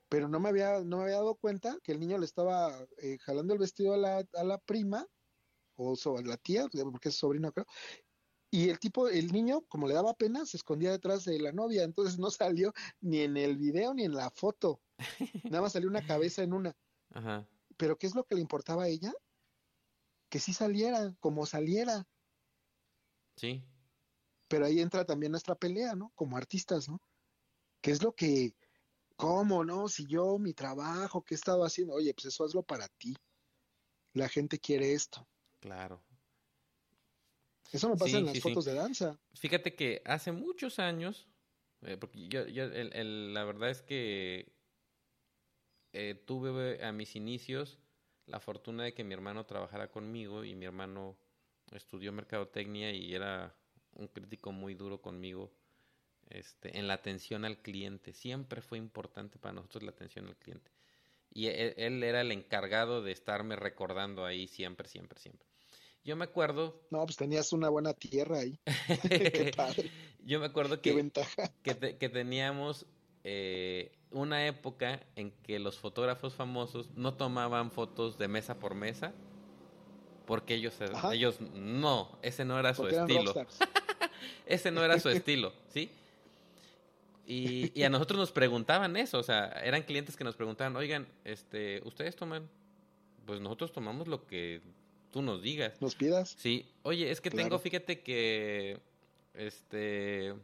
[0.09, 3.19] Pero no me había, no me había dado cuenta que el niño le estaba eh,
[3.19, 5.07] jalando el vestido a la, a la prima,
[5.77, 7.67] o so- la tía, porque es sobrino, creo.
[8.51, 11.83] Y el tipo, el niño, como le daba pena, se escondía detrás de la novia,
[11.83, 14.81] entonces no salió ni en el video ni en la foto.
[15.45, 16.77] Nada más salió una cabeza en una.
[17.11, 17.49] Ajá.
[17.77, 19.13] Pero ¿qué es lo que le importaba a ella?
[20.29, 22.07] Que sí saliera, como saliera.
[23.37, 23.65] Sí.
[24.49, 26.13] Pero ahí entra también nuestra pelea, ¿no?
[26.15, 27.01] Como artistas, ¿no?
[27.81, 28.55] ¿Qué es lo que,
[29.17, 29.89] cómo, no?
[29.89, 31.95] Si yo, mi trabajo, ¿qué he estado haciendo?
[31.95, 33.17] Oye, pues eso hazlo para ti.
[34.13, 35.27] La gente quiere esto.
[35.65, 35.99] Claro.
[37.73, 38.49] Eso me pasa Sí, en las sí, sí.
[38.51, 39.19] fotos de danza.
[39.33, 41.27] Fíjate que hace muchos años,
[41.81, 44.53] eh, porque yo, yo el- el- la verdad es que
[45.95, 47.79] eh, tuve a mis inicios
[48.27, 51.17] la fortuna de que mi hermano trabajara conmigo y mi hermano
[51.73, 53.55] estudió mercadotecnia y era
[53.95, 55.51] un crítico muy duro conmigo
[56.29, 58.13] este, en la atención al cliente.
[58.13, 60.71] Siempre fue importante para nosotros la atención al cliente.
[61.31, 65.49] Y él, él era el encargado de estarme recordando ahí siempre, siempre, siempre.
[66.05, 68.59] Yo me acuerdo No, pues tenías una buena tierra ahí.
[69.09, 69.91] Qué padre,
[70.25, 71.51] Yo me acuerdo qué que, ventaja.
[71.63, 72.87] que, te- que teníamos
[73.25, 79.13] eh, una época en que los fotógrafos famosos no tomaban fotos de mesa por mesa
[80.27, 81.15] porque ellos, Ajá.
[81.15, 83.35] ellos no, ese no era su Porque estilo.
[84.47, 85.91] Ese no era su estilo, ¿sí?
[87.27, 91.07] Y, y a nosotros nos preguntaban eso, o sea, eran clientes que nos preguntaban, oigan,
[91.25, 92.49] este, ¿ustedes toman?
[93.27, 94.61] Pues nosotros tomamos lo que
[95.15, 95.81] tú nos digas.
[95.81, 96.35] Nos pidas.
[96.37, 97.45] Sí, oye, es que Claro.
[97.45, 98.81] tengo, fíjate que,
[99.33, 100.35] este,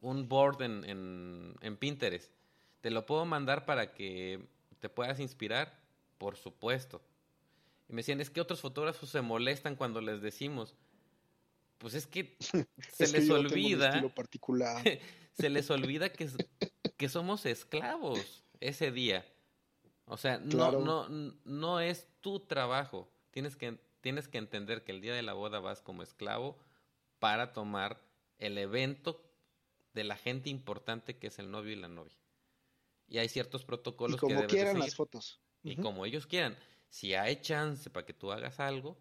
[0.00, 2.32] un board en, en, en Pinterest.
[2.80, 4.40] ¿Te lo puedo mandar para que
[4.80, 5.80] te puedas inspirar?
[6.18, 7.00] Por supuesto.
[7.88, 10.74] Y me decían, es que otros fotógrafos se molestan cuando les decimos.
[11.78, 12.66] Pues es que se
[12.98, 14.82] Es que les tengo olvida, particular.
[15.38, 16.28] se les olvida que,
[16.96, 19.24] que somos esclavos ese día.
[20.06, 20.80] O sea, no, Claro.
[20.80, 21.08] no,
[21.44, 23.08] no es tu trabajo.
[23.34, 26.56] Tienes que, tienes que entender que el día de la boda vas como esclavo
[27.18, 28.00] para tomar
[28.38, 29.20] el evento
[29.92, 32.16] de la gente importante que es el novio y la novia.
[33.08, 33.64] Y hay ciertos
[34.06, 34.78] Y protocolos que como debes de quieran seguir.
[34.78, 35.42] las fotos.
[35.64, 36.56] Y como ellos quieran.
[36.88, 38.96] Si hay chance para que tú hagas algo,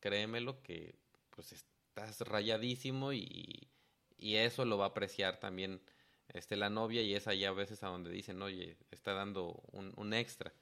[0.00, 0.98] créemelo que
[1.30, 3.70] pues estás rayadísimo y,
[4.18, 5.82] y eso lo va a apreciar también
[6.28, 9.94] este, la novia y es allá a veces a donde dicen, oye, está dando un,
[9.96, 10.52] un extra.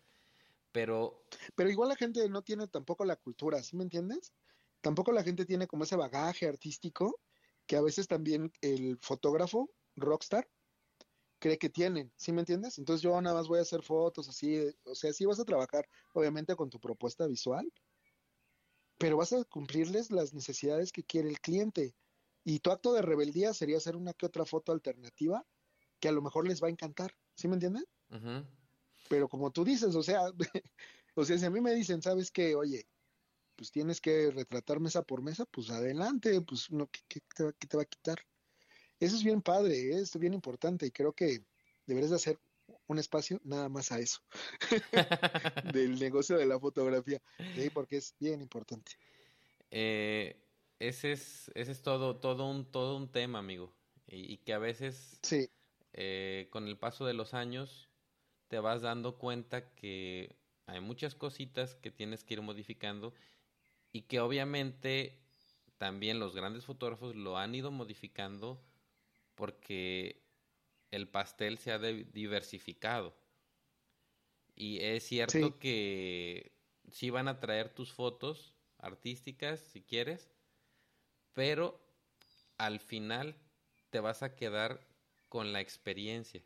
[0.73, 1.23] Pero
[1.55, 4.33] Pero igual la gente no tiene tampoco la cultura, ¿sí me entiendes?
[4.81, 7.21] Tampoco la gente tiene como ese bagaje artístico
[7.67, 10.51] que a veces también el fotógrafo, rockstar,
[11.41, 12.79] cree que tienen, ¿sí me entiendes?
[12.79, 15.87] Entonces yo nada más voy a hacer fotos así, o sea, sí vas a trabajar
[16.15, 17.73] obviamente con tu propuesta visual,
[18.99, 21.95] pero vas a cumplirles las necesidades que quiere el cliente.
[22.45, 25.47] Y tu acto de rebeldía sería hacer una que otra foto alternativa
[26.01, 27.85] que a lo mejor les va a encantar, ¿sí me entiendes?
[28.11, 28.47] ujú,
[29.13, 30.23] Pero como tú dices, o sea,
[31.15, 32.55] o sea, si a mí me dicen, ¿sabes qué?
[32.55, 32.89] Oye,
[33.57, 37.53] pues tienes que retratar mesa por mesa, pues adelante, pues no, ¿qué, qué te, va,
[37.53, 38.19] qué te va a quitar?
[38.99, 40.01] Eso es bien padre, ¿eh?
[40.01, 41.45] es bien importante y creo que
[41.87, 42.41] deberías de hacer
[42.87, 44.21] un espacio nada más a eso,
[45.75, 47.23] del negocio de la fotografía,
[47.55, 47.69] ¿sí?
[47.71, 48.93] porque es bien importante.
[49.71, 50.39] eh,
[50.79, 53.77] ese es, ese es todo, todo un, todo un tema, amigo.
[54.07, 55.51] Y, y que a veces Sí,
[55.95, 57.92] eh, con el paso de los años
[58.53, 63.15] te vas dando cuenta que hay muchas cositas que tienes que ir modificando
[63.93, 65.25] y que obviamente
[65.79, 68.63] también los grandes fotógrafos lo han ido modificando
[69.35, 70.29] porque
[70.91, 73.15] el pastel se ha diversificado.
[74.55, 75.59] Y es cierto Sí.
[75.59, 76.53] que
[76.91, 80.31] sí van a traer tus fotos artísticas si quieres,
[81.33, 81.81] pero
[82.59, 83.37] al final
[83.91, 84.87] te vas a quedar
[85.29, 86.43] con la experiencia.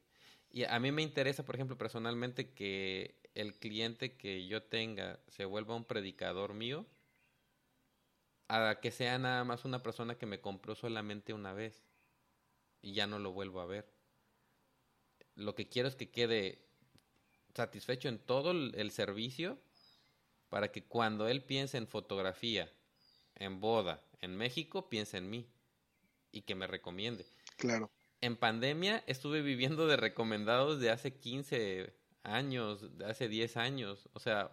[0.56, 5.44] Y a mí me interesa, por ejemplo, personalmente que el cliente que yo tenga se
[5.44, 6.86] vuelva un predicador mío,
[8.48, 11.84] a que sea nada más una persona que me compró solamente una vez
[12.80, 13.86] y ya no lo vuelvo a ver.
[15.34, 16.64] Lo que quiero es que quede
[17.54, 19.58] satisfecho en todo el, servicio
[20.48, 22.72] para que cuando él piense en fotografía,
[23.34, 25.50] en boda, en México, piense en mí
[26.32, 27.26] y que me recomiende.
[27.58, 27.90] claro.
[28.20, 34.08] En pandemia estuve viviendo de recomendados de hace 15 años, de hace 10 años.
[34.14, 34.50] O sea,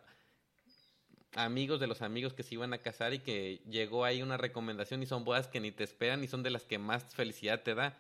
[1.35, 5.02] amigos de los amigos que se iban a casar y que llegó ahí una recomendación
[5.02, 7.76] y son bodas que ni te esperan y son de las que más felicidad te
[7.76, 7.98] da.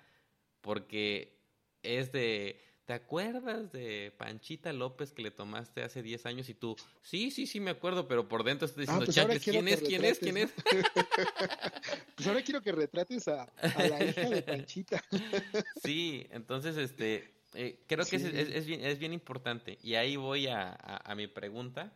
[0.61, 1.37] Porque
[1.81, 6.75] es de, ¿te acuerdas de Panchita López que le tomaste hace 10 años y tú,
[7.01, 9.67] sí, sí, sí me acuerdo, pero por dentro estás Ah, diciendo, pues "Chanfles, quiero ¿quién
[9.67, 9.81] es?
[9.81, 10.19] ¿Quién es?
[10.19, 10.53] ¿Quién es?
[12.15, 13.43] Pues ahora quiero que retrates a,
[13.73, 15.01] a la hija de Panchita.
[15.75, 19.77] Sí, entonces, este, eh, creo que es, es, es bien, es bien importante.
[19.81, 21.93] Y ahí voy a, a, a mi pregunta,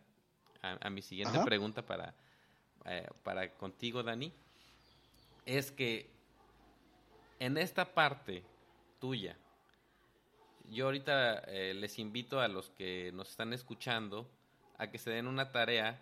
[0.62, 1.44] a, a mi siguiente Ajá.
[1.44, 2.14] pregunta para,
[2.86, 4.32] eh, para contigo, Dani.
[5.46, 6.10] Es que
[7.38, 8.42] en esta parte
[8.98, 9.38] tuya,
[10.70, 14.30] yo ahorita eh, les invito a los que nos están escuchando
[14.78, 16.00] a que se den una tarea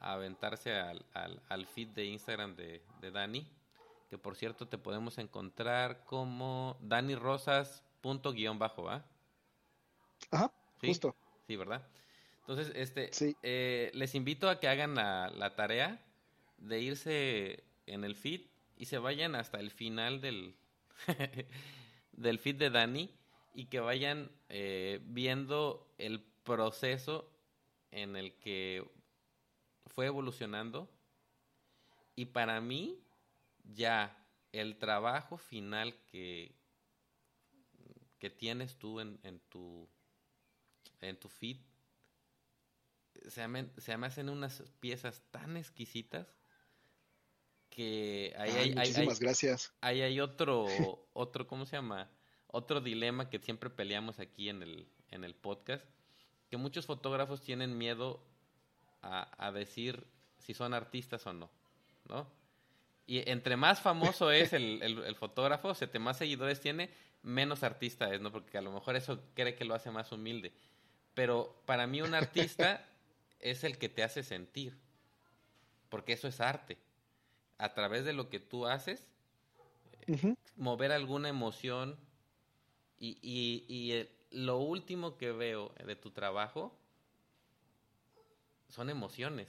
[0.00, 3.46] a aventarse al, al, al feed de Instagram de, de Dani,
[4.10, 9.04] que por cierto te podemos encontrar como Dani Rosas punto guion bajo, ¿va?
[10.30, 10.88] Ajá, Sí.
[10.88, 11.16] justo.
[11.46, 11.86] Sí, ¿verdad?
[12.40, 13.36] Entonces, este, Sí.
[13.42, 16.00] eh, les invito a que hagan la, la tarea
[16.58, 18.42] de irse en el feed
[18.76, 20.54] y se vayan hasta el final del,
[22.12, 23.10] del feed de Dani
[23.56, 27.32] y que vayan eh, viendo el proceso
[27.90, 28.84] en el que
[29.86, 30.90] fue evolucionando
[32.14, 33.02] y para mí
[33.64, 34.14] ya
[34.52, 36.54] el trabajo final que,
[38.18, 39.88] que tienes tú en, en tu
[41.00, 41.56] en tu feed
[43.28, 46.26] se me, se me hacen unas piezas tan exquisitas
[47.70, 49.72] que ahí Ay, hay, hay- muchísimas hay- gracias.
[49.80, 52.10] ahí hay otro, otro, ¿cómo se llama?
[52.48, 55.84] Otro dilema que siempre peleamos aquí en el, en el podcast,
[56.48, 58.22] que muchos fotógrafos tienen miedo
[59.02, 60.06] a, a decir
[60.38, 61.50] si son artistas o no,
[62.08, 62.26] ¿no?
[63.06, 66.90] Y entre más famoso es el, el, el fotógrafo, o sea, más seguidores tiene,
[67.22, 68.30] menos artista es, ¿no?
[68.32, 70.52] Porque a lo mejor eso cree que lo hace más humilde.
[71.14, 72.84] Pero para mí un artista
[73.40, 74.76] es el que te hace sentir,
[75.88, 76.78] porque eso es arte.
[77.58, 79.08] A través de lo que tú haces,
[80.08, 80.36] Ujú.
[80.56, 81.96] mover alguna emoción
[82.98, 86.76] y, y, y el- lo último que veo de tu trabajo
[88.68, 89.48] son emociones.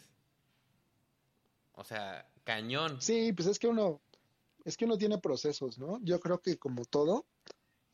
[1.74, 3.02] O sea, cañón.
[3.02, 4.02] Sí, pues es que uno,
[4.66, 6.00] es que uno tiene procesos, ¿no?
[6.04, 7.26] Yo creo que como todo,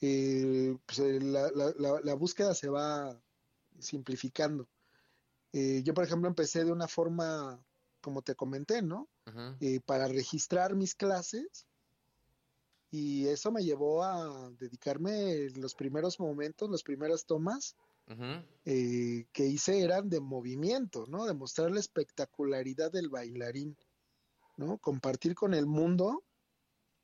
[0.01, 3.19] eh, pues, eh, la, la- la- la búsqueda se va
[3.79, 4.67] simplificando.
[5.53, 7.63] Eh, yo, por ejemplo, empecé de una forma,
[8.01, 9.07] como te comenté, ¿no?
[9.59, 11.65] Eh, para registrar mis clases
[12.93, 17.75] y eso me llevó a dedicarme los primeros momentos, las primeras tomas
[18.65, 21.25] eh, que hice eran de movimiento, ¿no?
[21.25, 23.75] De mostrar la espectacularidad del bailarín,
[24.57, 24.77] ¿no?
[24.77, 26.23] Compartir con el mundo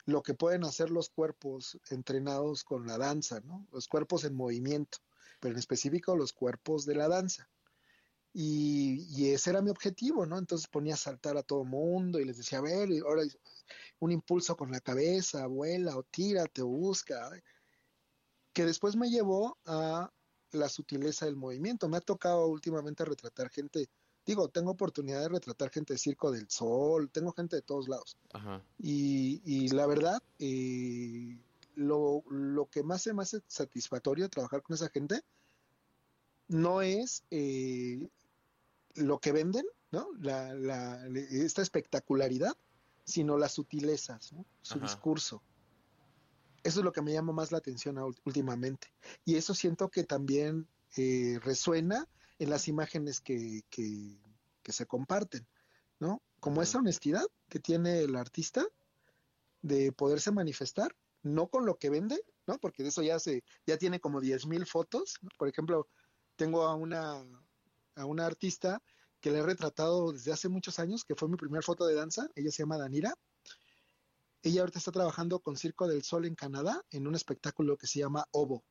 [0.06, 3.66] lo que pueden hacer los cuerpos entrenados con la danza, ¿no?
[3.72, 5.00] Los cuerpos en movimiento,
[5.40, 7.50] pero en específico los cuerpos de la danza.
[8.34, 10.38] Y, y ese era mi objetivo, ¿no?
[10.38, 13.24] Entonces ponía a saltar a todo mundo y les decía, a ver, y ahora
[14.00, 17.30] un impulso con la cabeza, vuela o tírate o busca,
[18.54, 20.12] que después me llevó a
[20.52, 21.90] la sutileza del movimiento.
[21.90, 23.90] Me ha tocado últimamente retratar gente,
[24.26, 28.18] digo, tengo oportunidad de retratar gente de Circo del Sol, tengo gente de todos lados.
[28.34, 31.38] ajá, Y, y la verdad, eh,
[31.76, 35.24] lo, lo que más se me hace satisfactorio trabajar con esa gente
[36.48, 38.10] no es eh,
[39.00, 40.08] lo que venden, ¿no?
[40.20, 42.54] La, la- esta espectacularidad,
[43.06, 44.46] sino las sutilezas, ¿no?
[44.62, 44.86] Su Ajá.
[44.86, 45.42] discurso.
[46.64, 48.94] Eso es lo que me llama más la atención últimamente.
[49.26, 50.68] Y eso siento que también
[50.98, 52.08] eh, resuena
[52.38, 54.18] en las imágenes que, que,
[54.62, 55.48] que se comparten,
[56.00, 56.22] ¿no?
[56.40, 58.66] Como esa honestidad que tiene el artista
[59.62, 62.58] de poderse manifestar, no con lo que vende, ¿no?
[62.60, 65.30] Porque de eso ya se, ya tiene como 10.000 fotos, ¿no?
[65.38, 65.88] Por ejemplo,
[66.36, 67.26] tengo a una,
[67.96, 68.82] a una artista
[69.20, 72.30] que le he retratado desde hace muchos años, que fue mi primer foto de danza,
[72.36, 73.14] ella se llama Danira.
[74.42, 78.00] Ella ahorita está trabajando con Circo del Sol en Canadá en un espectáculo que se
[78.00, 78.64] llama Obo.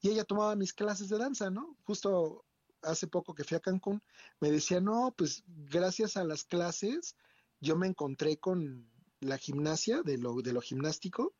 [0.00, 1.76] Y ella tomaba mis clases de danza, ¿no?
[1.84, 2.44] Justo
[2.82, 4.02] hace poco que fui a Cancún,
[4.40, 7.16] me decía, no, pues gracias a las clases
[7.60, 8.90] yo me encontré con
[9.20, 11.34] la gimnasia, de lo, de lo gimnástico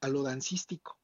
[0.00, 0.98] a lo dancístico.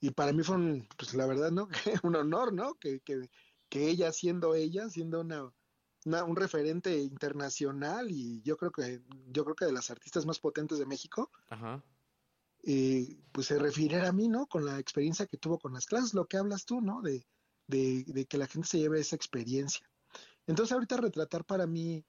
[0.00, 1.68] Y para mí fue un, pues la verdad, ¿no?
[2.02, 2.74] un honor, ¿no?
[2.74, 3.30] Que, que,
[3.76, 5.52] que ella siendo ella, siendo una,
[6.06, 10.38] una- un referente internacional y yo creo que, yo creo que de las artistas más
[10.38, 11.84] potentes de México, ajá,
[12.62, 14.46] eh, pues se refiriera a mí, ¿no?
[14.46, 17.02] Con la experiencia que tuvo con las clases, lo que hablas tú, ¿no?
[17.02, 17.26] De,
[17.66, 19.86] de, de que la gente se lleve esa experiencia.
[20.46, 22.04] Entonces ahorita retratar para mí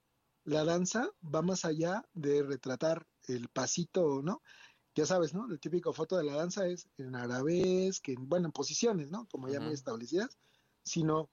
[0.46, 4.42] la danza va más allá de retratar el pasito, ¿no?
[4.96, 5.48] ya sabes, ¿no?
[5.52, 9.28] El típico foto de la danza es en arabesque, en, bueno, en posiciones, ¿no?
[9.28, 10.40] Como ya muy establecidas,
[10.84, 11.30] sino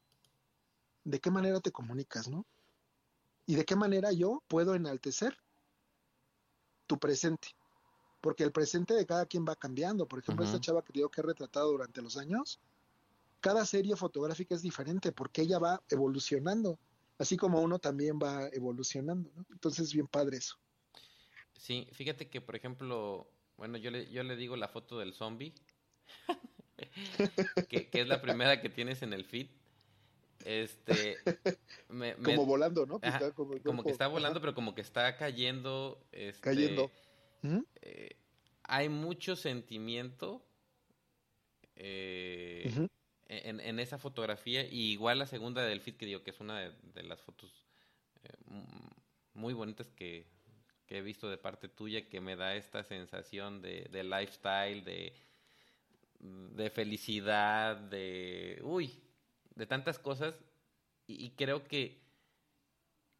[1.04, 2.44] de qué manera te comunicas, ¿no?
[3.46, 5.36] Y de qué manera yo puedo enaltecer
[6.86, 7.48] tu presente.
[8.20, 10.06] Porque el presente de cada quien va cambiando.
[10.06, 12.58] Por ejemplo, esta chava que digo que he retratado durante los años,
[13.40, 16.78] cada serie fotográfica es diferente porque ella va evolucionando,
[17.18, 19.44] así como uno también va evolucionando, ¿no?
[19.50, 20.56] Entonces, bien padre eso.
[21.58, 23.28] Sí, fíjate que, por ejemplo,
[23.58, 25.54] bueno, yo le, yo le digo la foto del zombie,
[27.68, 29.48] que, es la primera que tienes en el feed.
[30.44, 31.16] Este.
[32.22, 33.00] como volando, ¿no?
[33.34, 36.06] como, que está volando, pero como que está cayendo.
[36.12, 36.90] Este, cayendo.
[37.82, 38.16] Eh,
[38.62, 40.42] hay mucho sentimiento
[41.76, 42.88] eh,
[43.28, 44.64] en, esa fotografía.
[44.64, 47.66] Y igual la segunda del feed, que digo que es una de, las fotos
[48.22, 48.28] eh,
[49.32, 50.26] muy bonitas que,
[50.86, 55.14] que, he visto de parte tuya, que me da esta sensación de, de lifestyle, de,
[56.20, 58.60] de felicidad, de.
[58.62, 59.03] Uy,
[59.54, 60.38] de tantas cosas
[61.06, 62.02] y, creo que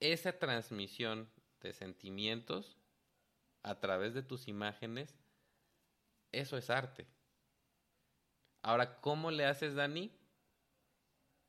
[0.01, 1.29] esa transmisión
[1.61, 2.79] de sentimientos
[3.63, 5.15] a través de tus imágenes,
[6.33, 7.07] eso es arte.
[8.63, 10.11] Ahora, ¿cómo le haces, Dani,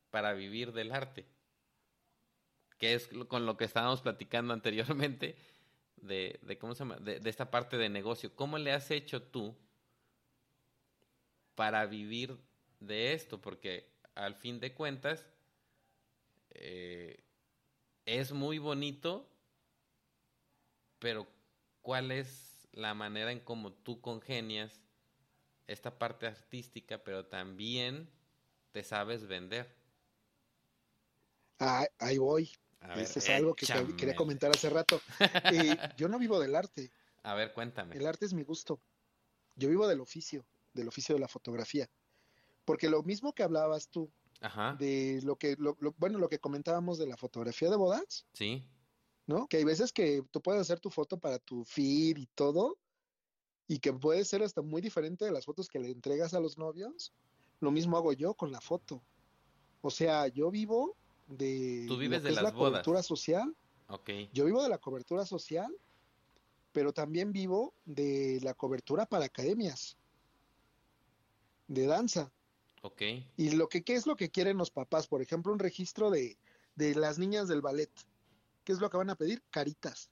[0.09, 1.25] para vivir del arte?
[2.77, 5.37] Que es con lo que estábamos platicando anteriormente
[5.95, 6.97] de, de ¿cómo se llama?
[6.97, 8.35] De, de, esta parte de negocio.
[8.35, 9.55] ¿Cómo le has hecho tú
[11.55, 12.37] para vivir
[12.81, 13.39] de esto?
[13.39, 15.27] Porque al fin de cuentas,
[16.51, 17.23] eh,
[18.05, 19.29] es muy bonito,
[20.99, 21.27] pero
[21.81, 24.81] ¿cuál es la manera en cómo tú congenias
[25.67, 28.09] esta parte artística, pero también
[28.71, 29.75] te sabes vender?
[31.59, 32.51] Ah, ahí voy.
[32.95, 33.65] Eso es algo que
[33.97, 35.01] quería comentar hace rato.
[35.51, 36.91] Eh, yo no vivo del arte.
[37.23, 37.95] A ver, cuéntame.
[37.95, 38.79] El arte es mi gusto.
[39.55, 41.89] Yo vivo del oficio, del oficio de la fotografía.
[42.65, 44.11] Porque lo mismo que hablabas tú,
[44.79, 48.25] de lo que, lo, bueno, lo que comentábamos de la fotografía de bodas.
[48.33, 48.63] Sí.
[49.27, 49.47] ¿No?
[49.47, 52.77] Que hay veces que tú puedes hacer tu foto para tu feed y todo,
[53.67, 56.57] y que puede ser hasta muy diferente de las fotos que le entregas a los
[56.57, 57.13] novios.
[57.59, 59.01] Lo mismo hago yo con la foto.
[59.81, 60.95] O sea, yo vivo
[61.27, 63.55] de, ¿Tú vives de la cobertura social.
[63.87, 64.29] Okay.
[64.33, 65.75] Yo vivo de la cobertura social,
[66.71, 69.97] pero también vivo de la cobertura para academias
[71.67, 72.31] de danza.
[73.37, 75.07] Y lo que, ¿qué es lo que quieren los papás?
[75.07, 76.37] Por ejemplo, un registro de,
[76.75, 77.91] las niñas del ballet.
[78.63, 79.43] ¿Qué es lo que van a pedir?
[79.49, 80.09] Caritas.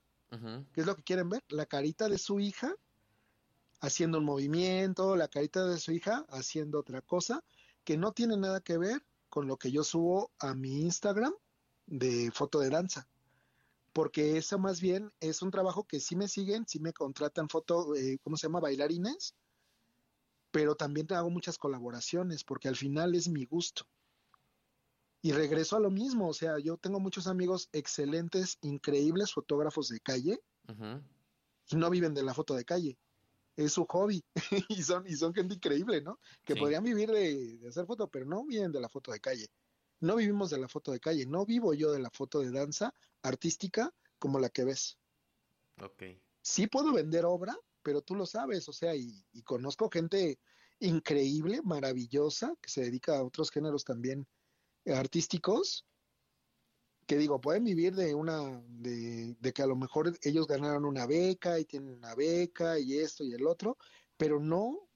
[0.74, 1.44] ¿Qué es lo que quieren ver?
[1.50, 2.76] La carita de su hija
[3.82, 7.44] haciendo un movimiento, la carita de su hija haciendo otra cosa
[7.84, 11.34] que no tiene nada que ver con lo que yo subo a mi Instagram
[11.86, 13.08] de foto de danza.
[13.92, 17.94] Porque eso más bien es un trabajo que sí me siguen, sí me contratan foto,
[17.96, 18.60] eh, ¿cómo se llama?
[18.60, 19.36] Bailarines
[20.54, 23.88] pero también hago muchas colaboraciones porque al final es mi gusto.
[25.24, 30.00] Y regreso a lo mismo, o sea, yo tengo muchos amigos excelentes, increíbles fotógrafos de
[30.00, 30.40] calle
[31.72, 33.00] y no viven de la foto de calle.
[33.56, 34.24] Es su hobby
[34.70, 36.20] y, son, y son gente increíble, ¿no?
[36.46, 39.50] Que podrían vivir de, de, hacer foto, pero no viven de la foto de calle.
[40.02, 42.94] No vivimos de la foto de calle, no vivo yo de la foto de danza
[43.24, 45.00] artística como la que ves.
[45.82, 46.04] Ok.
[46.44, 50.40] Sí puedo vender obra, pero tú lo sabes, o sea, y, conozco gente
[50.80, 54.28] increíble, maravillosa, que se dedica a otros géneros también
[54.86, 55.86] artísticos,
[57.06, 61.06] que digo, pueden vivir de una, de, de, que a lo mejor ellos ganaron una
[61.06, 63.78] beca y tienen una beca y esto y el otro,
[64.18, 64.88] pero no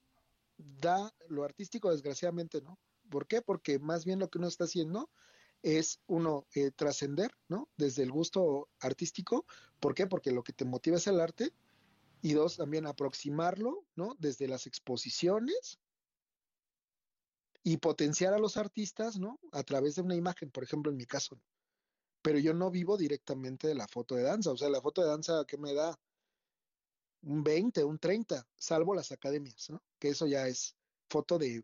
[0.57, 2.79] da lo artístico, desgraciadamente, ¿no?
[3.09, 3.41] ¿Por qué?
[3.41, 5.09] Porque más bien lo que uno está haciendo
[5.63, 7.69] es uno eh, trascender, ¿no?
[7.77, 9.45] Desde el gusto artístico.
[9.79, 10.07] ¿Por qué?
[10.07, 11.53] Porque lo que te motiva es el arte
[12.21, 14.15] y dos, también aproximarlo, ¿no?
[14.19, 15.79] Desde las exposiciones
[17.63, 19.39] y potenciar a los artistas, ¿no?
[19.51, 21.39] A través de una imagen, por ejemplo, en mi caso.
[22.21, 25.09] Pero yo no vivo directamente de la foto de danza, o sea, la foto de
[25.09, 25.99] danza, ¿qué me da?
[27.21, 29.83] Un 20, un 30, salvo las academias, ¿no?
[29.99, 30.75] Que eso ya es
[31.09, 31.63] foto de,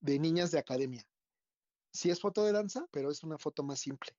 [0.00, 1.06] de niñas de academia.
[1.92, 4.10] Sí es foto de danza, pero es una foto más simple.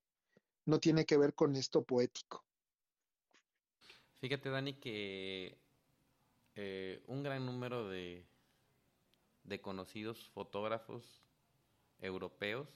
[0.66, 2.44] No tiene que ver con esto poético.
[4.20, 5.60] Fíjate, Dani, que
[6.60, 8.26] eh, un gran número de,
[9.44, 11.24] de conocidos fotógrafos
[12.00, 12.68] europeos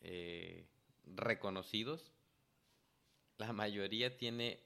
[0.00, 0.66] eh,
[1.04, 2.14] reconocidos,
[3.36, 4.60] la mayoría tiene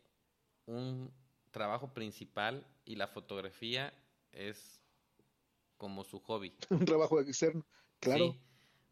[0.67, 1.13] un
[1.51, 3.93] trabajo principal y la fotografía
[4.31, 4.81] es
[5.77, 6.55] como su hobby.
[6.71, 7.67] Un trabajo externo,
[7.99, 8.33] claro.
[8.33, 8.41] Sí,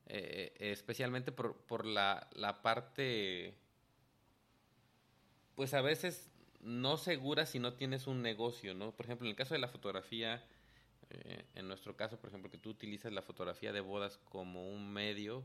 [0.06, 3.54] eh, especialmente por, por la, la parte,
[5.54, 6.28] pues a veces
[6.60, 8.92] no segura si no tienes un negocio, ¿no?
[8.92, 10.44] Por ejemplo, en el caso de la fotografía,
[11.10, 14.92] eh, en nuestro caso, por ejemplo, que tú utilizas la fotografía de bodas como un
[14.92, 15.44] medio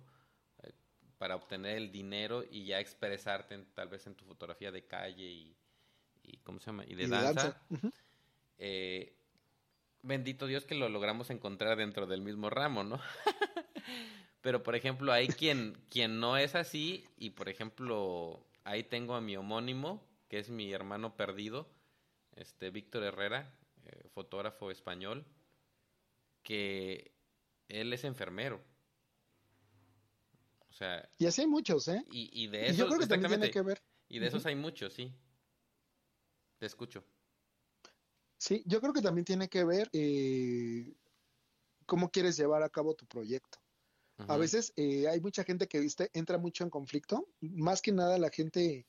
[0.63, 0.71] eh,
[1.17, 5.55] para obtener el dinero y ya expresarte tal vez en tu fotografía de calle y,
[6.43, 6.83] ¿cómo se llama?
[6.87, 7.61] Y de danza.
[8.57, 9.15] Eh,
[10.01, 12.99] bendito Dios que lo logramos encontrar dentro del mismo ramo, ¿no?
[14.41, 19.21] Pero, por ejemplo, hay quien, quien no es así y, por ejemplo, ahí tengo a
[19.21, 20.03] mi homónimo,
[20.33, 21.69] que es mi hermano perdido,
[22.35, 23.55] este Víctor Herrera,
[23.85, 25.27] eh, fotógrafo español,
[26.41, 27.13] que
[27.67, 28.59] él es enfermero.
[30.71, 31.07] O sea...
[31.19, 32.03] Y así hay muchos, ¿eh?
[32.11, 32.79] Y, de eso...
[32.79, 33.83] yo creo que también tiene que ver.
[34.09, 35.13] Y de esos hay muchos, sí.
[36.57, 37.05] Te escucho.
[38.39, 40.95] Sí, yo creo que también tiene que ver eh,
[41.85, 43.59] cómo quieres llevar a cabo tu proyecto.
[44.27, 48.17] A veces eh, hay mucha gente que viste entra mucho en conflicto, más que nada
[48.17, 48.87] la gente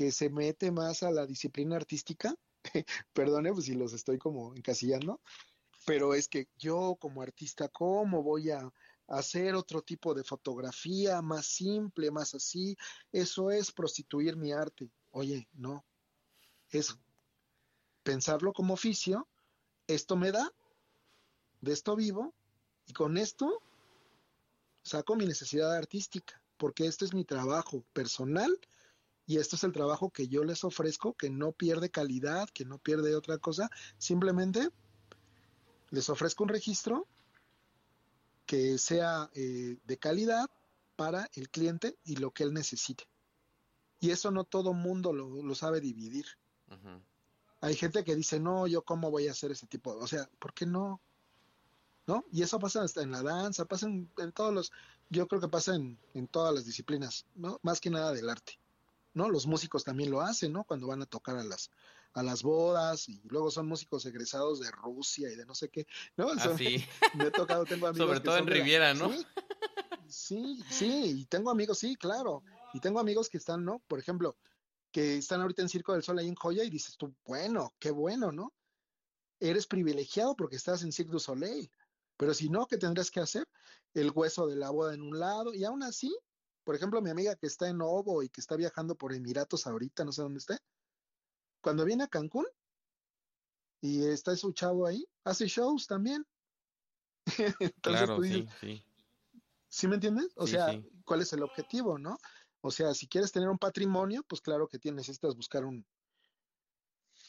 [0.00, 2.34] que se mete más a la disciplina artística,
[3.12, 5.20] perdone pues si los estoy como encasillando,
[5.84, 8.72] pero es que yo como artista, ¿cómo voy a
[9.08, 12.78] hacer otro tipo de fotografía más simple, más así?
[13.12, 14.90] Eso es prostituir mi arte.
[15.10, 15.84] Oye, no,
[16.70, 16.96] es
[18.02, 19.28] pensarlo como oficio,
[19.86, 20.50] esto me da,
[21.60, 22.32] de esto vivo,
[22.86, 23.60] y con esto
[24.82, 28.58] saco mi necesidad artística, porque este es mi trabajo personal
[29.30, 32.78] y esto es el trabajo que yo les ofrezco, que no pierde calidad, que no
[32.78, 34.70] pierde otra cosa, simplemente
[35.90, 37.06] les ofrezco un registro
[38.44, 40.50] que sea eh, de calidad
[40.96, 43.04] para el cliente y lo que él necesite.
[44.00, 46.26] Y eso no todo mundo lo, sabe dividir.
[47.60, 50.52] Hay gente que dice, no, yo cómo voy a hacer ese tipo, o sea, ¿por
[50.54, 51.00] qué no?
[52.08, 52.24] ¿no?
[52.32, 54.72] Y eso pasa hasta en la danza, pasa en, todos los,
[55.08, 57.60] yo creo que pasa en, todas las disciplinas, ¿no?
[57.62, 58.58] Más que nada del arte,
[59.14, 59.28] ¿no?
[59.28, 60.64] Los músicos también lo hacen, ¿no?
[60.64, 61.70] Cuando van a tocar a las,
[62.14, 65.86] a las bodas y luego son músicos egresados de Rusia y de no sé qué,
[66.16, 66.28] ¿no?
[66.30, 66.84] Ah, sí.
[67.14, 68.06] Me he tocado, tengo amigos.
[68.06, 69.12] Sobre todo en Riviera, ¿no?
[70.08, 72.42] Sí, sí, y tengo amigos, sí, claro.
[72.74, 73.80] Y tengo amigos que están, ¿no?
[73.86, 74.36] Por ejemplo,
[74.90, 77.90] que están ahorita en Circo del Sol ahí en Joya y dices tú, bueno, qué
[77.90, 78.52] bueno, ¿no?
[79.38, 81.70] Eres privilegiado porque estás en Cirque du Soleil.
[82.16, 83.48] Pero si no, ¿qué tendrías que hacer?
[83.94, 86.14] El hueso de la boda en un lado y aún así,
[86.64, 90.04] por ejemplo, mi amiga que está en Ovo y que está viajando por Emiratos ahorita,
[90.04, 90.58] no sé dónde esté,
[91.60, 92.46] cuando viene a Cancún
[93.80, 96.26] y está su chavo ahí, hace shows también.
[97.82, 98.84] claro, sí, sí.
[99.68, 100.32] ¿Sí me entiendes?
[100.34, 100.68] O sea,
[101.04, 102.18] ¿cuál es el objetivo, no?
[102.60, 105.86] O sea, si quieres tener un patrimonio, pues claro que tienes, necesitas buscar un,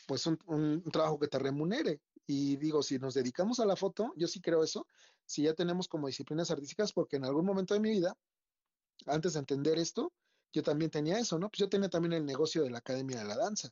[0.08, 2.02] pues un, trabajo que te remunere.
[2.26, 4.88] Y digo, si nos dedicamos a la foto, yo sí creo eso,
[5.26, 8.18] si ya tenemos como disciplinas artísticas, porque en algún momento de mi vida,
[9.08, 10.12] antes de entender esto,
[10.54, 11.50] yo también tenía eso, ¿no?
[11.50, 13.72] Pues yo tenía también el negocio de la Academia de la Danza.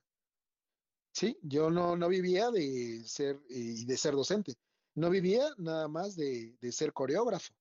[1.11, 4.53] Sí, yo no, no vivía de ser y de ser docente,
[4.95, 7.53] no vivía nada más de, ser coreógrafo,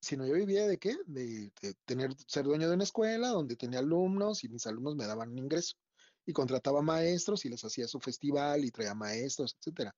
[0.00, 0.96] sino yo vivía de qué?
[1.06, 5.06] De, de, tener, ser dueño de una escuela donde tenía alumnos y mis alumnos me
[5.06, 5.76] daban un ingreso
[6.26, 9.94] y contrataba maestros y les hacía su festival y traía maestros, etcétera.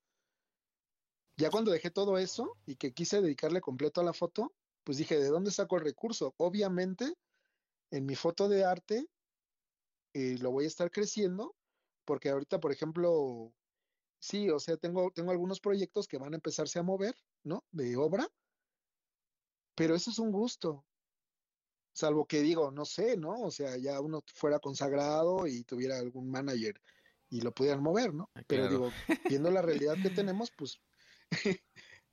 [1.37, 4.53] Ya cuando dejé todo eso y que quise dedicarle completo a la foto,
[4.85, 6.35] pues dije, ¿de dónde saco el recurso?
[6.39, 7.15] Obviamente,
[7.91, 9.07] en mi foto de arte
[10.15, 11.55] eh, lo voy a estar creciendo,
[12.05, 13.53] porque ahorita, por ejemplo,
[14.19, 17.15] sí, o sea, tengo, tengo algunos proyectos que van a empezarse a mover,
[17.45, 17.65] ¿no?
[17.71, 18.29] De obra,
[19.75, 20.85] pero eso es un gusto.
[21.95, 23.41] Salvo que digo, no sé, ¿no?
[23.43, 26.81] O sea, ya uno fuera consagrado y tuviera algún manager
[27.29, 28.31] y lo pudieran mover, ¿no?
[28.35, 28.91] Ah, Pero digo,
[29.29, 30.81] viendo la realidad que tenemos, pues,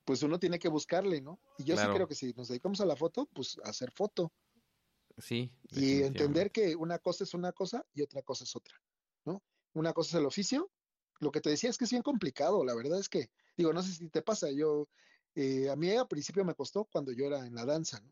[0.09, 1.39] pues uno tiene que buscarle, ¿no?
[1.59, 4.33] Y yo sí creo que si nos dedicamos a la foto, pues hacer foto.
[5.19, 5.51] Sí.
[5.69, 8.75] Y entender que una cosa es una cosa y otra cosa es otra,
[9.23, 9.43] ¿no?
[9.73, 10.71] Una cosa es el oficio.
[11.19, 13.83] Lo que te decía es que es bien complicado, la verdad es que, digo, no
[13.83, 14.89] sé si te pasa, yo,
[15.35, 18.11] eh, a mí al principio me costó cuando yo era en la danza, ¿no?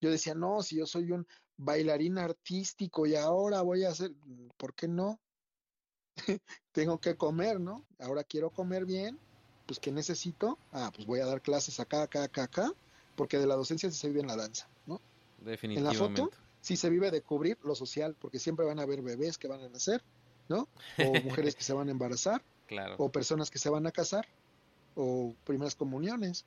[0.00, 4.12] Yo decía, no, si yo soy un bailarín artístico y ahora voy a hacer,
[4.56, 5.20] ¿por qué no?
[6.70, 7.84] Tengo que comer, ¿no?
[7.98, 9.18] Ahora quiero comer bien,
[9.72, 10.58] pues ¿qué necesito?
[10.70, 12.74] Ah, pues voy a dar clases acá, acá, acá, acá,
[13.16, 15.00] porque de la docencia sí se vive en la danza, ¿no?
[15.38, 15.96] Definitivamente.
[15.96, 16.30] En la foto
[16.60, 19.62] sí se vive de cubrir lo social, porque siempre van a haber bebés que van
[19.62, 20.02] a nacer,
[20.50, 20.68] ¿no?
[20.98, 22.96] O mujeres que se van a embarazar, claro.
[22.98, 24.26] o personas que se van a casar,
[24.94, 26.44] o primeras comuniones.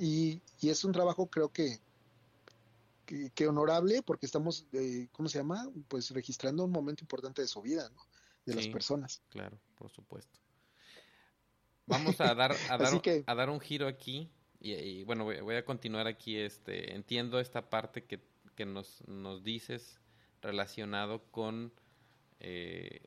[0.00, 1.78] y, y es un trabajo creo que
[3.34, 5.68] que, honorable porque estamos, eh, ¿cómo se llama?
[5.88, 8.02] Pues registrando un momento importante de su vida, ¿no?
[8.46, 9.20] De las personas.
[9.28, 10.40] Claro, por supuesto.
[11.86, 14.30] Vamos a dar, a dar, a dar un giro aquí
[14.60, 16.36] y, bueno, voy, a continuar aquí.
[16.36, 18.20] Este, entiendo esta parte que,
[18.54, 20.00] que nos, nos dices
[20.40, 21.72] relacionado con
[22.40, 23.02] eh,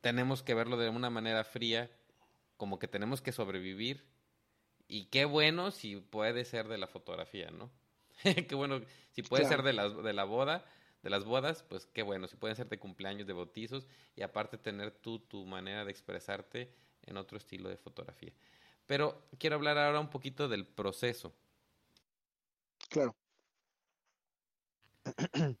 [0.00, 1.90] tenemos que verlo de una manera fría,
[2.58, 4.04] como que tenemos que sobrevivir.
[4.86, 7.70] Y qué bueno si puede ser de la fotografía, ¿no?
[8.48, 10.66] qué bueno, si puede ser de la, de la boda,
[11.02, 14.58] de las bodas, pues qué bueno, si pueden ser de cumpleaños, de bautizos, y aparte
[14.58, 16.70] tener tú tu manera de expresarte
[17.06, 18.32] en otro estilo de fotografía.
[18.86, 21.34] Pero quiero hablar ahora un poquito del proceso.
[22.88, 23.14] Claro.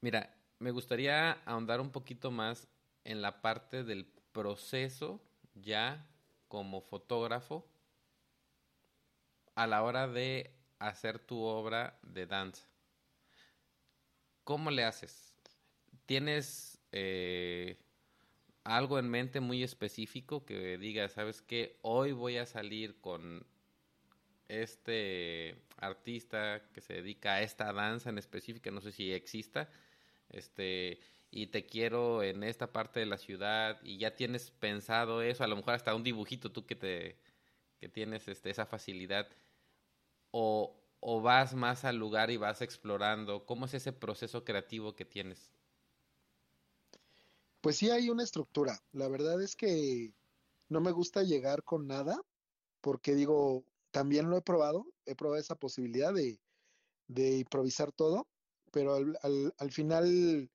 [0.00, 2.68] Mira, me gustaría ahondar un poquito más
[3.04, 5.20] en la parte del proceso
[5.54, 6.06] ya
[6.48, 7.66] como fotógrafo
[9.54, 12.64] a la hora de hacer tu obra de danza.
[14.44, 15.34] ¿Cómo le haces?
[16.06, 17.76] ¿Tienes eh,
[18.64, 23.46] algo en mente muy específico que diga, sabes qué, hoy voy a salir con
[24.48, 29.70] este artista que se dedica a esta danza en específica, no sé si exista,
[30.30, 35.44] este, y te quiero en esta parte de la ciudad y ya tienes pensado eso,
[35.44, 37.18] a lo mejor hasta un dibujito tú que te
[37.80, 39.28] que tienes este, esa facilidad
[40.30, 45.04] o, o vas más al lugar y vas explorando, ¿cómo es ese proceso creativo que
[45.04, 45.52] tienes?
[47.60, 48.80] Pues sí hay una estructura.
[48.92, 50.12] La verdad es que
[50.68, 52.20] no me gusta llegar con nada
[52.80, 56.38] porque digo, también lo he probado, he probado esa posibilidad de,
[57.38, 58.28] improvisar todo,
[58.70, 60.50] pero al, final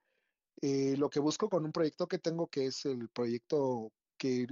[0.62, 4.48] eh, lo que busco con un proyecto que tengo, que es el proyecto que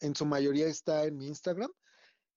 [0.00, 1.72] en su mayoría está en mi Instagram,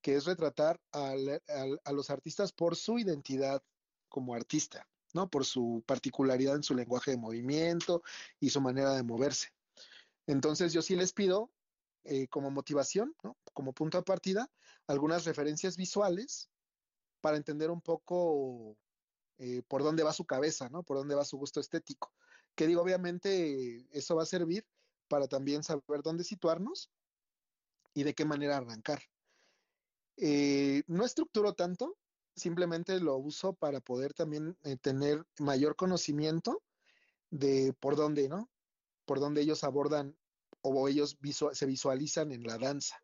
[0.02, 3.62] que es retratar a los artistas por su identidad
[4.08, 5.30] como artista, ¿no?
[5.30, 8.04] Por su particularidad en su lenguaje de movimiento
[8.40, 9.50] y su manera de moverse.
[10.28, 11.52] Entonces yo sí les pido
[12.04, 13.38] eh, como motivación, ¿no?
[13.54, 14.50] como punto de partida,
[14.88, 16.50] algunas referencias visuales
[17.22, 18.78] para entender un poco
[19.38, 20.84] eh, por dónde va su cabeza, ¿no?
[20.84, 22.14] Por dónde va su gusto estético.
[22.56, 24.66] Que digo, obviamente eso va a servir
[25.08, 26.92] para también saber dónde situarnos
[27.94, 29.02] y de qué manera arrancar.
[30.18, 31.98] Eh, no estructuro tanto,
[32.40, 36.64] simplemente lo uso para poder también eh, tener mayor conocimiento
[37.30, 38.50] de por dónde, ¿no?
[39.06, 40.16] Por dónde ellos abordan
[40.62, 41.18] o ellos
[41.54, 43.04] se visualizan en la danza.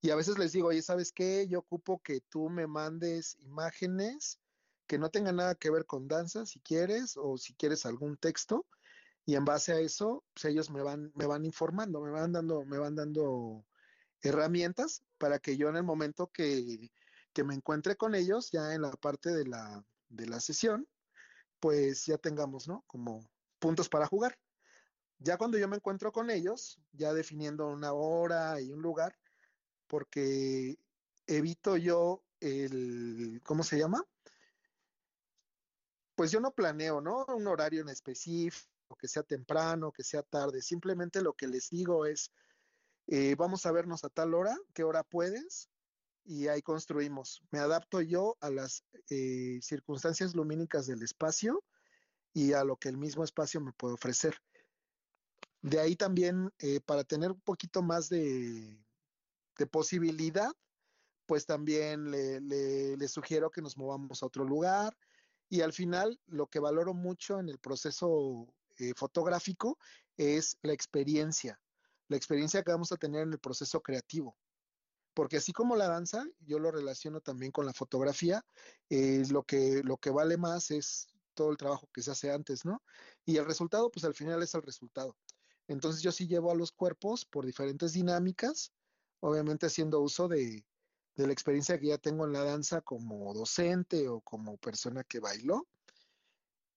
[0.00, 1.46] Y a veces les digo, oye, ¿sabes qué?
[1.48, 4.38] Yo ocupo que tú me mandes imágenes
[4.86, 8.66] que no tengan nada que ver con danza, si quieres, o si quieres algún texto,
[9.24, 12.64] y en base a eso, pues ellos me van, me van informando, me van dando,
[12.64, 13.64] me van dando
[14.20, 16.90] herramientas para que yo en el momento que,
[17.44, 20.86] me encuentre con ellos, ya en la parte de la, de la sesión,
[21.60, 22.84] pues ya tengamos, ¿no?
[22.86, 23.28] Como
[23.58, 24.38] puntos para jugar.
[25.18, 29.16] Ya cuando yo me encuentro con ellos, ya definiendo una hora y un lugar,
[29.86, 30.76] porque
[31.26, 34.04] evito yo el, ¿cómo se llama?
[36.16, 37.24] Pues yo no planeo, ¿no?
[37.26, 40.60] Un horario en específico, que sea temprano, que sea tarde.
[40.60, 42.32] Simplemente lo que les digo es,
[43.06, 45.70] eh, vamos a vernos a tal hora, qué hora puedes,
[46.24, 47.42] y ahí construimos.
[47.50, 51.62] Me adapto yo a las eh, circunstancias lumínicas del espacio
[52.32, 54.36] y a lo que el mismo espacio me puede ofrecer.
[55.60, 58.78] De ahí también, eh, para tener un poquito más de,
[59.70, 60.50] posibilidad,
[61.26, 64.96] pues también le, sugiero que nos movamos a otro lugar.
[65.48, 68.52] Y al final, lo que valoro mucho en el proceso
[68.96, 69.78] fotográfico
[70.16, 71.60] es la experiencia
[72.12, 74.36] la experiencia que vamos a tener en el proceso creativo.
[75.14, 78.44] Porque así como la danza, yo lo relaciono también con la fotografía,
[78.88, 82.64] eh, lo, que, lo que vale más es todo el trabajo que se hace antes,
[82.64, 82.82] ¿no?
[83.24, 85.16] Y el resultado, pues al final es el resultado.
[85.68, 88.72] Entonces yo sí llevo a los cuerpos por diferentes dinámicas,
[89.20, 90.64] obviamente haciendo uso de,
[91.16, 95.20] de la experiencia que ya tengo en la danza como docente o como persona que
[95.20, 95.66] bailó,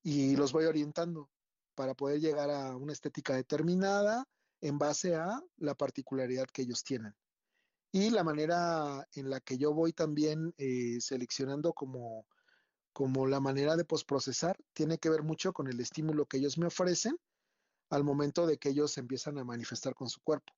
[0.04, 1.30] y los voy orientando
[1.74, 4.28] para poder llegar a una estética determinada,
[4.62, 7.14] en base a la particularidad que ellos tienen.
[7.96, 12.28] Y la manera en la que yo voy también eh, seleccionando como,
[12.92, 16.68] como la manera de posprocesar tiene que ver mucho con el estímulo que ellos me
[16.68, 17.18] ofrecen
[17.90, 20.52] al momento de que ellos empiezan a manifestar con su cuerpo.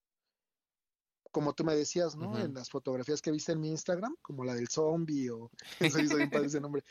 [1.30, 2.36] Como tú me decías, ¿no?
[2.40, 5.52] En las fotografías que viste en mi Instagram, como la del zombie o
[6.50, 6.82] ese nombre.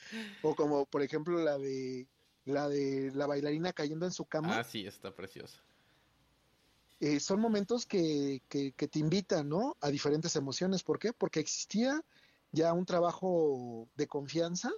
[0.44, 2.08] O como por ejemplo la de
[2.46, 4.60] la de la bailarina cayendo en su cama.
[4.60, 5.62] Ah, sí, está preciosa.
[7.00, 9.78] Eh, son momentos que, que, te invitan, ¿no?
[9.82, 10.84] A diferentes emociones.
[10.84, 11.14] ¿Por qué?
[11.14, 12.04] Porque existía
[12.52, 14.72] ya un trabajo de confianza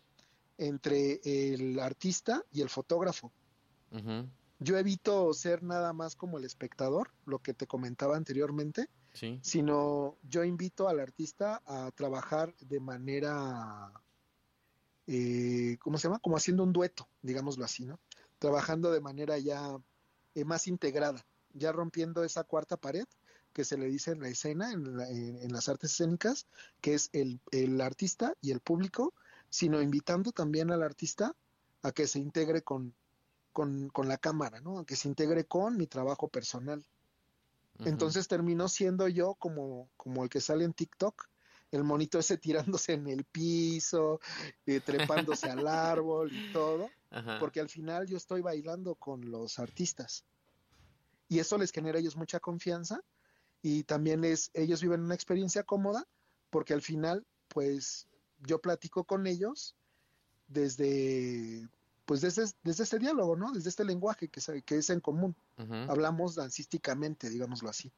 [0.58, 3.32] entre el artista y el fotógrafo.
[4.60, 8.90] Yo evito ser nada más como el espectador, lo que te comentaba anteriormente,
[9.42, 13.94] sino yo invito al artista a trabajar de manera,
[15.08, 16.20] eh, ¿cómo se llama?
[16.20, 18.00] Como haciendo un dueto, digámoslo así, ¿no?
[18.38, 19.78] Trabajando de manera ya
[20.36, 23.06] eh, más integrada ya rompiendo esa cuarta pared
[23.54, 26.48] que se le dice en la escena, en, las artes escénicas,
[26.82, 29.14] que es el, el, artista y el público,
[29.50, 31.36] sino invitando también al artista
[31.82, 32.94] a que se integre con,
[33.52, 34.80] con, con la cámara, ¿no?
[34.80, 36.86] A que se integre con mi trabajo personal.
[37.86, 41.30] Entonces terminó siendo yo como, como el que sale en TikTok,
[41.72, 44.20] el monito ese tirándose en el piso,
[44.66, 46.90] eh, trepándose al árbol y todo,
[47.40, 50.26] porque al final yo estoy bailando con los artistas.
[51.30, 53.02] Y eso les genera a ellos mucha confianza
[53.62, 56.06] y también les, ellos viven una experiencia cómoda
[56.50, 58.08] porque al final, pues
[58.40, 59.76] yo platico con ellos
[60.48, 61.68] desde
[62.06, 63.52] pues desde, desde este diálogo, ¿no?
[63.52, 65.36] Desde este lenguaje que, que es en común.
[65.88, 67.92] Hablamos dancísticamente, digámoslo así.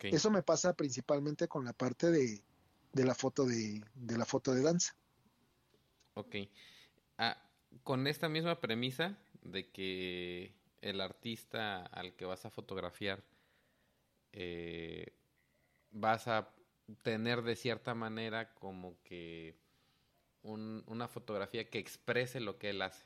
[0.00, 2.40] Eso me pasa principalmente con la parte de,
[2.92, 4.94] de la foto de, de, la foto de danza.
[6.14, 6.36] Ok.
[7.18, 7.36] Ah,
[7.82, 13.22] con esta misma premisa de que el artista al que vas a fotografiar
[14.32, 15.12] eh,
[15.90, 16.48] vas a
[17.02, 19.56] tener de cierta manera como que
[20.42, 23.04] una fotografía que exprese lo que él hace.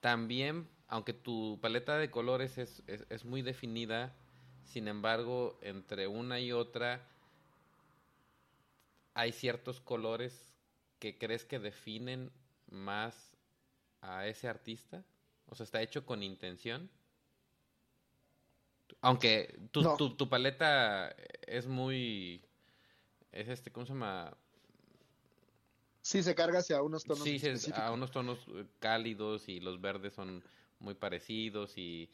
[0.00, 4.14] También, aunque tu paleta de colores es, es, muy definida,
[4.64, 7.06] sin embargo, entre una y otra
[9.12, 10.54] hay ciertos colores
[10.98, 12.32] que crees que definen
[12.66, 13.36] más
[14.00, 15.04] a ese artista.
[15.46, 16.90] O sea, está hecho con intención.
[19.00, 21.14] Aunque tu, tu, tu, paleta
[21.46, 22.44] es muy.
[23.32, 24.36] Es este, ¿cómo se llama?
[26.02, 27.24] Sí, se carga hacia unos tonos.
[27.24, 27.40] Sí,
[27.74, 30.42] a unos tonos eh, cálidos y los verdes son
[30.78, 32.10] muy parecidos y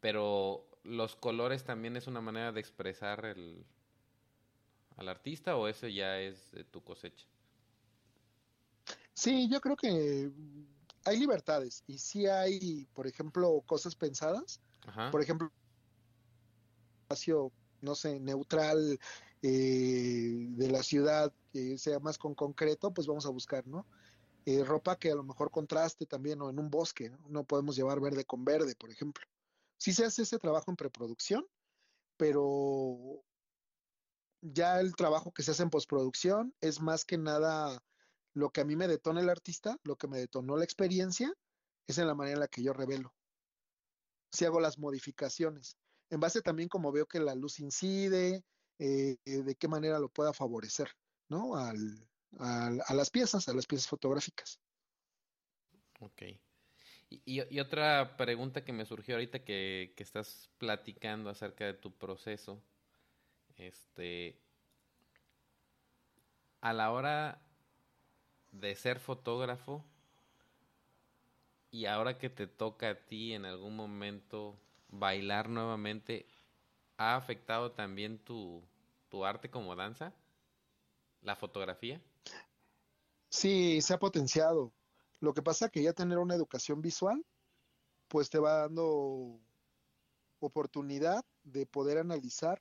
[0.00, 3.64] pero los colores también es una manera de expresar el
[4.96, 7.26] al artista o eso ya es de tu cosecha.
[9.14, 10.30] Sí, yo creo que
[11.04, 14.60] hay libertades y sí hay, por ejemplo, cosas pensadas.
[15.10, 15.50] Por ejemplo,
[17.02, 18.98] espacio, no sé, neutral
[19.42, 23.86] eh, de la ciudad que sea más con concreto, pues vamos a buscar, ¿no?
[24.44, 27.18] Eh, ropa que a lo mejor contraste también, o en un bosque, ¿no?
[27.28, 29.24] no podemos llevar verde con verde, por ejemplo.
[29.76, 31.46] Sí se hace ese trabajo en preproducción,
[32.16, 33.22] pero
[34.40, 37.82] ya el trabajo que se hace en postproducción es más que nada
[38.34, 41.32] lo que a mí me detona el artista, lo que me detonó la experiencia,
[41.86, 43.14] es en la manera en la que yo revelo.
[44.30, 45.76] Si hago las modificaciones,
[46.10, 48.44] en base también como veo que la luz incide,
[48.78, 50.90] eh, de qué manera lo pueda favorecer.
[51.28, 51.56] ¿no?
[51.56, 52.06] Al,
[52.38, 54.60] a las piezas, a las piezas fotográficas.
[56.00, 56.22] Ok.
[57.08, 62.62] Y, otra pregunta que me surgió ahorita que, que, estás platicando acerca de tu proceso,
[63.56, 64.40] este,
[66.62, 67.42] a la hora
[68.52, 69.84] de ser fotógrafo
[71.70, 74.56] y ahora que te toca a ti en algún momento
[74.88, 76.26] bailar nuevamente,
[76.96, 78.62] ¿ha afectado también tu,
[79.08, 80.14] tu arte como danza?
[81.22, 82.00] la fotografía?
[83.28, 84.72] Sí, se ha potenciado.
[85.20, 87.24] Lo que pasa que ya tener una educación visual,
[88.08, 89.40] pues te va dando
[90.40, 92.60] oportunidad de poder analizar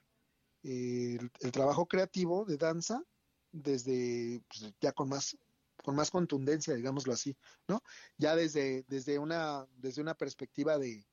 [0.63, 3.03] eh, el, trabajo creativo de danza
[3.51, 5.35] desde pues, ya con más
[5.83, 7.35] con más contundencia, digámoslo así,
[7.67, 7.83] ¿no?
[8.17, 11.05] Ya desde, desde una desde una perspectiva de,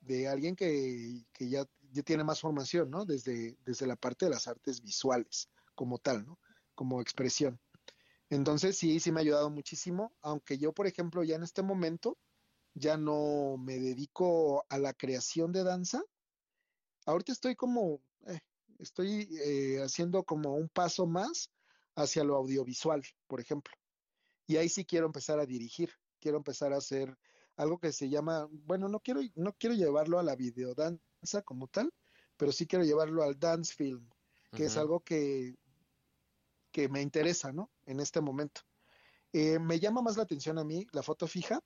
[0.00, 3.04] de alguien que, que ya, ya, tiene más formación, ¿no?
[3.04, 6.38] Desde, desde la parte de las artes visuales como tal, ¿no?
[6.74, 7.58] como expresión.
[8.30, 12.18] Entonces sí, sí me ha ayudado muchísimo, aunque yo, por ejemplo, ya en este momento
[12.74, 16.02] ya no me dedico a la creación de danza.
[17.06, 18.40] Ahorita estoy como, eh,
[18.78, 21.50] estoy eh, haciendo como un paso más
[21.94, 23.72] hacia lo audiovisual, por ejemplo.
[24.46, 25.90] Y ahí sí quiero empezar a dirigir,
[26.20, 27.16] quiero empezar a hacer
[27.56, 31.92] algo que se llama, bueno, no quiero, no quiero llevarlo a la videodanza como tal,
[32.36, 34.08] pero sí quiero llevarlo al dance film,
[34.52, 35.56] que es algo que
[36.74, 37.70] que me interesa, ¿no?
[37.86, 38.62] En este momento.
[39.32, 41.60] Eh, me llama más la atención a mí la foto fija,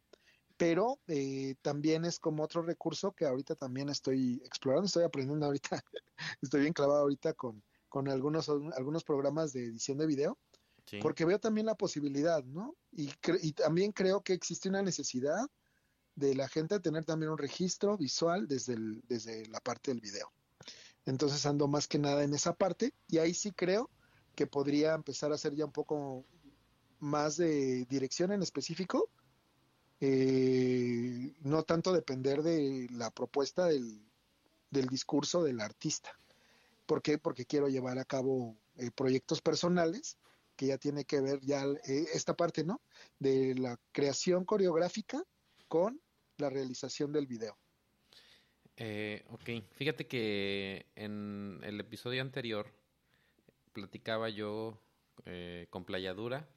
[0.59, 5.83] pero eh, también es como otro recurso que ahorita también estoy explorando, estoy aprendiendo ahorita,
[6.43, 10.39] estoy bien clavado ahorita con, con algunos, algunos programas de edición de video,
[11.01, 12.77] porque veo también la posibilidad, ¿no?
[12.93, 13.11] Y,
[13.43, 15.47] y también creo que existe una necesidad
[16.19, 18.77] de la gente de tener también un registro visual desde,
[19.09, 20.33] desde la parte del video.
[21.07, 23.89] Entonces ando más que nada en esa parte y ahí sí creo
[24.35, 26.25] que podría empezar a hacer ya un poco
[26.99, 29.09] más de dirección en específico,
[30.01, 34.03] eh, no tanto depender de la propuesta del,
[34.71, 36.11] discurso del artista.
[36.87, 37.19] ¿Por qué?
[37.19, 40.19] Porque quiero llevar a cabo eh, proyectos personales
[40.59, 42.83] que ya tiene que ver ya eh, esta parte, ¿no?
[43.21, 45.23] De la creación coreográfica
[45.69, 46.01] con
[46.37, 47.57] la realización del video.
[48.77, 52.75] Eh, ok, fíjate que en el episodio anterior
[53.73, 54.83] platicaba yo
[55.27, 56.49] eh, con Playadura.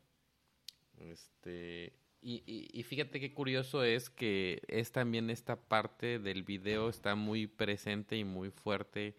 [0.97, 7.15] Este, y, y, fíjate qué curioso es que es también esta parte del video está
[7.15, 9.15] muy presente y muy fuerte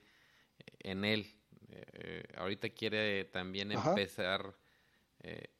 [0.80, 1.26] en él.
[1.70, 4.54] Eh, ahorita quiere también empezar
[5.22, 5.50] eh,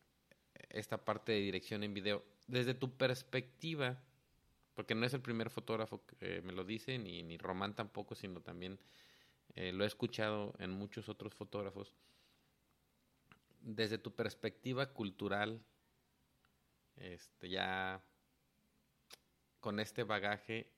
[0.71, 2.25] esta parte de dirección en video.
[2.47, 4.03] Desde tu perspectiva,
[4.75, 8.41] porque no es el primer fotógrafo que me lo dice, ni, ni Román tampoco, sino
[8.41, 8.79] también
[9.55, 11.95] eh, lo he escuchado en muchos otros fotógrafos.
[13.61, 15.63] Desde tu perspectiva cultural,
[16.97, 18.03] este, ya
[19.61, 20.73] con este bagaje,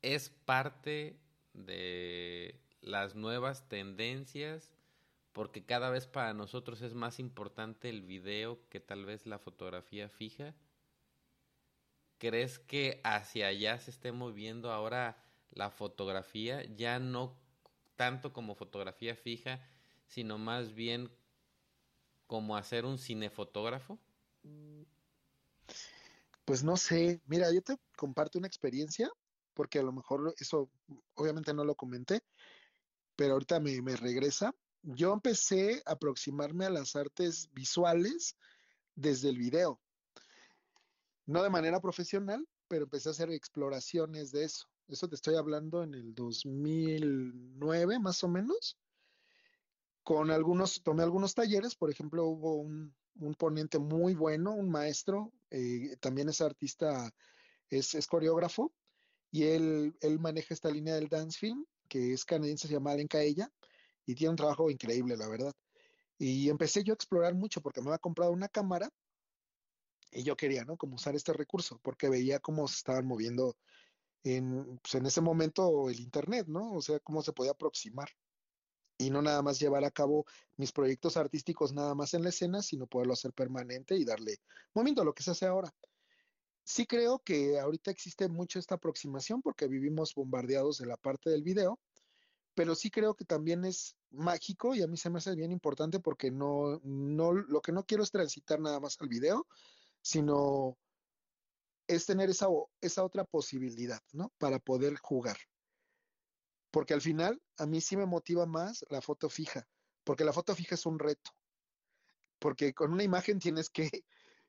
[0.00, 1.18] es parte
[1.52, 4.72] de las nuevas tendencias
[5.32, 10.08] porque cada vez para nosotros es más importante el video que tal vez la fotografía
[10.08, 10.54] fija.
[12.18, 16.62] ¿Crees que hacia allá se esté moviendo ahora la fotografía?
[16.76, 17.36] Ya no
[17.96, 19.60] tanto como fotografía fija,
[20.06, 21.10] sino más bien
[22.26, 23.98] como hacer un cinefotógrafo?
[26.44, 29.10] Pues no sé, mira, yo te comparto una experiencia,
[29.54, 30.70] porque a lo mejor eso
[31.14, 32.22] obviamente no lo comenté,
[33.16, 34.54] pero ahorita me, me regresa.
[34.82, 38.36] Yo empecé a aproximarme a las artes visuales
[38.94, 39.80] desde el video.
[41.26, 44.66] No de manera profesional, pero empecé a hacer exploraciones de eso.
[44.88, 48.76] Eso te estoy hablando en el 2009 más o menos
[50.02, 52.94] con algunos, tomé algunos talleres, por ejemplo, hubo un,
[53.38, 57.14] ponente muy bueno, un maestro, eh, también es artista,
[57.70, 58.72] es, coreógrafo,
[59.30, 62.92] y él, él maneja esta línea del dance film, que es canadiense, se llama
[64.06, 65.52] y tiene un trabajo increíble, la verdad.
[66.18, 68.90] Y empecé yo a explorar mucho porque me había comprado una cámara
[70.12, 70.76] y yo quería, ¿no?
[70.76, 73.56] Como usar este recurso, porque veía cómo se estaban moviendo
[74.24, 76.72] en, pues, en ese momento el Internet, ¿no?
[76.74, 78.08] O sea, cómo se podía aproximar
[78.98, 80.26] y no nada más llevar a cabo
[80.56, 84.36] mis proyectos artísticos nada más en la escena, sino poderlo hacer permanente y darle
[84.74, 85.74] momento a lo que se hace ahora.
[86.64, 91.42] Sí creo que ahorita existe mucho esta aproximación porque vivimos bombardeados de la parte del
[91.42, 91.80] video,
[92.54, 96.00] pero sí creo que también es mágico y a mí se me hace bien importante
[96.00, 99.46] porque no, no, lo que no quiero es transitar nada más al video,
[100.02, 100.76] sino
[101.86, 102.46] es tener esa,
[102.80, 104.32] esa otra posibilidad, ¿no?
[104.38, 105.36] Para poder jugar
[106.72, 109.68] porque al final a mí sí me motiva más la foto fija,
[110.02, 111.30] porque la foto fija es un reto,
[112.40, 113.88] porque con una imagen tienes que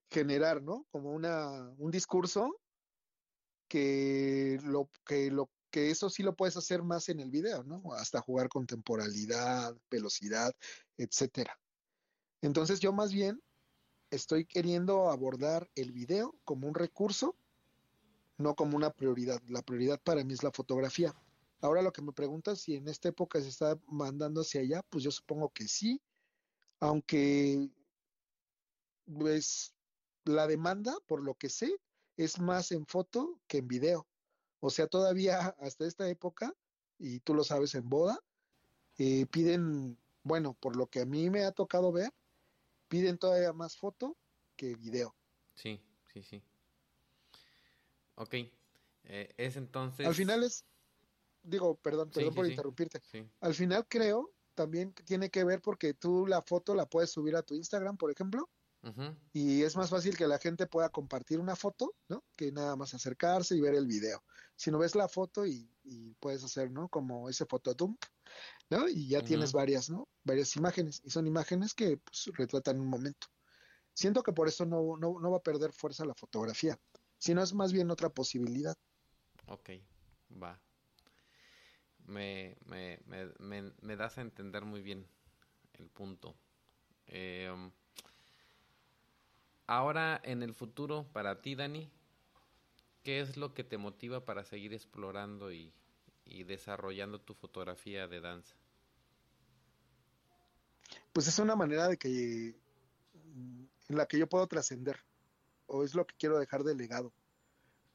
[0.10, 0.88] generar, ¿no?
[0.90, 2.60] Como una, un discurso
[3.68, 7.82] que lo que lo que eso sí lo puedes hacer más en el video, ¿no?
[7.94, 10.54] Hasta jugar con temporalidad, velocidad,
[10.98, 11.60] etcétera.
[12.44, 13.42] Entonces yo más bien
[14.12, 17.36] estoy queriendo abordar el video como un recurso,
[18.38, 19.42] no como una prioridad.
[19.48, 21.12] La prioridad para mí es la fotografía.
[21.60, 25.04] Ahora lo que me preguntas si en esta época se está mandando hacia allá, pues
[25.04, 26.00] yo supongo que sí,
[26.82, 27.68] aunque
[29.06, 29.74] pues
[30.26, 31.76] la demanda, por lo que sé,
[32.16, 34.08] es más en foto que en video.
[34.66, 36.56] O sea, todavía hasta esta época,
[36.98, 38.18] y tú lo sabes en boda,
[38.98, 42.14] eh, piden, bueno, por lo que a mí me ha tocado ver,
[42.88, 44.16] piden todavía más foto
[44.56, 45.14] que video.
[45.54, 45.82] Sí,
[46.14, 46.42] sí, sí.
[48.16, 48.36] Ok.
[49.04, 50.08] Eh, es entonces.
[50.08, 50.64] Al final es,
[51.42, 53.02] digo, perdón, perdón por interrumpirte.
[53.42, 57.44] Al final creo también tiene que ver porque tú la foto la puedes subir a
[57.44, 58.50] tu Instagram, por ejemplo,
[59.32, 62.24] y es más fácil que la gente pueda compartir una foto, ¿no?
[62.36, 64.24] Que nada más acercarse y ver el video.
[64.56, 65.70] Si no ves la foto y,
[66.20, 66.90] puedes hacer, ¿no?
[66.90, 68.02] Como ese fotodump,
[68.70, 68.88] ¿no?
[68.90, 70.08] Y ya tienes varias, ¿no?
[70.24, 73.28] Varias imágenes, y son imágenes que pues, retratan un momento.
[73.94, 76.78] Siento que por eso no, no, no va a perder fuerza la fotografía,
[77.18, 78.76] sino es más bien otra posibilidad.
[79.48, 79.70] Ok,
[80.42, 80.60] va
[82.08, 83.00] me, me,
[83.40, 85.08] me, me, das a entender muy bien
[85.74, 86.36] el punto.
[87.08, 87.72] Em,
[89.68, 91.90] ahora, en el futuro, para ti, Dani,
[93.04, 95.74] ¿qué es lo que te motiva para seguir explorando y,
[96.26, 98.56] y desarrollando tu fotografía de danza?
[101.12, 102.56] Pues es una manera de que
[103.90, 105.00] en la que yo puedo trascender,
[105.68, 107.14] o es lo que quiero dejar de legado.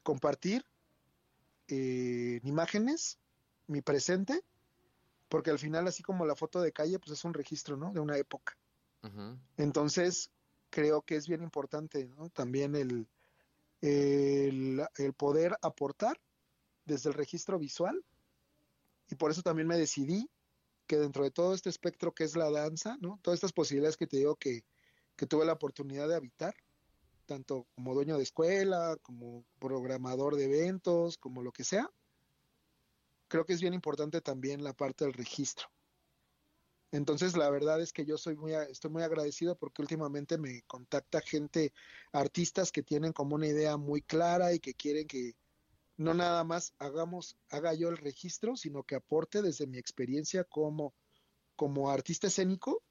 [0.03, 0.65] Compartir
[1.69, 3.19] eh, imágenes
[3.66, 4.43] mi presente,
[5.28, 7.93] porque al final, así como la foto de calle, pues es un registro, ¿no?
[7.93, 8.57] De una época.
[9.57, 10.31] Entonces,
[10.70, 12.11] creo que es bien importante.
[12.32, 13.09] También el,
[13.81, 16.20] el, el, poder aportar
[16.85, 18.05] desde el registro visual.
[19.11, 20.28] Y por eso también me decidí
[20.86, 23.19] que dentro de todo este espectro que es la danza, ¿no?
[23.23, 24.65] Todas estas posibilidades que te digo que,
[25.16, 26.55] que tuve la oportunidad de habitar,
[27.27, 31.90] tanto como dueño de escuela, como programador de eventos, como lo que sea,
[33.28, 35.69] creo que es bien importante también la parte del registro.
[36.90, 41.20] Entonces, la verdad es que yo soy muy, estoy muy agradecido porque últimamente me contacta
[41.20, 41.73] gente,
[42.12, 45.35] artistas que tienen como una idea muy clara y que quieren que
[45.98, 50.94] no nada más hagamos, haga yo el registro, sino que aporte desde mi experiencia como,
[51.56, 52.82] como artista escénico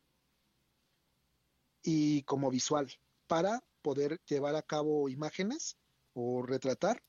[1.81, 2.91] y como visual
[3.27, 5.77] para poder llevar a cabo imágenes
[6.13, 7.01] o retratar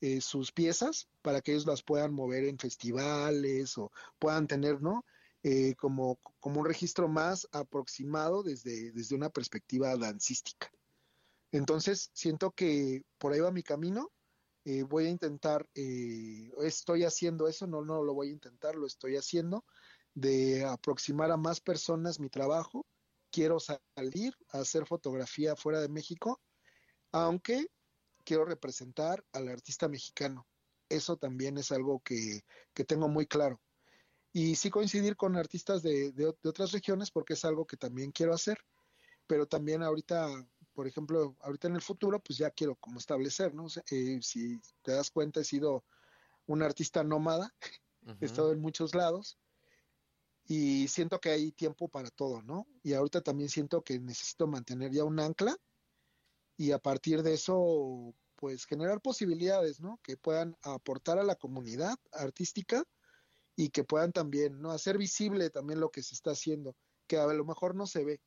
[0.00, 5.04] eh, sus piezas para que ellos las puedan mover en festivales o puedan tener, ¿no?
[5.46, 10.70] Eh, como, como un registro más aproximado desde, desde una perspectiva dancística.
[11.52, 14.10] Entonces, siento que por ahí va mi camino.
[14.64, 19.16] Eh, voy a intentar, estoy haciendo eso, no, no lo voy a intentar, lo estoy
[19.16, 19.66] haciendo,
[20.14, 22.86] de aproximar a más personas mi trabajo
[23.34, 26.40] quiero salir a hacer fotografía fuera de México,
[27.10, 27.66] aunque
[28.24, 30.46] quiero representar al artista mexicano.
[30.88, 32.42] Eso también es algo que,
[32.86, 33.60] tengo muy claro.
[34.36, 36.12] Y sí coincidir con artistas de,
[36.42, 38.58] otras regiones porque es algo que también quiero hacer.
[39.28, 40.28] Pero también ahorita,
[40.72, 43.68] por ejemplo, ahorita en el futuro, pues ya quiero como establecer, ¿no?
[43.92, 45.84] Eh, si te das cuenta, he sido
[46.46, 47.54] un artista nómada,
[48.20, 49.38] he estado en muchos lados
[50.46, 52.66] y siento que hay tiempo para todo, ¿no?
[52.82, 55.56] Y ahorita también siento que necesito mantener ya un ancla
[56.56, 60.00] y a partir de eso, pues generar posibilidades, ¿no?
[60.02, 62.84] Que puedan aportar a la comunidad artística
[63.56, 64.70] y que puedan también, ¿no?
[64.70, 66.76] Hacer visible también lo que se está haciendo,
[67.06, 68.20] que a lo mejor no se ve.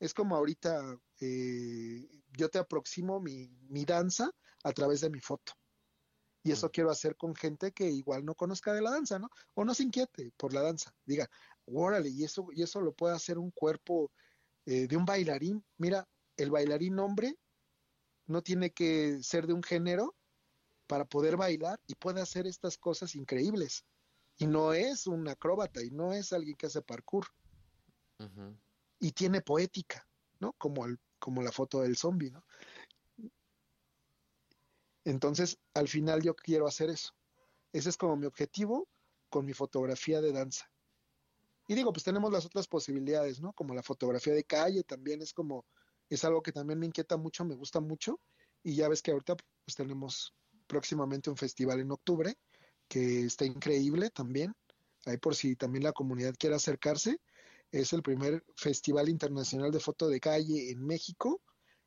[0.00, 4.30] Es como ahorita eh, yo te aproximo mi, mi danza
[4.62, 5.52] a través de mi foto.
[6.44, 9.28] Y eso quiero hacer con gente que igual no conozca de la danza, ¿no?
[9.54, 10.94] O no se inquiete por la danza.
[11.04, 11.28] Diga,
[11.66, 14.12] órale, y eso, y eso lo puede hacer un cuerpo
[14.64, 15.64] eh, de un bailarín.
[15.76, 17.36] Mira, el bailarín hombre
[18.26, 20.14] no tiene que ser de un género
[20.86, 23.84] para poder bailar y puede hacer estas cosas increíbles.
[24.38, 27.26] Y no es un acróbata y no es alguien que hace parkour.
[29.00, 30.08] Y tiene poética,
[30.40, 30.52] ¿no?
[30.54, 32.44] Como, el, como la foto del zombie, ¿no?
[35.04, 37.14] Entonces, al final yo quiero hacer eso.
[37.72, 38.88] Ese es como mi objetivo
[39.28, 40.70] con mi fotografía de danza.
[41.66, 43.52] Y digo, pues tenemos las otras posibilidades, ¿no?
[43.52, 45.66] Como la fotografía de calle también es como,
[46.08, 48.20] es algo que también me inquieta mucho, me gusta mucho.
[48.62, 50.34] Y ya ves que ahorita pues tenemos
[50.66, 52.36] próximamente un festival en octubre
[52.88, 54.54] que está increíble también.
[55.06, 57.20] Ahí por si también la comunidad quiere acercarse.
[57.70, 61.42] Es el primer Festival Internacional de Foto de Calle en México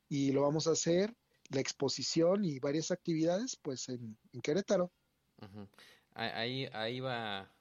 [0.08, 1.16] y lo vamos a hacer,
[1.50, 4.92] la exposición y varias actividades, pues en, Querétaro.
[6.14, 7.52] Ahí, ahí va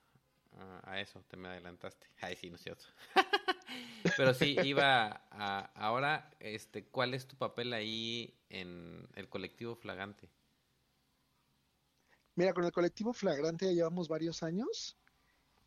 [0.83, 2.07] a eso, te me adelantaste.
[2.21, 2.85] Ay, sí, no es cierto.
[4.17, 10.29] Pero sí, iba a, ahora, este, ¿cuál es tu papel ahí en el colectivo Flagrante?
[12.35, 14.97] Mira, con el colectivo Flagrante ya llevamos varios años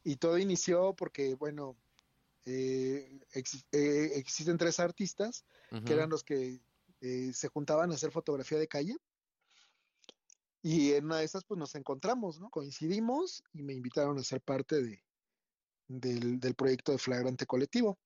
[0.02, 1.76] y todo inició porque, bueno,
[2.46, 3.20] eh,
[3.72, 5.44] eh, existen tres artistas
[5.84, 6.60] que eran los que
[7.00, 8.96] eh, se juntaban a hacer fotografía de calle
[10.64, 12.48] y en una de esas, pues nos encontramos, ¿no?
[12.48, 15.02] Coincidimos y me invitaron a ser parte de,
[15.88, 17.98] del, proyecto de Flagrante Colectivo.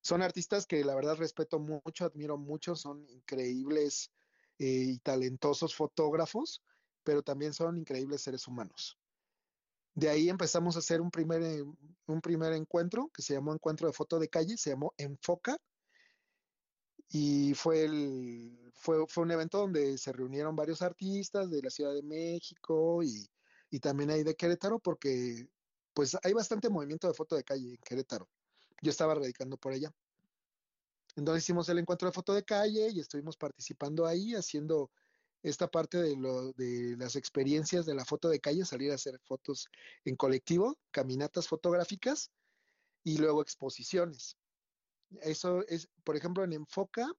[0.00, 4.10] Son artistas que la verdad respeto mucho, admiro mucho, son increíbles
[4.58, 6.62] y talentosos fotógrafos,
[7.04, 8.98] pero también son increíbles seres humanos.
[9.94, 11.64] De ahí empezamos a hacer un primer, eh,
[12.06, 15.56] un primer encuentro que se llamó Encuentro de Foto de Calle, se llamó Enfoca,
[17.10, 21.94] y fue, el, fue, fue un evento donde se reunieron varios artistas de la Ciudad
[21.94, 23.28] de México y,
[23.70, 25.46] y también ahí de Querétaro, porque
[25.92, 28.28] pues hay bastante movimiento de foto de calle en Querétaro.
[28.82, 29.92] Yo estaba radicando por allá.
[31.14, 34.90] Entonces hicimos el encuentro de foto de calle y estuvimos participando ahí, haciendo
[35.44, 39.20] esta parte de, lo, de las experiencias de la foto de calle, salir a hacer
[39.20, 39.68] fotos
[40.04, 42.30] en colectivo, caminatas fotográficas
[43.04, 44.36] y luego exposiciones.
[45.20, 47.12] Eso es, por ejemplo, en Enfoca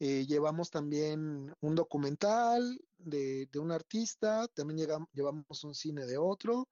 [0.00, 6.68] eh, llevamos también un documental de, un artista, también llevamos un cine de otro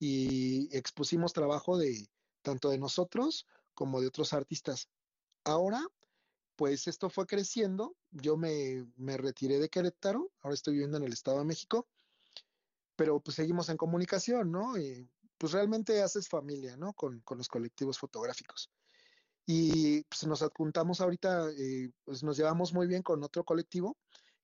[0.00, 2.08] y expusimos trabajo de
[2.42, 4.88] tanto de nosotros como de otros artistas.
[5.44, 5.86] Ahora,
[6.56, 11.12] pues esto fue creciendo, yo me, me retiré de Querétaro, ahora estoy viviendo en el
[11.12, 11.88] Estado de México,
[12.96, 14.78] pero pues seguimos en comunicación, ¿no?
[14.78, 15.08] Y
[15.38, 16.92] pues realmente haces familia, ¿no?
[16.92, 18.70] Con, con los colectivos fotográficos.
[19.46, 23.96] Y pues, nos adjuntamos ahorita, eh, pues nos llevamos muy bien con otro colectivo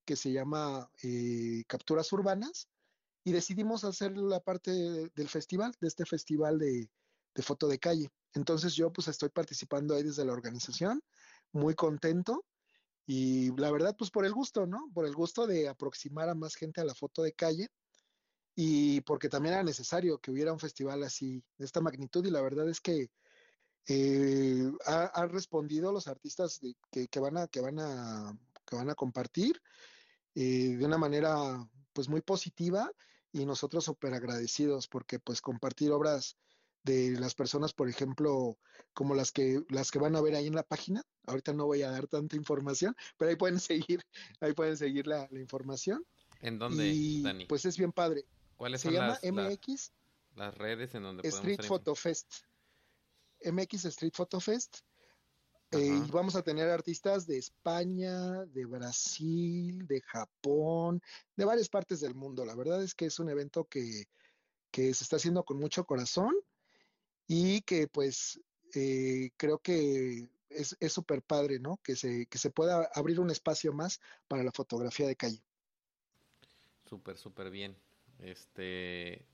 [0.05, 2.69] que se llama eh, Capturas Urbanas
[3.25, 6.91] y decidimos hacer la parte del festival, de este festival de,
[7.35, 8.11] de, foto de calle.
[8.35, 11.03] Entonces yo pues estoy participando ahí desde la organización,
[11.53, 12.45] muy contento
[13.07, 14.91] Y la verdad, pues por el gusto, ¿no?
[14.95, 17.69] Por el gusto de aproximar a más gente a la foto de calle
[18.55, 22.25] y porque también era necesario que hubiera un festival así, de esta magnitud.
[22.27, 23.11] Y la verdad es que
[23.87, 26.61] eh, han respondido los artistas
[26.91, 29.61] que, que, van a, que, van a, que van a compartir
[30.35, 32.93] eh, de una manera pues muy positiva
[33.33, 36.37] y nosotros súper agradecidos porque pues compartir obras
[36.83, 38.59] de las personas, por ejemplo,
[38.93, 41.03] como las que las que van a ver ahí en la página.
[41.27, 44.03] Ahorita no voy a dar tanta información, pero ahí pueden seguir,
[44.41, 46.05] ahí pueden seguir la, información.
[46.41, 47.47] ¿En dónde, Dani?
[47.47, 48.25] Pues es bien padre.
[48.57, 49.93] ¿Cuáles Se son llama las, MX
[50.37, 52.33] las redes en donde Street Photo Fest.
[53.45, 54.79] MX Street Photo Fest.
[55.73, 61.01] Eh, y vamos a tener artistas de España, de Brasil, de Japón,
[61.37, 62.45] de varias partes del mundo.
[62.45, 64.09] La verdad es que es un evento que,
[64.73, 66.35] que se está haciendo con mucho corazón
[67.33, 68.41] y que pues
[68.75, 71.79] eh, creo que es súper padre, ¿no?
[71.85, 75.41] Que se, que se pueda abrir un espacio más para la fotografía de calle.
[76.89, 77.77] Súper, súper bien.
[78.19, 79.25] Este,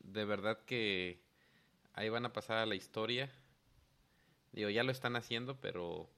[0.00, 1.22] de verdad que
[1.94, 3.32] ahí van a pasar a la historia.
[4.52, 6.10] Digo, ya lo están haciendo, pero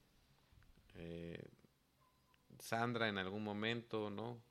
[0.95, 1.47] eh,
[2.59, 4.43] Sandra en algún momento, ¿no?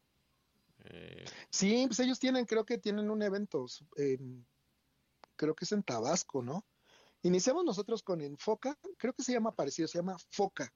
[0.85, 3.66] Eh, sí, pues ellos tienen, creo que tienen un evento,
[5.36, 6.65] creo que es en Tabasco, ¿no?
[7.23, 10.73] Iniciamos nosotros con Enfoca, creo que se llama parecido, se llama Foca,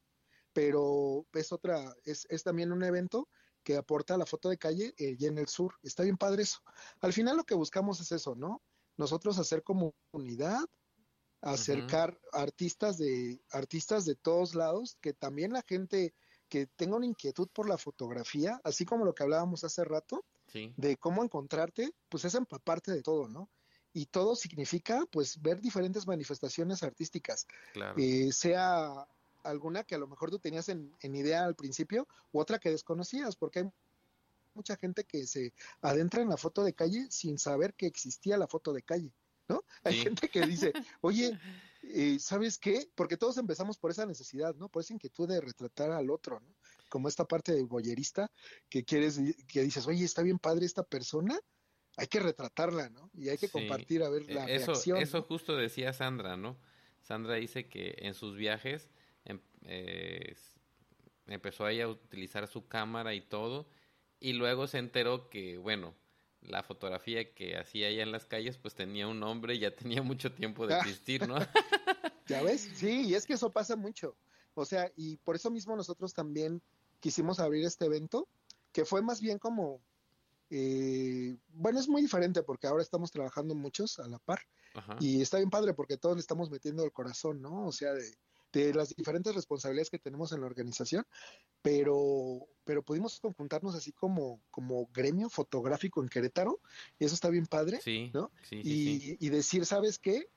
[0.53, 3.29] pero es otra, es, es también un evento
[3.63, 5.75] que aporta la foto de calle eh, y en el sur.
[5.83, 6.61] Está bien padre eso.
[7.01, 8.63] Al final lo que buscamos es eso, ¿no?
[8.97, 10.61] Nosotros hacer comunidad,
[11.43, 16.15] acercar artistas de artistas de todos lados, que también la gente
[16.49, 20.25] que tenga una inquietud por la fotografía, así como lo que hablábamos hace rato,
[20.77, 23.51] de cómo encontrarte, pues es empaparte de todo, ¿no?
[23.99, 27.49] Y todo significa, pues, ver diferentes manifestaciones artísticas,
[27.97, 29.09] eh, sea
[29.43, 32.71] alguna que a lo mejor tú tenías en, en idea al principio, u otra que
[32.71, 33.71] desconocías, porque hay
[34.55, 38.47] mucha gente que se adentra en la foto de calle sin saber que existía la
[38.47, 39.13] foto de calle.
[39.49, 39.65] ¿no?
[39.83, 41.37] Hay gente que dice, oye,
[41.83, 42.89] eh, ¿sabes qué?
[42.95, 44.69] Porque todos empezamos por esa necesidad, ¿no?
[44.69, 46.55] Por esa inquietud de retratar al otro, ¿no?
[46.89, 48.31] Como esta parte de boyerista
[48.69, 49.19] que quieres,
[49.49, 51.37] que dices, oye, está bien padre esta persona,
[51.99, 53.11] hay que retratarla, ¿no?
[53.13, 54.99] Y hay que compartir a ver la e-, eso, reacción.
[54.99, 56.57] Eso justo decía Sandra, ¿no?
[57.03, 58.89] Sandra dice que en sus viajes
[59.25, 60.37] em, eh,
[61.27, 63.69] empezó ella a utilizar su cámara y todo,
[64.21, 65.95] y luego se enteró que, bueno,
[66.41, 70.03] la fotografía que hacía allá en las calles, pues tenía un nombre y ya tenía
[70.03, 71.37] mucho tiempo de existir, ¿no?
[72.27, 74.17] ya ves, sí, y es que eso pasa mucho.
[74.55, 76.63] O sea, y por eso mismo nosotros también
[77.01, 78.29] quisimos abrir este evento,
[78.73, 79.81] que fue más bien como,
[80.51, 84.41] eh, bueno, es muy diferente porque ahora estamos trabajando muchos a la par
[85.01, 87.67] y está bien padre porque todos le estamos metiendo el corazón, ¿no?
[87.67, 88.15] O sea, de,
[88.53, 91.05] de las diferentes responsabilidades que tenemos en la organización,
[91.63, 96.61] pero, pero pudimos conjuntarnos así como, como gremio fotográfico en Querétaro,
[96.99, 97.81] y eso está bien padre,
[98.15, 98.31] ¿no?
[98.51, 100.29] y, decir, ¿sabes qué?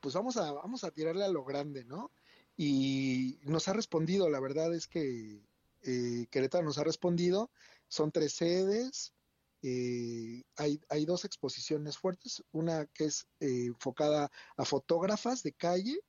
[0.00, 2.10] Pues vamos a, vamos a tirarle a lo grande, ¿no?
[2.56, 5.40] Y nos ha respondido, la verdad es que
[5.82, 7.50] eh, Querétaro nos ha respondido,
[7.88, 9.14] son tres sedes,
[9.62, 16.00] eh, hay, hay, dos exposiciones fuertes, una que es eh, enfocada a fotógrafas de calle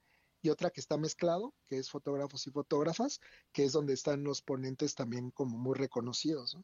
[0.41, 3.19] y otra que está mezclado, que es fotógrafos y fotógrafas,
[3.51, 6.57] que es donde están los ponentes también como muy reconocidos.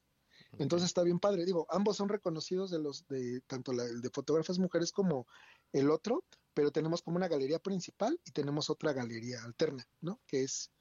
[0.57, 1.45] Entonces está bien padre.
[1.45, 5.27] Digo, ambos son reconocidos de los de tanto el de fotógrafas mujeres como
[5.73, 6.23] el otro,
[6.53, 10.21] pero tenemos como una galería principal y tenemos otra galería alterna, ¿no?
[10.25, 10.71] Que es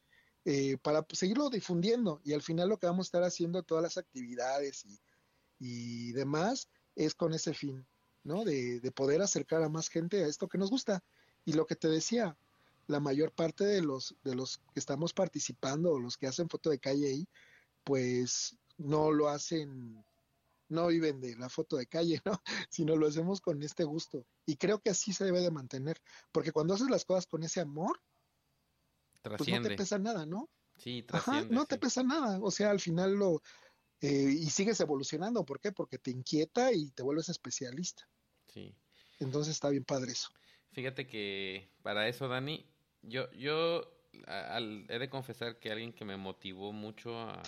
[0.44, 3.98] eh, para seguirlo difundiendo y al final lo que vamos a estar haciendo todas las
[3.98, 5.00] actividades y,
[5.58, 7.86] y demás es con ese fin,
[8.24, 8.44] ¿no?
[8.44, 11.02] De, de poder acercar a más gente a esto que nos gusta.
[11.44, 12.36] Y lo que te decía,
[12.86, 16.70] la mayor parte de los, de los que estamos participando o los que hacen foto
[16.70, 17.28] de calle ahí,
[17.84, 20.04] pues no lo hacen,
[20.68, 22.40] no viven de la foto de calle, ¿no?
[22.70, 24.26] Sino lo hacemos con este gusto.
[24.44, 26.00] Y creo que así se debe de mantener,
[26.32, 28.00] porque cuando haces las cosas con ese amor,
[29.22, 30.48] pues no te pesa nada, ¿no?
[30.78, 32.38] Sí, Ajá, no te pesa nada.
[32.42, 33.42] O sea, al final lo...
[34.00, 35.72] Eh, y sigues evolucionando, ¿por qué?
[35.72, 38.06] Porque te inquieta y te vuelves especialista.
[38.48, 38.74] Sí.
[39.20, 40.28] Entonces está bien padre eso.
[40.72, 42.66] Fíjate que para eso, Dani,
[43.02, 43.90] yo, yo
[44.88, 47.42] he de confesar que alguien que me motivó mucho a,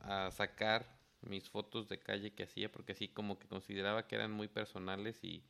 [0.00, 4.32] a, sacar mis fotos de calle que hacía, porque así como que consideraba que eran
[4.32, 5.42] muy personales y,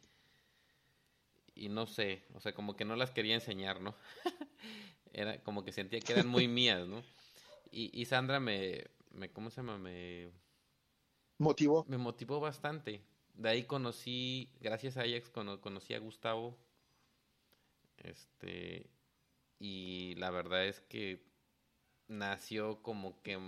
[1.54, 3.94] y no sé, o sea, como que no las quería enseñar, ¿no?
[5.12, 7.02] Era como que sentía que eran muy mías, ¿no?
[7.70, 9.78] Y, y Sandra me, me, ¿cómo se llama?
[9.78, 10.30] Me
[11.38, 11.84] motivó.
[11.88, 13.02] Me motivó bastante.
[13.34, 15.22] De ahí conocí, gracias a ella
[15.60, 16.58] conocí a Gustavo,
[17.98, 18.90] este,
[19.58, 21.22] y la verdad es que
[22.08, 23.38] nació como que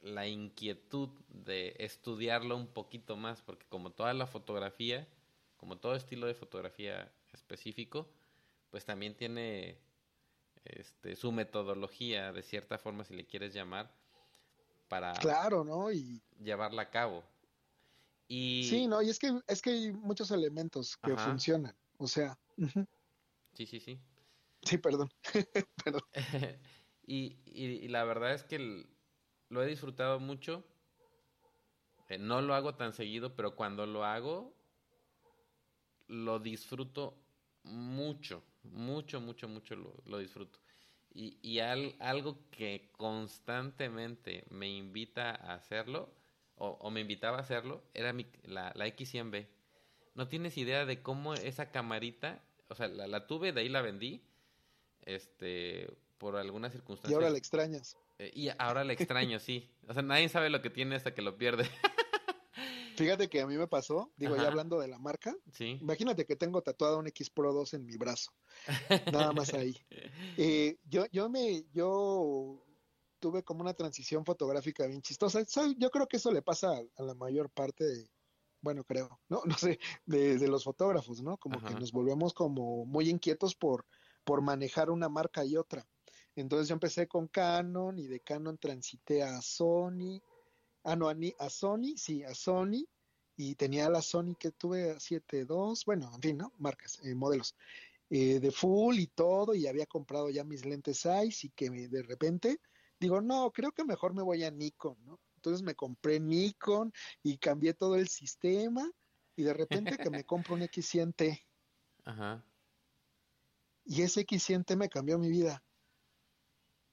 [0.00, 5.08] la inquietud de estudiarlo un poquito más, porque como toda la fotografía,
[5.56, 8.08] como todo estilo de fotografía específico,
[8.70, 9.78] pues también tiene
[10.64, 13.94] este, su metodología, de cierta forma, si le quieres llamar,
[14.88, 15.90] para claro, ¿no?
[15.90, 16.22] Y...
[16.38, 17.24] llevarla a cabo.
[18.28, 18.66] Y...
[18.68, 22.38] Sí, no, y es que, es que hay muchos elementos que funcionan, o sea.
[23.54, 24.00] Sí, sí, sí.
[24.62, 25.10] Sí, perdón.
[25.84, 26.02] perdón.
[27.06, 28.86] y, y, la verdad es que
[29.48, 30.64] lo he disfrutado mucho.
[32.08, 34.54] Eh, no lo hago tan seguido, pero cuando lo hago,
[36.06, 37.18] lo disfruto
[37.64, 40.58] mucho, mucho, mucho, mucho lo, disfruto.
[41.14, 46.08] Y, y algo que constantemente me invita a hacerlo,
[46.56, 49.46] o, me invitaba a hacerlo, era mi, la, la X100B.
[50.14, 53.82] No tienes idea de cómo esa camarita, o sea, la, la tuve, de ahí la
[53.82, 54.22] vendí,
[55.04, 57.12] este, por alguna circunstancia.
[57.12, 57.96] Y ahora la extrañas.
[58.18, 59.68] Eh, y ahora la extraño, sí.
[59.88, 61.64] O sea, nadie sabe lo que tiene hasta que lo pierde.
[62.96, 65.78] Fíjate que a mí me pasó, digo, ya hablando de la marca, sí.
[65.80, 68.32] imagínate que tengo tatuado un X Pro 2 en mi brazo,
[69.30, 69.76] nada más ahí.
[70.36, 72.64] Eh, yo, yo me, yo
[73.22, 75.44] tuve como una transición fotográfica bien chistosa.
[75.78, 78.10] Yo creo que eso le pasa a, la mayor parte de,
[78.60, 81.38] bueno, creo, no, no sé, de, los fotógrafos, ¿no?
[81.38, 83.86] Como que nos volvemos como muy inquietos por,
[84.24, 85.86] por manejar una marca y otra.
[86.34, 90.20] Entonces yo empecé con Canon y de Canon transité a Sony,
[90.84, 92.84] ah, no, a, Sony, sí, a Sony,
[93.36, 96.52] y tenía la Sony que tuve a 7.2, bueno, en fin, ¿no?
[96.58, 97.56] Marcas, eh, modelos,
[98.10, 102.02] eh, de full y todo, y había comprado ya mis lentes Zeiss y que de
[102.02, 102.60] repente
[103.02, 105.20] digo, no, creo que mejor me voy a Nikon, ¿no?
[105.36, 106.92] Entonces me compré Nikon
[107.22, 108.88] y cambié todo el sistema
[109.34, 111.44] y de repente que me compro un X100T.
[112.04, 112.44] Ajá.
[113.84, 115.64] Y ese X100T me cambió mi vida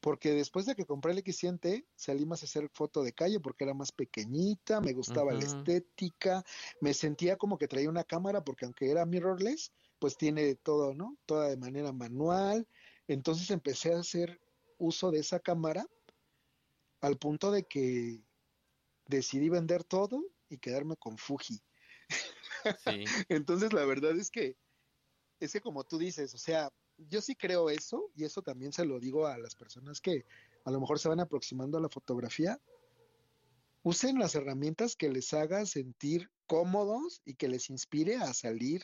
[0.01, 3.65] porque después de que compré el X100T, salí más a hacer foto de calle porque
[3.65, 6.43] era más pequeñita, me gustaba la estética,
[6.79, 11.17] me sentía como que traía una cámara porque aunque era mirrorless, pues tiene todo, ¿no?
[11.25, 12.67] Toda de manera manual.
[13.07, 14.39] Entonces empecé a hacer
[14.77, 15.85] uso de esa cámara
[17.01, 18.23] al punto de que
[19.07, 21.59] decidí vender todo y quedarme con Fuji.
[22.85, 23.03] Sí.
[23.29, 24.55] Entonces la verdad es que
[25.39, 26.71] es que como tú dices, o sea,
[27.07, 30.25] yo sí creo eso, y eso también se lo digo a las personas que
[30.65, 32.59] a lo mejor se van aproximando a la fotografía.
[33.83, 38.83] Usen las herramientas que les haga sentir cómodos y que les inspire a salir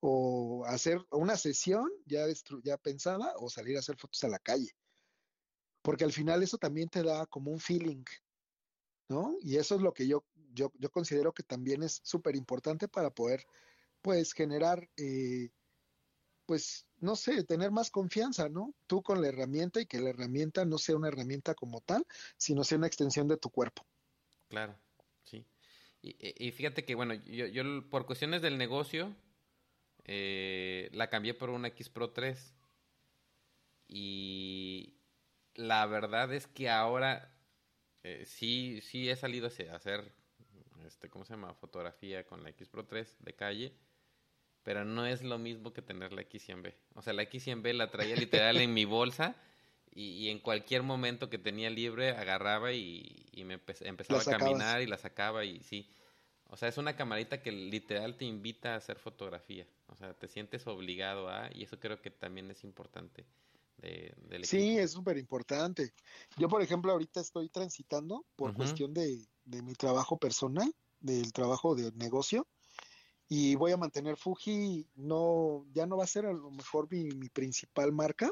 [0.00, 2.26] o hacer una sesión ya,
[2.62, 4.76] ya pensada o salir a hacer fotos a la calle.
[5.82, 8.04] Porque al final eso también te da como un feeling,
[9.08, 9.36] ¿no?
[9.40, 13.10] Y eso es lo que yo, yo, yo considero que también es súper importante para
[13.10, 13.44] poder,
[14.02, 15.50] pues, generar eh,
[16.46, 18.74] pues, no sé, tener más confianza, ¿no?
[18.86, 22.06] Tú con la herramienta y que la herramienta no sea una herramienta como tal,
[22.36, 23.84] sino sea una extensión de tu cuerpo.
[24.48, 24.78] Claro,
[25.24, 25.44] sí.
[26.00, 29.14] Y, fíjate que, bueno, yo, yo por cuestiones del negocio,
[30.04, 32.54] eh, la cambié por una X Pro 3.
[33.88, 34.94] Y
[35.54, 37.36] la verdad es que ahora
[38.04, 40.12] eh, sí, sí he salido a hacer,
[40.84, 41.54] este, ¿cómo se llama?
[41.54, 43.76] Fotografía con la X Pro 3 de calle
[44.66, 46.74] pero no es lo mismo que tener la X100B.
[46.96, 49.36] O sea, la X100B la traía literal en mi bolsa
[49.94, 54.98] y, en cualquier momento que tenía libre agarraba y, me empezaba a caminar y la
[54.98, 55.88] sacaba y sí.
[56.48, 59.68] O sea, es una camarita que literal te invita a hacer fotografía.
[59.86, 63.24] O sea, te sientes obligado a, y eso creo que también es importante.
[63.76, 65.92] De, sí, es súper importante.
[66.38, 71.76] Yo, por ejemplo, ahorita estoy transitando por cuestión de, de mi trabajo personal, del trabajo
[71.76, 72.48] de negocio
[73.28, 77.28] y voy a mantener Fuji, no, ya no va a ser a lo mejor mi,
[77.30, 78.30] principal marca,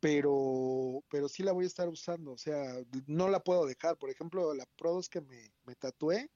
[0.00, 3.96] pero, pero sí la voy a estar usando, o sea, no la puedo dejar.
[3.96, 6.30] Por ejemplo, la Pro 2 que me, me tatué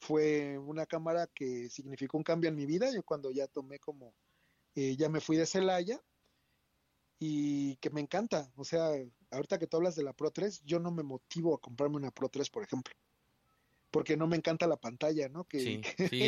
[0.00, 2.90] fue una cámara que significó un cambio en mi vida.
[2.92, 4.14] Yo cuando ya tomé como,
[4.74, 6.02] eh, ya me fui de Celaya
[7.20, 8.52] y que me encanta.
[8.56, 8.90] O sea,
[9.30, 12.10] ahorita que tú hablas de la Pro 3, yo no me motivo a comprarme una
[12.10, 12.94] Pro 3, por ejemplo
[13.94, 15.44] porque no me encanta la pantalla, ¿no?
[15.44, 15.80] Que, sí,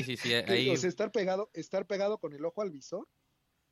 [0.05, 0.71] sí, sí, Ahí...
[0.71, 3.09] o sea, estar pegado, estar pegado con el ojo al visor,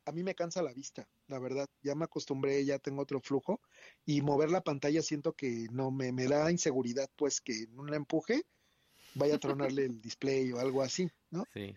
[0.03, 1.69] a mí me cansa la vista, la verdad.
[1.81, 3.61] Ya me acostumbré, ya tengo otro flujo
[4.05, 7.93] y mover la pantalla siento que no me, me da inseguridad, pues que en un
[7.93, 8.43] empuje
[9.13, 11.45] vaya a tronarle el display o algo así, ¿no?
[11.53, 11.73] Sí.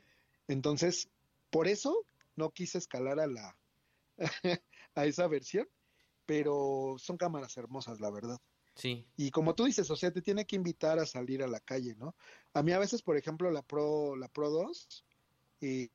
[0.49, 1.09] Entonces,
[1.51, 2.05] por eso
[2.35, 3.57] no quise escalar a la
[4.97, 5.69] a esa versión,
[6.27, 8.41] pero son cámaras hermosas, la verdad.
[8.79, 9.05] Sí.
[9.17, 11.97] Y como tú dices, o sea, te tiene que invitar a salir a la calle,
[11.97, 12.15] ¿no?
[12.55, 15.05] A mí a veces, por ejemplo, la Pro, la Pro 2,
[15.61, 15.91] y,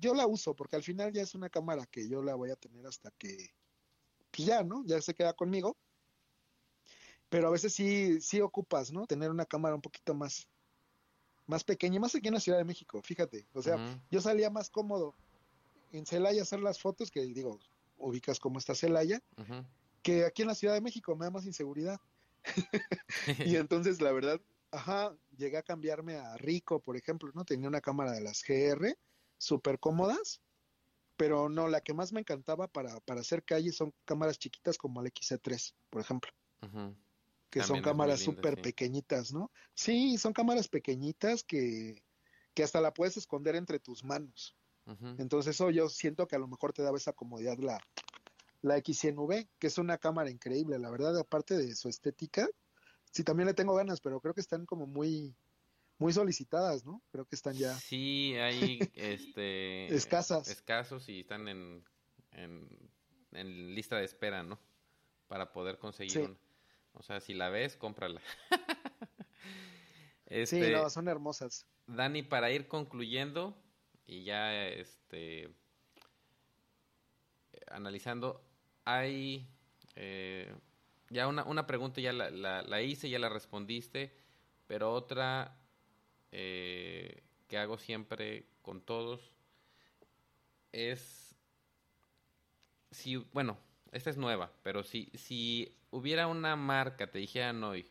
[0.00, 2.56] yo la uso porque al final ya es una cámara que yo la voy a
[2.56, 3.50] tener hasta que,
[4.30, 4.82] pues ya, ¿no?
[4.86, 5.76] Ya se queda conmigo.
[7.28, 9.06] pero a veces sí, sí ocupas, ¿no?
[9.06, 10.48] Tener una cámara un poquito más,
[11.46, 13.46] más pequeña, más aquí en la Ciudad de México, fíjate.
[13.52, 13.76] O sea,
[14.10, 15.14] yo salía más cómodo
[15.92, 17.60] en Celaya hacer las fotos, que digo,
[17.98, 19.22] ubicas cómo está Celaya,
[20.02, 22.00] que aquí en la Ciudad de México me da más inseguridad.
[23.46, 27.44] y entonces, la verdad, ajá, llegué a cambiarme a Rico, por ejemplo, ¿no?
[27.44, 28.96] Tenía una cámara de las GR,
[29.38, 30.40] súper cómodas,
[31.16, 35.00] pero no, la que más me encantaba para, para hacer calle son cámaras chiquitas como
[35.00, 36.30] el XC3, por ejemplo.
[37.50, 39.50] Que son cámaras súper pequeñitas, ¿no?
[39.74, 42.02] Sí, son cámaras pequeñitas que,
[42.54, 44.54] que hasta la puedes esconder entre tus manos.
[45.18, 47.78] Entonces eso yo siento que a lo mejor te daba esa comodidad la,
[48.62, 52.48] la X100V, que es una cámara increíble, la verdad, aparte de su estética,
[53.12, 55.34] sí también le tengo ganas, pero creo que están como muy
[55.98, 57.02] muy solicitadas, ¿no?
[57.10, 60.48] Creo que están ya Sí, hay este escasas.
[60.48, 61.84] Escasos y están en,
[62.32, 64.58] en, lista de espera, ¿no?
[65.26, 66.36] Para poder conseguir una.
[66.94, 68.20] O sea, si la ves, cómprala.
[70.26, 71.66] sí, este, no, son hermosas.
[71.86, 73.56] Dani, para ir concluyendo,
[74.06, 75.54] y ya este
[77.70, 78.47] analizando,
[78.88, 79.46] hay
[79.96, 80.52] eh,
[81.10, 84.12] ya una, una, pregunta ya la, la, hice, ya la respondiste,
[84.66, 85.56] pero otra
[86.32, 89.32] eh, que hago siempre con todos
[90.72, 91.34] es
[92.90, 93.58] si bueno
[93.92, 97.86] esta es nueva pero si si hubiera una marca te dijeran hoy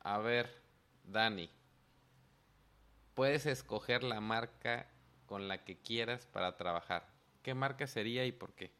[0.00, 0.62] a ver
[1.04, 1.50] Dani
[3.14, 4.86] puedes escoger la marca
[5.24, 7.08] con la que quieras para trabajar.
[7.42, 8.70] ¿Qué marca sería y por qué?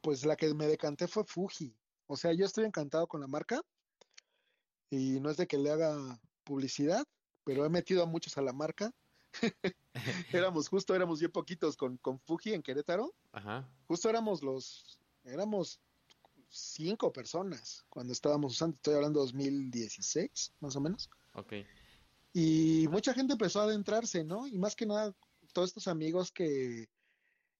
[0.00, 1.74] Pues la que me decanté fue Fuji.
[2.06, 3.60] O sea, yo estoy encantado con la marca
[4.90, 7.04] y no es de que le haga publicidad,
[7.44, 8.90] pero he metido a muchos a la marca.
[10.32, 13.14] éramos justo, éramos bien poquitos con, con Fuji en Querétaro.
[13.32, 13.68] Ajá.
[13.86, 15.80] Justo éramos los, éramos
[16.48, 21.10] cinco personas cuando estábamos usando, estoy hablando 2016, más o menos.
[21.34, 21.52] Ok.
[22.32, 24.46] Y mucha gente empezó a adentrarse, ¿no?
[24.46, 25.14] Y más que nada,
[25.52, 26.88] todos estos amigos que,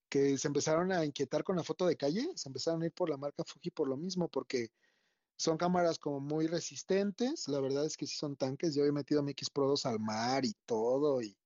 [0.09, 3.11] que se empezaron a inquietar con la foto de calle, se empezaron a ir por
[3.11, 4.71] la marca Fuji por lo mismo, porque
[5.37, 9.23] son cámaras como muy resistentes, la verdad es que sí son tanques, yo he metido
[9.23, 11.37] mi X Pro 2 al mar y todo, y,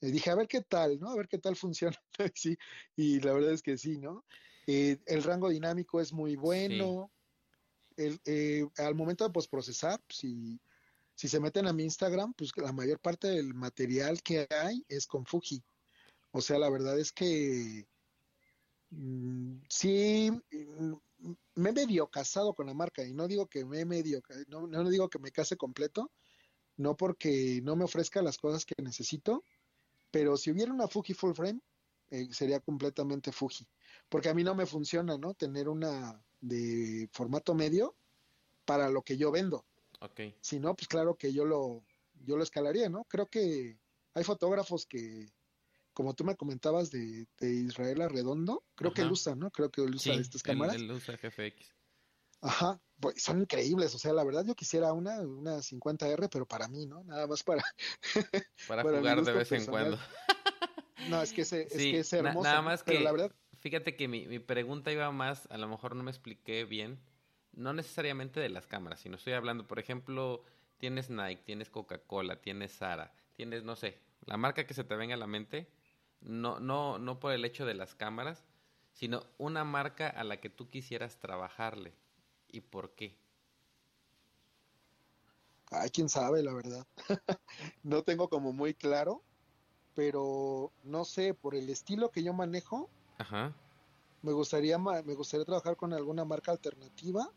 [0.00, 1.10] dije, a ver qué tal, ¿no?
[1.10, 1.96] A ver qué tal funciona,
[2.34, 2.56] sí,
[2.96, 4.24] y la verdad es que sí, ¿no?
[4.66, 7.10] Eh, el rango dinámico es muy bueno,
[7.96, 10.60] el, eh, al momento de postprocesar, si
[11.14, 15.06] si se meten a mi Instagram, pues la mayor parte del material que hay es
[15.06, 15.62] con Fuji.
[16.32, 17.86] O sea, la verdad es que
[18.90, 20.94] mm, sí mm,
[21.54, 24.90] me he medio casado con la marca y no digo que me medio, no, no
[24.90, 26.10] digo que me case completo,
[26.76, 29.44] no porque no me ofrezca las cosas que necesito,
[30.10, 31.60] pero si hubiera una Fuji full frame,
[32.10, 33.66] eh, sería completamente Fuji.
[34.08, 35.34] Porque a mí no me funciona, ¿no?
[35.34, 37.94] Tener una de formato medio
[38.64, 39.64] para lo que yo vendo.
[40.40, 41.84] Si no, pues claro que yo lo,
[42.24, 43.04] yo lo escalaría, ¿no?
[43.04, 43.78] Creo que
[44.14, 45.32] hay fotógrafos que,
[45.92, 49.50] como tú me comentabas de, Israel Arredondo, creo que él usa, ¿no?
[49.50, 50.76] Creo que él usa estas cámaras.
[50.76, 51.74] Él, usa GFX.
[52.40, 56.66] Ajá, pues son increíbles, o sea, la verdad yo quisiera una, una 50R, pero para
[56.66, 57.04] mí, ¿no?
[57.04, 57.62] Nada más para...
[58.68, 59.98] para, jugar de vez en cuando.
[61.08, 62.42] no, es que, es, que es hermoso.
[62.42, 63.32] nada más que, la verdad...
[63.60, 67.00] Fíjate que mi, mi pregunta iba más, a lo mejor no me expliqué bien,
[67.52, 70.44] no necesariamente de las cámaras, sino estoy hablando, por ejemplo,
[70.78, 75.14] tienes Nike, tienes Coca-Cola, tienes Sara, tienes, no sé, la marca que se te venga
[75.14, 75.68] a la mente,
[76.22, 78.44] no, no, no por el hecho de las cámaras,
[78.92, 81.92] sino una marca a la que tú quisieras trabajarle.
[82.48, 83.18] ¿Y por qué?
[85.70, 86.86] Ay, quién sabe, la verdad.
[87.82, 89.22] no tengo como muy claro,
[89.94, 93.54] pero no sé, por el estilo que yo manejo, Ajá.
[94.22, 97.30] me gustaría me gustaría trabajar con alguna marca alternativa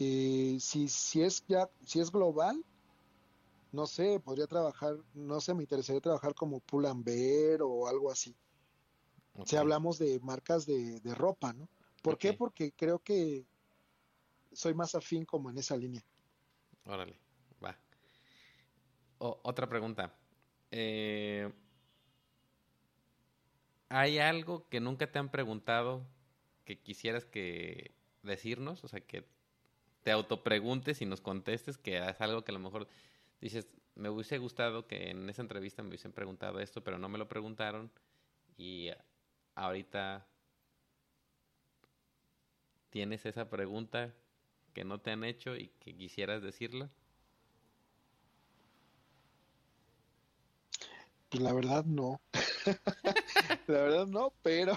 [0.00, 2.64] eh, si, si es ya, si es global,
[3.72, 8.34] no sé, podría trabajar, no sé, me interesaría trabajar como Pull&Bear o algo así.
[9.44, 11.68] Si hablamos de marcas de, ropa, ¿no?
[12.02, 12.32] ¿Por qué?
[12.32, 13.44] Porque creo que
[14.52, 16.02] soy más afín como en esa línea.
[16.84, 17.18] Órale,
[17.64, 17.78] va.
[19.18, 20.12] otra pregunta.
[20.70, 21.50] Eh,
[23.88, 26.06] ¿Hay algo que nunca te han preguntado
[26.64, 28.84] que quisieras que decirnos?
[28.84, 29.26] O sea, que
[30.02, 32.88] te autopreguntes y nos contestes, que es algo que a lo mejor
[33.40, 37.18] dices, me hubiese gustado que en esa entrevista me hubiesen preguntado esto, pero no me
[37.18, 37.90] lo preguntaron
[38.56, 38.90] y
[39.54, 40.26] ahorita
[42.90, 44.14] tienes esa pregunta
[44.74, 46.90] que no te han hecho y que quisieras decirla.
[51.28, 52.20] Pues la verdad no.
[53.66, 54.76] la verdad no, pero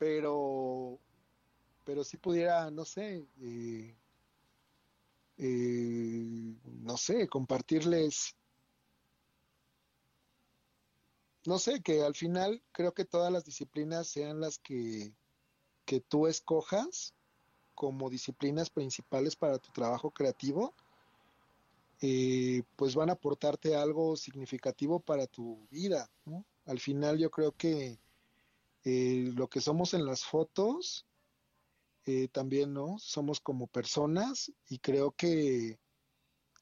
[0.00, 0.98] pero,
[1.84, 3.94] pero si pudiera, no sé, eh,
[5.42, 8.36] eh, no sé, compartirles,
[11.46, 15.14] no sé, que al final creo que todas las disciplinas sean las que,
[15.86, 17.14] que tú escojas
[17.74, 20.74] como disciplinas principales para tu trabajo creativo,
[22.02, 26.10] eh, pues van a aportarte algo significativo para tu vida.
[26.66, 27.98] Al final yo creo que
[28.84, 31.06] eh, lo que somos en las fotos,
[32.06, 32.98] eh, también, ¿no?
[32.98, 35.78] Somos como personas y creo que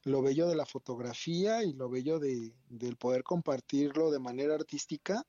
[0.05, 5.25] lo bello de la fotografía y lo bello de, del poder compartirlo de manera artística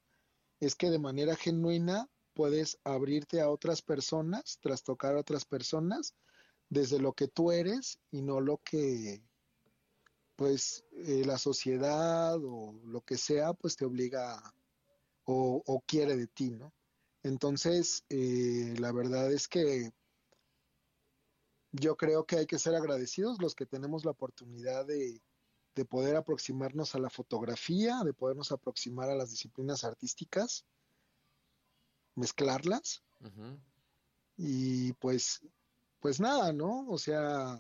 [0.60, 6.16] es que de manera genuina puedes abrirte a otras personas, trastocar a otras personas
[6.70, 9.22] desde lo que tú eres y no lo que
[10.36, 14.42] pues eh, la sociedad o lo que sea pues te obliga
[15.32, 16.74] o, quiere de ti, ¿no?
[17.22, 19.92] Entonces, eh, la verdad es que
[21.72, 25.22] yo creo que hay que ser agradecidos los que tenemos la oportunidad de,
[25.76, 30.66] de poder aproximarnos a la fotografía, de podernos aproximar a las disciplinas artísticas
[32.20, 33.02] mezclarlas.
[34.38, 35.42] Y pues,
[36.00, 36.88] pues nada, ¿no?
[36.90, 37.60] O sea,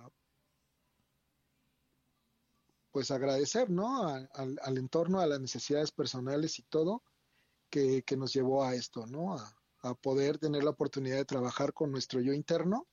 [2.91, 4.07] pues agradecer, ¿no?
[4.07, 7.03] al, entorno, a las necesidades personales y todo
[7.69, 9.35] que, nos llevó a esto, ¿no?
[9.35, 9.55] A,
[10.01, 12.85] poder tener la oportunidad de trabajar con nuestro yo interno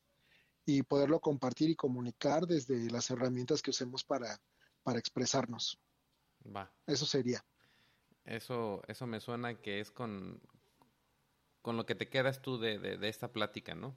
[0.67, 4.41] y poderlo compartir y comunicar desde las herramientas que usemos para,
[4.83, 5.79] para expresarnos.
[6.55, 6.71] Va.
[6.87, 7.45] Eso sería.
[8.25, 10.41] Eso, eso me suena que es con,
[11.63, 13.95] con lo que te quedas tú de, de, esta plática, ¿no?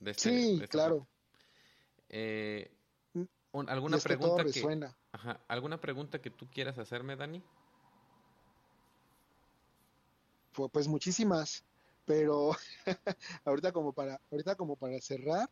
[0.00, 1.08] Este, sí, claro.
[2.08, 2.72] Eh,
[3.52, 4.96] ¿Alguna pregunta que, suena.
[5.10, 7.42] Ajá, ¿Alguna pregunta que tú quieras hacerme, Dani?
[10.72, 11.64] Pues, muchísimas,
[12.08, 12.52] pero
[13.44, 15.50] ahorita como para ahorita como para cerrar,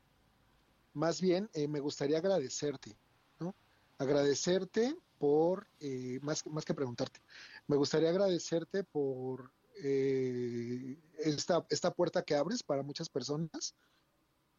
[0.95, 2.99] más bien eh, me gustaría agradecerte,
[3.39, 3.55] ¿no?
[3.99, 7.21] Agradecerte por eh, más más que preguntarte,
[7.67, 9.53] me gustaría agradecerte por
[9.83, 13.77] eh, esta, esta puerta que abres para muchas personas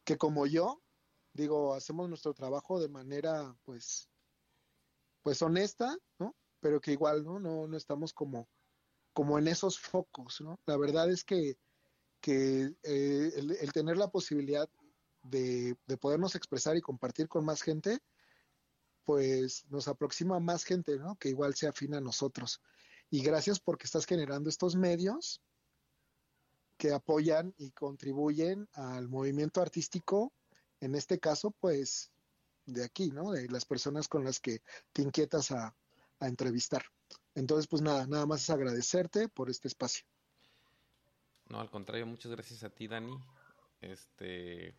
[0.04, 0.80] que como yo,
[1.32, 4.08] digo, hacemos nuestro trabajo de manera pues,
[5.22, 6.36] pues honesta, ¿no?
[6.60, 7.40] Pero que igual, ¿no?
[7.40, 8.48] No, no estamos como,
[9.12, 10.60] como en esos focos, ¿no?
[10.64, 11.58] La verdad es que,
[12.20, 14.68] que eh, el, tener la posibilidad
[15.22, 17.98] de, de, podernos expresar y compartir con más gente,
[19.04, 21.16] pues nos aproxima a más gente, ¿no?
[21.16, 22.60] Que igual se afina a nosotros
[23.10, 25.40] y gracias porque estás generando estos medios
[26.76, 30.32] que apoyan y contribuyen al movimiento artístico,
[30.80, 32.12] en este caso, pues,
[32.66, 33.32] de aquí, ¿no?
[33.32, 34.62] De las personas con las que
[34.92, 35.74] te inquietas a,
[36.20, 36.82] entrevistar.
[37.36, 40.04] Entonces, pues nada, nada más es agradecerte por este espacio.
[41.48, 43.18] No, al contrario, muchas gracias a ti, Dani.
[43.80, 44.74] Este,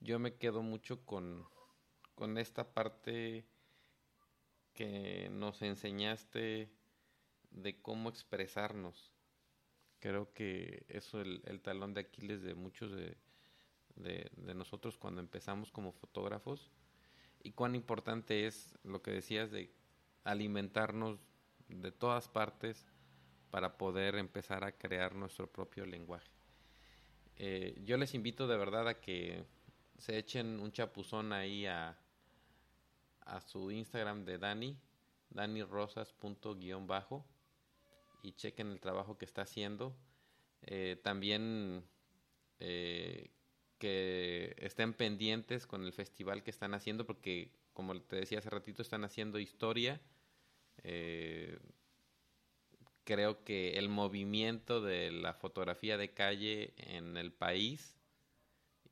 [0.00, 1.46] yo me quedo mucho con,
[2.14, 3.44] con esta parte
[4.72, 6.70] que nos enseñaste
[7.50, 9.12] de cómo expresarnos.
[10.00, 13.16] Creo que eso es el, talón de Aquiles de muchos de,
[13.96, 16.70] de, nosotros cuando empezamos como fotógrafos
[17.42, 19.72] y cuán importante es lo que decías de
[20.24, 21.20] alimentarnos
[21.68, 22.86] de todas partes
[23.52, 26.30] para poder empezar a crear nuestro propio lenguaje.
[27.36, 29.44] Eh, yo les invito de verdad a que
[29.98, 31.98] se echen un chapuzón ahí a,
[33.46, 34.78] su Instagram de Dani,
[35.28, 37.26] danirosas.bajo
[38.22, 39.94] y chequen el trabajo que está haciendo.
[40.62, 41.84] Eh, también
[42.58, 43.32] eh,
[43.76, 48.80] que estén pendientes con el festival que están haciendo porque como te decía hace ratito
[48.80, 50.00] están haciendo historia.
[53.04, 57.96] Creo que el movimiento de la fotografía de calle en el país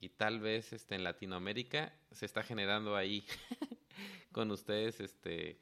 [0.00, 3.24] y tal vez este en Latinoamérica se está generando ahí
[4.32, 5.60] con ustedes este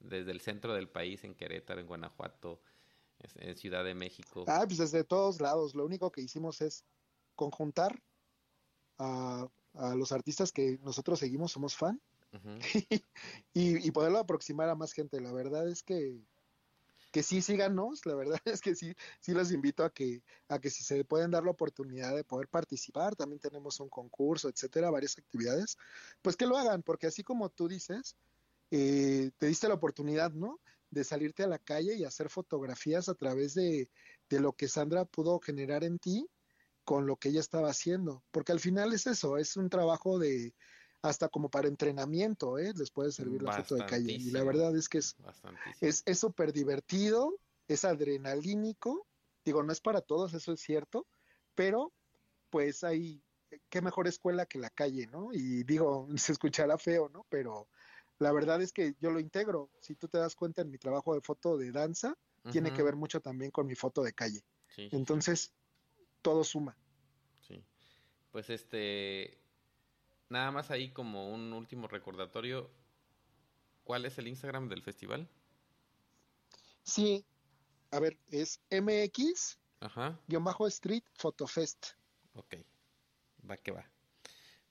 [0.00, 2.60] desde el centro del país en Querétaro, en Guanajuato,
[3.36, 4.44] en Ciudad de México.
[4.46, 5.74] Ah, pues desde todos lados.
[5.74, 6.84] Lo único que hicimos es
[7.34, 8.00] conjuntar
[8.98, 9.48] a,
[9.94, 12.00] los artistas que nosotros seguimos, somos fan,
[13.54, 15.20] y, poderlo aproximar a más gente.
[15.20, 16.20] La verdad es que
[17.10, 20.70] que sí síganos, la verdad es que sí, sí los invito a que, a que
[20.70, 25.18] si se pueden dar la oportunidad de poder participar, también tenemos un concurso, etcétera, varias
[25.18, 25.76] actividades,
[26.22, 28.16] pues que lo hagan, porque así como tú dices,
[28.70, 30.60] eh, te diste la oportunidad, ¿no?
[30.90, 33.90] de salirte a la calle y hacer fotografías a través de,
[34.30, 36.28] lo que Sandra pudo generar en ti
[36.84, 40.54] con lo que ella estaba haciendo, porque al final es eso, es un trabajo de
[41.02, 42.72] hasta como para entrenamiento, ¿eh?
[42.76, 45.16] les puede servir la foto de calle y la verdad es que es
[45.80, 47.38] es súper divertido,
[47.68, 49.06] es adrenalínico,
[49.44, 51.06] digo, no es para todos, eso es cierto,
[51.54, 51.92] pero
[52.50, 53.22] pues hay,
[53.68, 55.32] qué mejor escuela que la calle, ¿no?
[55.32, 57.26] Y digo, se escuchará feo, ¿no?
[57.28, 57.68] Pero
[58.18, 59.70] la verdad es que yo lo integro.
[59.80, 62.16] Si tú te das cuenta en mi trabajo de foto de danza,
[62.50, 64.42] tiene que ver mucho también con mi foto de calle.
[64.76, 65.52] Entonces,
[66.22, 66.78] todo suma.
[67.40, 67.62] Sí.
[68.30, 69.38] Pues este,
[70.28, 72.70] nada más ahí como un último recordatorio,
[73.84, 75.28] ¿cuál es el Instagram del festival?
[76.82, 77.24] Sí,
[77.90, 80.18] a ver, es MX, Ajá.
[80.26, 81.88] guion bajo Street Photofest.
[82.34, 82.56] Ok,
[83.48, 83.90] va que va.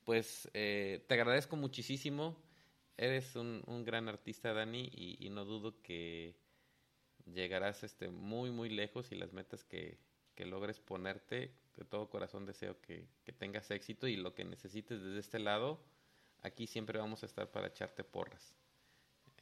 [0.03, 2.41] Pues eh, te agradezco muchísimo.
[2.95, 6.35] Eres un, un gran artista, Dani, y, y, no dudo que
[7.25, 9.99] llegarás este, muy, muy lejos y las metas que,
[10.33, 15.01] que logres ponerte, de todo corazón deseo que, que, tengas éxito y lo que necesites
[15.01, 15.79] desde este lado,
[16.41, 18.55] aquí siempre vamos a estar para echarte porras.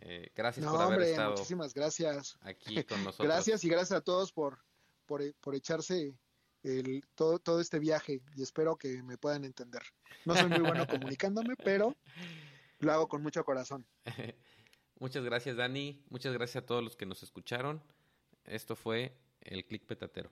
[0.02, 2.38] Eh, gracias no, por haber hombre, estado muchísimas gracias.
[2.42, 3.28] aquí con nosotros.
[3.28, 4.60] gracias y gracias a todos por,
[5.06, 6.14] por, por echarse
[6.64, 9.82] el, todo, todo este viaje y espero que me puedan entender.
[10.26, 11.96] No soy muy bueno comunicándome, pero
[12.80, 13.86] lo hago con mucho corazón.
[15.00, 16.04] Muchas gracias, Dani.
[16.10, 17.84] Muchas gracias a todos los que nos escucharon.
[18.46, 20.32] Esto fue el Click Petatero.